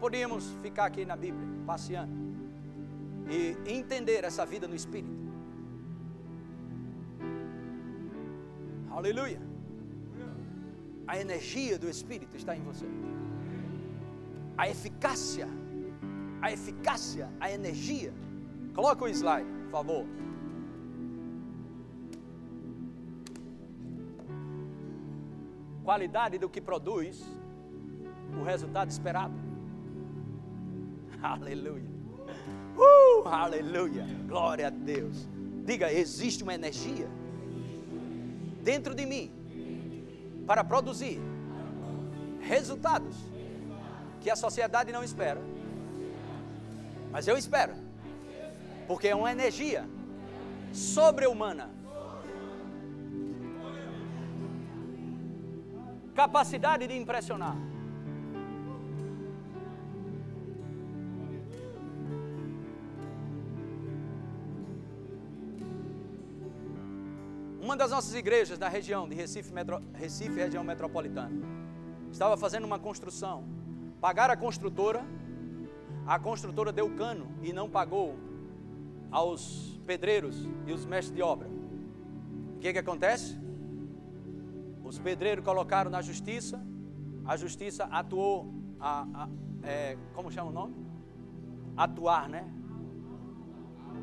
Podíamos 0.00 0.44
ficar 0.60 0.86
aqui 0.86 1.04
na 1.04 1.16
Bíblia, 1.24 1.46
passeando, 1.64 2.12
e 3.30 3.56
entender 3.78 4.24
essa 4.24 4.44
vida 4.44 4.66
no 4.66 4.74
Espírito. 4.74 5.22
Aleluia. 8.90 9.40
A 11.06 11.16
energia 11.24 11.78
do 11.78 11.88
Espírito 11.88 12.36
está 12.36 12.56
em 12.56 12.62
você. 12.62 12.86
A 14.58 14.68
eficácia 14.68 15.48
a 16.42 16.50
eficácia, 16.50 17.30
a 17.40 17.50
energia. 17.50 18.12
Coloca 18.74 19.04
o 19.04 19.08
slide, 19.08 19.48
por 19.62 19.70
favor. 19.70 20.06
Qualidade 25.84 26.38
do 26.38 26.48
que 26.48 26.60
produz, 26.60 27.24
o 28.38 28.42
resultado 28.42 28.90
esperado. 28.90 29.34
Aleluia. 31.22 31.90
Uh, 32.76 33.28
aleluia. 33.28 34.04
Glória 34.26 34.66
a 34.66 34.70
Deus. 34.70 35.28
Diga, 35.64 35.92
existe 35.92 36.42
uma 36.42 36.54
energia 36.54 37.08
dentro 38.62 38.94
de 38.94 39.06
mim 39.06 39.30
para 40.46 40.64
produzir 40.64 41.20
resultados 42.40 43.14
que 44.20 44.30
a 44.30 44.34
sociedade 44.34 44.90
não 44.90 45.04
espera 45.04 45.51
mas 47.12 47.28
eu 47.28 47.36
espero. 47.36 47.74
Porque 48.88 49.08
é 49.08 49.14
uma 49.14 49.30
energia 49.30 49.86
sobre-humana. 50.72 51.70
Capacidade 56.14 56.86
de 56.86 56.96
impressionar. 56.96 57.56
Uma 67.60 67.76
das 67.76 67.90
nossas 67.90 68.14
igrejas 68.14 68.58
da 68.58 68.68
região 68.68 69.08
de 69.08 69.14
Recife, 69.14 69.52
Metro, 69.52 69.80
Recife, 69.94 70.34
região 70.34 70.64
metropolitana, 70.64 71.30
estava 72.10 72.36
fazendo 72.36 72.64
uma 72.64 72.78
construção. 72.78 73.44
Pagaram 74.00 74.34
a 74.34 74.36
construtora 74.36 75.04
a 76.06 76.18
construtora 76.18 76.72
deu 76.72 76.90
cano 76.96 77.28
e 77.42 77.52
não 77.52 77.68
pagou 77.68 78.16
aos 79.10 79.80
pedreiros 79.86 80.48
e 80.66 80.72
os 80.72 80.84
mestres 80.84 81.14
de 81.14 81.22
obra. 81.22 81.48
O 82.56 82.58
que, 82.60 82.72
que 82.72 82.78
acontece? 82.78 83.38
Os 84.84 84.98
pedreiros 84.98 85.44
colocaram 85.44 85.90
na 85.90 86.02
justiça, 86.02 86.60
a 87.24 87.36
justiça 87.36 87.84
atuou 87.84 88.52
a, 88.80 89.06
a, 89.14 89.28
é, 89.62 89.96
como 90.12 90.30
chama 90.30 90.50
o 90.50 90.52
nome? 90.52 90.74
Atuar, 91.76 92.28
né? 92.28 92.44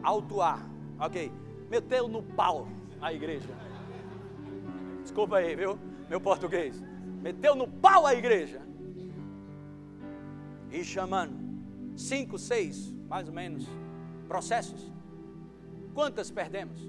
Autuar. 0.02 0.66
Ok. 1.00 1.32
Meteu 1.70 2.08
no 2.08 2.24
pau 2.24 2.68
a 3.02 3.14
igreja. 3.14 3.50
Desculpa 5.02 5.38
aí, 5.38 5.56
viu? 5.56 5.78
Meu 6.10 6.22
português. 6.22 6.82
Meteu 7.22 7.56
no 7.56 7.68
pau 7.68 8.06
a 8.06 8.16
igreja. 8.16 8.62
E 10.72 10.84
chamando 10.84 11.39
cinco, 12.00 12.38
seis, 12.38 12.94
mais 13.08 13.28
ou 13.28 13.34
menos, 13.34 13.68
processos. 14.28 14.92
Quantas 15.94 16.32
perdemos? 16.32 16.80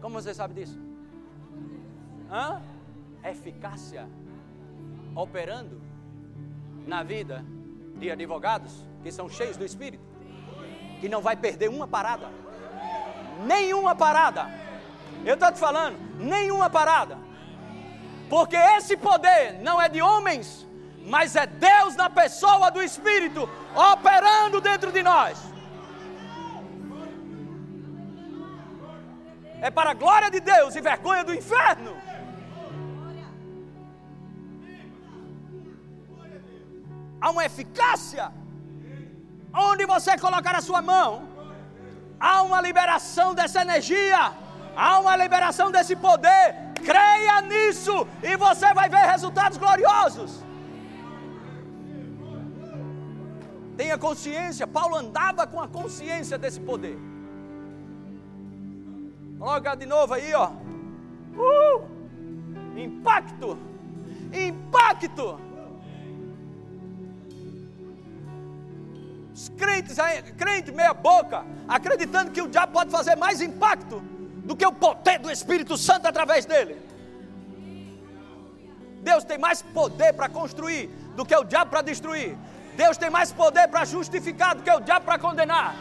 Como 0.00 0.20
você 0.20 0.34
sabe 0.34 0.54
disso? 0.54 0.78
Hã? 2.30 2.60
Eficácia 3.24 4.08
operando 5.14 5.80
na 6.86 7.02
vida 7.02 7.44
de 7.96 8.10
advogados 8.10 8.84
que 9.02 9.12
são 9.12 9.28
cheios 9.28 9.56
do 9.56 9.64
Espírito, 9.64 10.04
que 11.00 11.08
não 11.08 11.20
vai 11.20 11.36
perder 11.36 11.68
uma 11.68 11.86
parada, 11.86 12.28
nenhuma 13.46 13.94
parada. 13.94 14.46
Eu 15.24 15.34
estou 15.34 15.52
te 15.52 15.58
falando, 15.58 15.96
nenhuma 16.18 16.68
parada, 16.68 17.16
porque 18.28 18.56
esse 18.56 18.96
poder 18.96 19.60
não 19.62 19.80
é 19.80 19.88
de 19.88 20.02
homens, 20.02 20.66
mas 21.06 21.36
é 21.36 21.46
Deus 21.46 21.96
na 21.96 22.08
pessoa 22.08 22.70
do 22.70 22.82
Espírito 22.82 23.48
operando 23.92 24.60
dentro 24.60 24.92
de 24.92 25.02
nós. 25.02 25.38
É 29.60 29.70
para 29.70 29.90
a 29.90 29.94
glória 29.94 30.30
de 30.30 30.40
Deus 30.40 30.74
e 30.74 30.80
vergonha 30.80 31.22
do 31.24 31.34
inferno. 31.34 31.96
há 37.22 37.30
uma 37.30 37.44
eficácia. 37.44 38.26
Onde 39.54 39.86
você 39.86 40.18
colocar 40.18 40.56
a 40.56 40.66
sua 40.68 40.82
mão, 40.82 41.28
há 42.18 42.42
uma 42.42 42.60
liberação 42.60 43.28
dessa 43.38 43.60
energia, 43.66 44.32
há 44.76 44.98
uma 44.98 45.14
liberação 45.14 45.70
desse 45.70 45.94
poder. 45.94 46.46
Creia 46.90 47.40
nisso 47.42 47.96
e 48.22 48.36
você 48.36 48.74
vai 48.74 48.88
ver 48.88 49.04
resultados 49.14 49.56
gloriosos. 49.56 50.32
Tenha 53.76 53.96
consciência, 53.96 54.66
Paulo 54.66 54.96
andava 54.96 55.46
com 55.46 55.60
a 55.60 55.68
consciência 55.68 56.36
desse 56.36 56.60
poder. 56.60 56.98
Coloca 59.38 59.74
de 59.74 59.86
novo 59.86 60.14
aí, 60.14 60.32
ó. 60.34 60.50
Uh! 61.34 61.84
Impacto! 62.76 63.58
Impacto! 64.32 65.40
Os 69.34 69.48
crentes, 69.48 69.96
crente 70.36 70.70
meia 70.70 70.92
boca, 70.92 71.44
acreditando 71.66 72.30
que 72.30 72.42
o 72.42 72.48
diabo 72.48 72.72
pode 72.72 72.90
fazer 72.90 73.16
mais 73.16 73.40
impacto 73.40 74.00
do 74.44 74.54
que 74.54 74.66
o 74.66 74.72
poder 74.72 75.18
do 75.18 75.30
Espírito 75.30 75.76
Santo 75.76 76.06
através 76.06 76.44
dele. 76.44 76.76
Deus 79.02 79.24
tem 79.24 79.38
mais 79.38 79.62
poder 79.62 80.12
para 80.12 80.28
construir 80.28 80.86
do 81.16 81.24
que 81.24 81.34
o 81.34 81.44
diabo 81.44 81.70
para 81.70 81.82
destruir. 81.82 82.36
Deus 82.76 82.96
tem 82.96 83.10
mais 83.10 83.32
poder 83.32 83.68
para 83.68 83.84
justificar 83.84 84.54
do 84.54 84.62
que 84.62 84.70
o 84.70 84.80
diabo 84.80 85.04
para 85.04 85.18
condenar. 85.18 85.74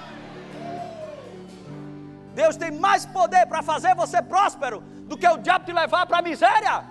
Deus 2.33 2.55
tem 2.55 2.71
mais 2.71 3.05
poder 3.05 3.45
para 3.45 3.61
fazer 3.61 3.93
você 3.95 4.21
próspero 4.21 4.81
do 5.07 5.17
que 5.17 5.27
o 5.27 5.37
diabo 5.37 5.65
te 5.65 5.73
levar 5.73 6.05
para 6.05 6.19
a 6.19 6.21
miséria. 6.21 6.83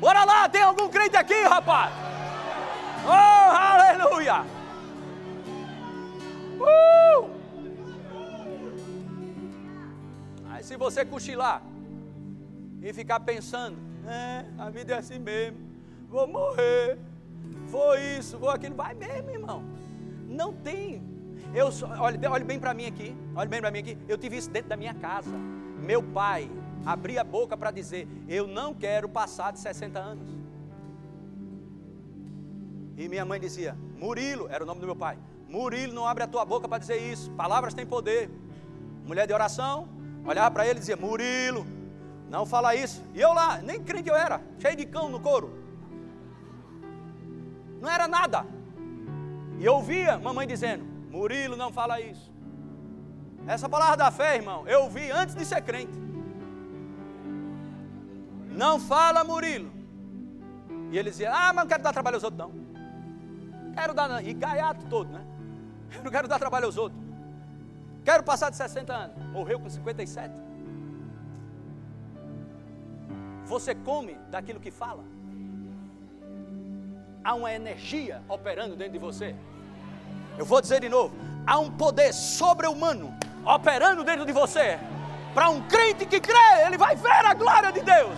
Bora 0.00 0.24
lá, 0.24 0.48
tem 0.48 0.62
algum 0.62 0.88
crente 0.88 1.16
aqui, 1.16 1.40
rapaz? 1.42 1.92
Oh, 3.04 3.10
aleluia! 3.10 4.44
Uh! 6.60 7.30
Aí 10.50 10.62
se 10.64 10.76
você 10.76 11.04
cochilar 11.04 11.62
e 12.82 12.92
ficar 12.92 13.20
pensando, 13.20 13.76
é, 14.06 14.44
a 14.58 14.70
vida 14.70 14.94
é 14.94 14.98
assim 14.98 15.18
mesmo, 15.18 15.58
vou 16.08 16.26
morrer, 16.26 16.98
vou 17.66 17.96
isso, 17.96 18.38
vou 18.38 18.50
aquilo, 18.50 18.74
vai 18.74 18.94
mesmo, 18.94 19.30
irmão. 19.30 19.62
Não 20.28 20.52
tem. 20.52 21.02
Eu 21.54 21.70
só, 21.70 21.86
olhe, 22.00 22.18
bem 22.44 22.58
para 22.58 22.74
mim 22.74 22.86
aqui, 22.86 23.16
olhe 23.34 23.48
bem 23.48 23.60
para 23.60 23.70
mim 23.70 23.78
aqui. 23.80 23.98
Eu 24.08 24.18
tive 24.18 24.36
isso 24.36 24.50
dentro 24.50 24.68
da 24.68 24.76
minha 24.76 24.94
casa. 24.94 25.30
Meu 25.80 26.02
pai 26.02 26.50
abria 26.84 27.20
a 27.20 27.24
boca 27.24 27.56
para 27.56 27.70
dizer: 27.70 28.08
Eu 28.28 28.46
não 28.46 28.74
quero 28.74 29.08
passar 29.08 29.52
de 29.52 29.60
60 29.60 29.98
anos. 29.98 30.28
E 32.96 33.08
minha 33.08 33.24
mãe 33.24 33.38
dizia: 33.38 33.76
Murilo, 33.96 34.48
era 34.48 34.64
o 34.64 34.66
nome 34.66 34.80
do 34.80 34.86
meu 34.86 34.96
pai. 34.96 35.18
Murilo, 35.48 35.92
não 35.92 36.06
abre 36.06 36.24
a 36.24 36.26
tua 36.26 36.44
boca 36.44 36.68
para 36.68 36.78
dizer 36.78 36.96
isso. 36.96 37.30
Palavras 37.32 37.74
têm 37.74 37.86
poder. 37.86 38.30
Mulher 39.04 39.26
de 39.26 39.32
oração, 39.32 39.88
olhava 40.24 40.50
para 40.50 40.66
ele 40.66 40.76
e 40.76 40.80
dizia: 40.80 40.96
Murilo, 40.96 41.66
não 42.28 42.44
fala 42.44 42.74
isso. 42.74 43.04
E 43.14 43.20
eu 43.20 43.32
lá, 43.32 43.58
nem 43.58 43.82
crente 43.82 44.08
eu 44.08 44.16
era, 44.16 44.40
cheio 44.58 44.76
de 44.76 44.86
cão 44.86 45.08
no 45.08 45.20
couro. 45.20 45.65
Não 47.86 47.92
era 47.92 48.08
nada. 48.08 48.44
E 49.60 49.64
eu 49.64 49.74
ouvia 49.74 50.18
mamãe 50.18 50.44
dizendo: 50.44 50.84
Murilo, 51.08 51.54
não 51.54 51.72
fala 51.72 52.00
isso. 52.00 52.32
Essa 53.46 53.68
palavra 53.68 53.96
da 53.96 54.10
fé, 54.10 54.34
irmão, 54.34 54.66
eu 54.66 54.82
ouvi 54.82 55.08
antes 55.12 55.36
de 55.36 55.44
ser 55.44 55.62
crente. 55.62 55.96
Não 58.50 58.80
fala, 58.80 59.22
Murilo. 59.22 59.70
E 60.90 60.98
ele 60.98 61.10
dizia: 61.10 61.30
Ah, 61.32 61.52
mas 61.52 61.62
não 61.62 61.68
quero 61.68 61.84
dar 61.84 61.92
trabalho 61.92 62.16
aos 62.16 62.24
outros, 62.24 62.40
não. 62.40 62.52
Quero 63.72 63.94
dar. 63.94 64.26
E 64.26 64.34
gaiato 64.34 64.84
todo, 64.86 65.08
né? 65.12 65.24
Eu 65.96 66.02
não 66.02 66.10
quero 66.10 66.26
dar 66.26 66.40
trabalho 66.40 66.66
aos 66.66 66.76
outros. 66.76 67.00
Quero 68.04 68.24
passar 68.24 68.50
de 68.50 68.56
60 68.56 68.92
anos. 68.92 69.16
Morreu 69.30 69.60
com 69.60 69.70
57. 69.70 70.34
Você 73.44 73.76
come 73.76 74.14
daquilo 74.28 74.58
que 74.58 74.72
fala. 74.72 75.04
Há 77.26 77.34
uma 77.34 77.52
energia 77.52 78.22
operando 78.28 78.76
dentro 78.76 78.92
de 78.92 79.00
você. 79.00 79.34
Eu 80.38 80.44
vou 80.44 80.60
dizer 80.60 80.80
de 80.80 80.88
novo: 80.88 81.12
há 81.44 81.58
um 81.58 81.68
poder 81.68 82.12
sobre-humano 82.12 83.12
operando 83.44 84.04
dentro 84.04 84.24
de 84.24 84.30
você. 84.30 84.78
Para 85.34 85.50
um 85.50 85.60
crente 85.66 86.06
que 86.06 86.20
crê, 86.20 86.64
ele 86.64 86.78
vai 86.78 86.94
ver 86.94 87.26
a 87.26 87.34
glória 87.34 87.72
de 87.72 87.80
Deus. 87.80 88.16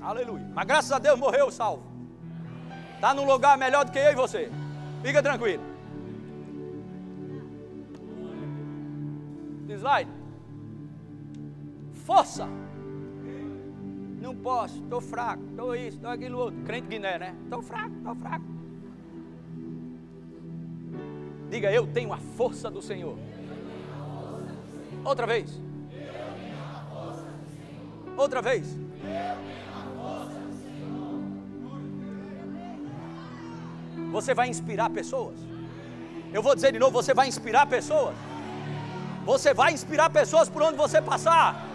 Aleluia. 0.00 0.46
Mas 0.54 0.64
graças 0.64 0.92
a 0.92 1.00
Deus 1.00 1.18
morreu 1.18 1.50
salvo. 1.50 1.82
Está 2.94 3.12
num 3.12 3.26
lugar 3.26 3.58
melhor 3.58 3.84
do 3.84 3.90
que 3.90 3.98
eu 3.98 4.12
e 4.12 4.14
você. 4.14 4.48
Fica 5.02 5.20
tranquilo. 5.20 5.64
Slide. 9.68 10.10
Força. 12.06 12.46
Não 14.20 14.36
posso, 14.36 14.82
estou 14.82 15.00
fraco, 15.00 15.42
estou 15.50 15.74
isso, 15.74 15.96
estou 15.96 16.10
aquilo 16.10 16.38
outro. 16.38 16.60
Crente 16.62 16.88
Guiné, 16.88 17.18
né? 17.18 17.34
Estou 17.44 17.62
fraco, 17.62 17.96
estou 17.96 18.14
fraco. 18.14 18.44
Diga, 21.48 21.72
eu 21.72 21.86
tenho 21.86 22.12
a 22.12 22.18
força 22.18 22.70
do 22.70 22.82
Senhor. 22.82 23.16
Outra 25.02 25.26
vez. 25.26 25.58
Outra 28.16 28.42
vez. 28.42 28.78
Você 34.12 34.34
vai 34.34 34.48
inspirar 34.48 34.90
pessoas. 34.90 35.36
Eu 36.32 36.42
vou 36.42 36.54
dizer 36.54 36.72
de 36.72 36.78
novo: 36.78 36.92
você 36.92 37.14
vai 37.14 37.26
inspirar 37.26 37.66
pessoas. 37.66 38.14
Você 39.24 39.54
vai 39.54 39.72
inspirar 39.72 40.10
pessoas 40.10 40.48
por 40.48 40.62
onde 40.62 40.76
você 40.76 41.00
passar. 41.00 41.69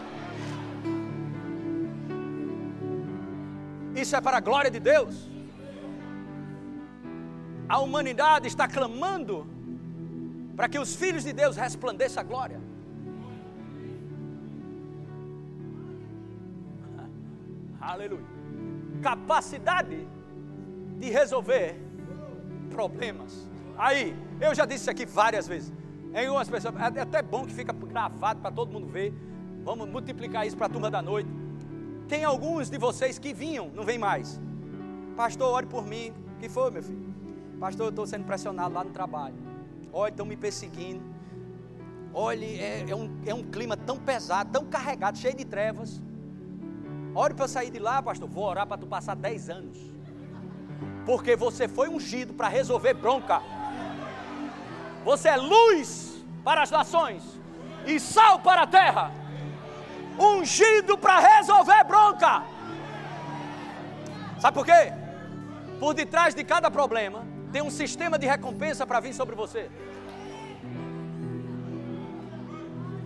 Isso 4.05 4.15
é 4.15 4.21
para 4.21 4.37
a 4.37 4.39
glória 4.39 4.69
de 4.69 4.79
Deus. 4.79 5.27
A 7.67 7.79
humanidade 7.79 8.47
está 8.47 8.67
clamando 8.67 9.47
para 10.55 10.69
que 10.69 10.77
os 10.77 10.95
filhos 10.95 11.23
de 11.23 11.33
Deus 11.33 11.57
resplandeçam 11.57 12.21
a 12.21 12.23
glória. 12.23 12.61
Aleluia. 17.81 18.27
Capacidade 19.01 20.07
de 20.99 21.09
resolver 21.09 21.81
problemas. 22.69 23.49
Aí, 23.75 24.15
eu 24.39 24.53
já 24.53 24.65
disse 24.67 24.81
isso 24.81 24.91
aqui 24.91 25.07
várias 25.07 25.47
vezes. 25.47 25.73
Em 26.13 26.27
algumas 26.27 26.47
pessoas, 26.47 26.75
é 26.95 27.01
até 27.01 27.23
bom 27.23 27.43
que 27.43 27.53
fica 27.55 27.73
gravado 27.73 28.39
para 28.39 28.51
todo 28.51 28.71
mundo 28.71 28.85
ver. 28.85 29.11
Vamos 29.63 29.89
multiplicar 29.89 30.45
isso 30.45 30.55
para 30.55 30.67
a 30.67 30.69
turma 30.69 30.91
da 30.91 31.01
noite. 31.01 31.44
Tem 32.07 32.23
alguns 32.23 32.69
de 32.69 32.77
vocês 32.77 33.17
que 33.17 33.33
vinham, 33.33 33.69
não 33.73 33.83
vem 33.83 33.97
mais. 33.97 34.39
Pastor, 35.15 35.51
ore 35.51 35.65
por 35.65 35.85
mim. 35.85 36.13
O 36.35 36.39
que 36.39 36.47
foi, 36.47 36.69
meu 36.69 36.83
filho? 36.83 37.13
Pastor, 37.59 37.87
eu 37.87 37.89
estou 37.89 38.05
sendo 38.05 38.25
pressionado 38.25 38.73
lá 38.73 38.83
no 38.83 38.91
trabalho. 38.91 39.35
Olha, 39.91 40.11
estão 40.11 40.25
me 40.25 40.35
perseguindo. 40.35 41.01
Olha, 42.13 42.45
é, 42.45 42.85
é, 42.87 42.95
um, 42.95 43.09
é 43.25 43.33
um 43.33 43.43
clima 43.43 43.75
tão 43.75 43.97
pesado, 43.97 44.51
tão 44.51 44.65
carregado, 44.65 45.17
cheio 45.17 45.35
de 45.35 45.45
trevas. 45.45 46.01
Ore 47.13 47.33
para 47.33 47.47
sair 47.47 47.71
de 47.71 47.79
lá, 47.79 48.01
pastor. 48.03 48.29
Vou 48.29 48.43
orar 48.43 48.67
para 48.67 48.77
tu 48.77 48.85
passar 48.85 49.15
10 49.15 49.49
anos. 49.49 49.77
Porque 51.05 51.35
você 51.35 51.67
foi 51.67 51.89
ungido 51.89 52.33
para 52.33 52.47
resolver 52.47 52.93
bronca. 52.93 53.41
Você 55.03 55.29
é 55.29 55.37
luz 55.37 56.23
para 56.43 56.61
as 56.61 56.71
nações 56.71 57.23
e 57.85 57.99
sal 57.99 58.39
para 58.39 58.63
a 58.63 58.67
terra. 58.67 59.24
Ungido 60.19 60.97
para 60.97 61.19
resolver 61.19 61.83
bronca. 61.83 62.43
Sabe 64.39 64.53
por 64.53 64.65
quê? 64.65 64.93
Por 65.79 65.93
detrás 65.93 66.33
de 66.33 66.43
cada 66.43 66.71
problema 66.71 67.25
tem 67.51 67.61
um 67.61 67.69
sistema 67.69 68.17
de 68.17 68.27
recompensa 68.27 68.85
para 68.85 68.99
vir 68.99 69.13
sobre 69.13 69.35
você. 69.35 69.69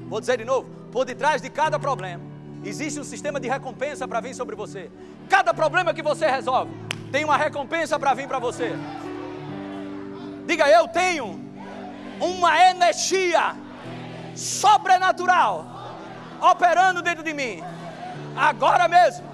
Vou 0.07 0.19
dizer 0.19 0.37
de 0.37 0.45
novo: 0.45 0.69
por 0.91 1.05
detrás 1.05 1.41
de 1.41 1.49
cada 1.49 1.79
problema 1.79 2.23
existe 2.63 2.99
um 2.99 3.03
sistema 3.03 3.39
de 3.39 3.47
recompensa 3.47 4.07
para 4.07 4.19
vir 4.19 4.33
sobre 4.33 4.55
você. 4.55 4.91
Cada 5.29 5.53
problema 5.53 5.93
que 5.93 6.01
você 6.01 6.27
resolve 6.27 6.71
tem 7.11 7.23
uma 7.23 7.37
recompensa 7.37 7.97
para 7.99 8.13
vir 8.13 8.27
para 8.27 8.39
você. 8.39 8.73
Diga, 10.45 10.67
eu 10.67 10.87
tenho 10.87 11.39
uma 12.19 12.69
energia 12.69 13.55
sobrenatural 14.35 15.78
operando 16.41 17.01
dentro 17.01 17.23
de 17.23 17.33
mim. 17.33 17.63
Agora 18.35 18.87
mesmo. 18.87 19.27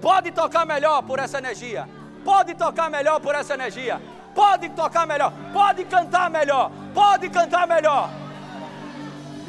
Pode 0.00 0.30
tocar 0.30 0.64
melhor 0.66 1.02
por 1.02 1.18
essa 1.18 1.38
energia. 1.38 1.88
Pode 2.24 2.54
tocar 2.54 2.90
melhor 2.90 3.20
por 3.20 3.34
essa 3.34 3.54
energia. 3.54 4.00
Pode 4.34 4.68
tocar 4.70 5.06
melhor. 5.06 5.32
Pode 5.52 5.84
cantar 5.84 6.30
melhor. 6.30 6.70
Pode 6.94 7.28
cantar 7.28 7.66
melhor. 7.66 8.10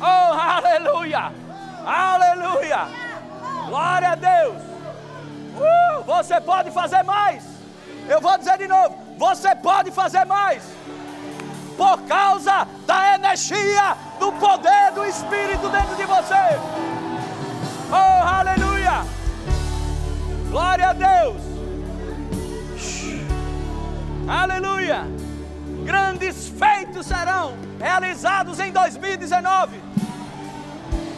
Oh, 0.02 0.34
aleluia! 0.34 1.32
Aleluia! 1.86 2.88
Glória 3.68 4.12
a 4.12 4.16
Deus! 4.16 4.62
Uh, 5.56 6.04
você 6.04 6.40
pode 6.40 6.72
fazer 6.72 7.04
mais. 7.04 7.44
Eu 8.08 8.22
vou 8.22 8.38
dizer 8.38 8.58
de 8.58 8.68
novo: 8.68 8.96
você 9.18 9.54
pode 9.56 9.92
fazer 9.92 10.26
mais. 10.26 10.64
Por 11.80 12.02
causa 12.02 12.68
da 12.86 13.16
energia, 13.16 13.96
do 14.20 14.34
poder 14.34 14.92
do 14.94 15.06
Espírito 15.06 15.70
dentro 15.70 15.96
de 15.96 16.04
você. 16.04 16.60
Oh, 17.90 18.28
aleluia! 18.28 19.06
Glória 20.50 20.90
a 20.90 20.94
Deus! 20.94 21.42
Aleluia! 24.28 25.08
Grandes 25.86 26.50
feitos 26.50 27.08
serão 27.08 27.54
realizados 27.80 28.60
em 28.60 28.74
2019. 28.74 29.82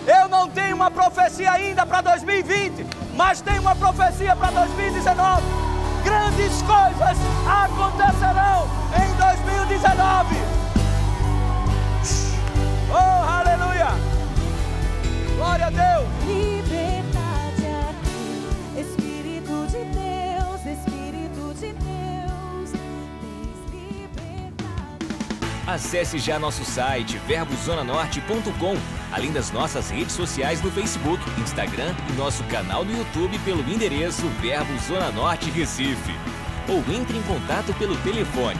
Eu 0.05 0.29
não 0.29 0.47
tenho 0.47 0.75
uma 0.75 0.91
profecia 0.91 1.53
ainda 1.53 1.87
para 1.87 2.01
2020, 2.01 2.85
mas 3.15 3.41
tenho 3.41 3.61
uma 3.61 3.75
profecia 3.75 4.35
para 4.35 4.51
2019. 4.51 5.41
Grandes 6.03 6.61
coisas 6.61 7.17
acontecerão 7.47 8.69
em 8.95 9.15
2019. 9.15 10.50
Oh, 12.89 12.95
aleluia! 12.95 13.89
Glória 15.35 15.67
a 15.67 15.69
Deus! 15.69 16.07
Liberdade 16.25 17.65
aqui, 17.89 18.81
Espírito 18.81 19.67
de 19.67 19.83
Deus, 19.85 20.79
Espírito 20.79 21.53
de 21.53 21.73
Deus, 21.73 22.71
tens 22.71 23.71
liberdade. 23.71 25.05
Acesse 25.67 26.17
já 26.17 26.39
nosso 26.39 26.65
site 26.65 27.19
verbozonanorte.com, 27.27 28.77
além 29.11 29.31
das 29.31 29.51
nossas 29.51 29.91
redes 29.91 30.13
sociais 30.13 30.59
no 30.63 30.71
Facebook, 30.71 31.23
Instagram 31.39 31.93
e 32.09 32.13
nosso 32.13 32.43
canal 32.45 32.83
no 32.83 32.97
YouTube 32.97 33.37
pelo 33.45 33.61
endereço 33.69 34.27
Verbo 34.41 34.75
Zona 34.79 35.11
Norte 35.11 35.51
Recife. 35.51 36.15
Ou 36.67 36.79
entre 36.95 37.15
em 37.15 37.21
contato 37.23 37.71
pelo 37.75 37.95
telefone 37.97 38.59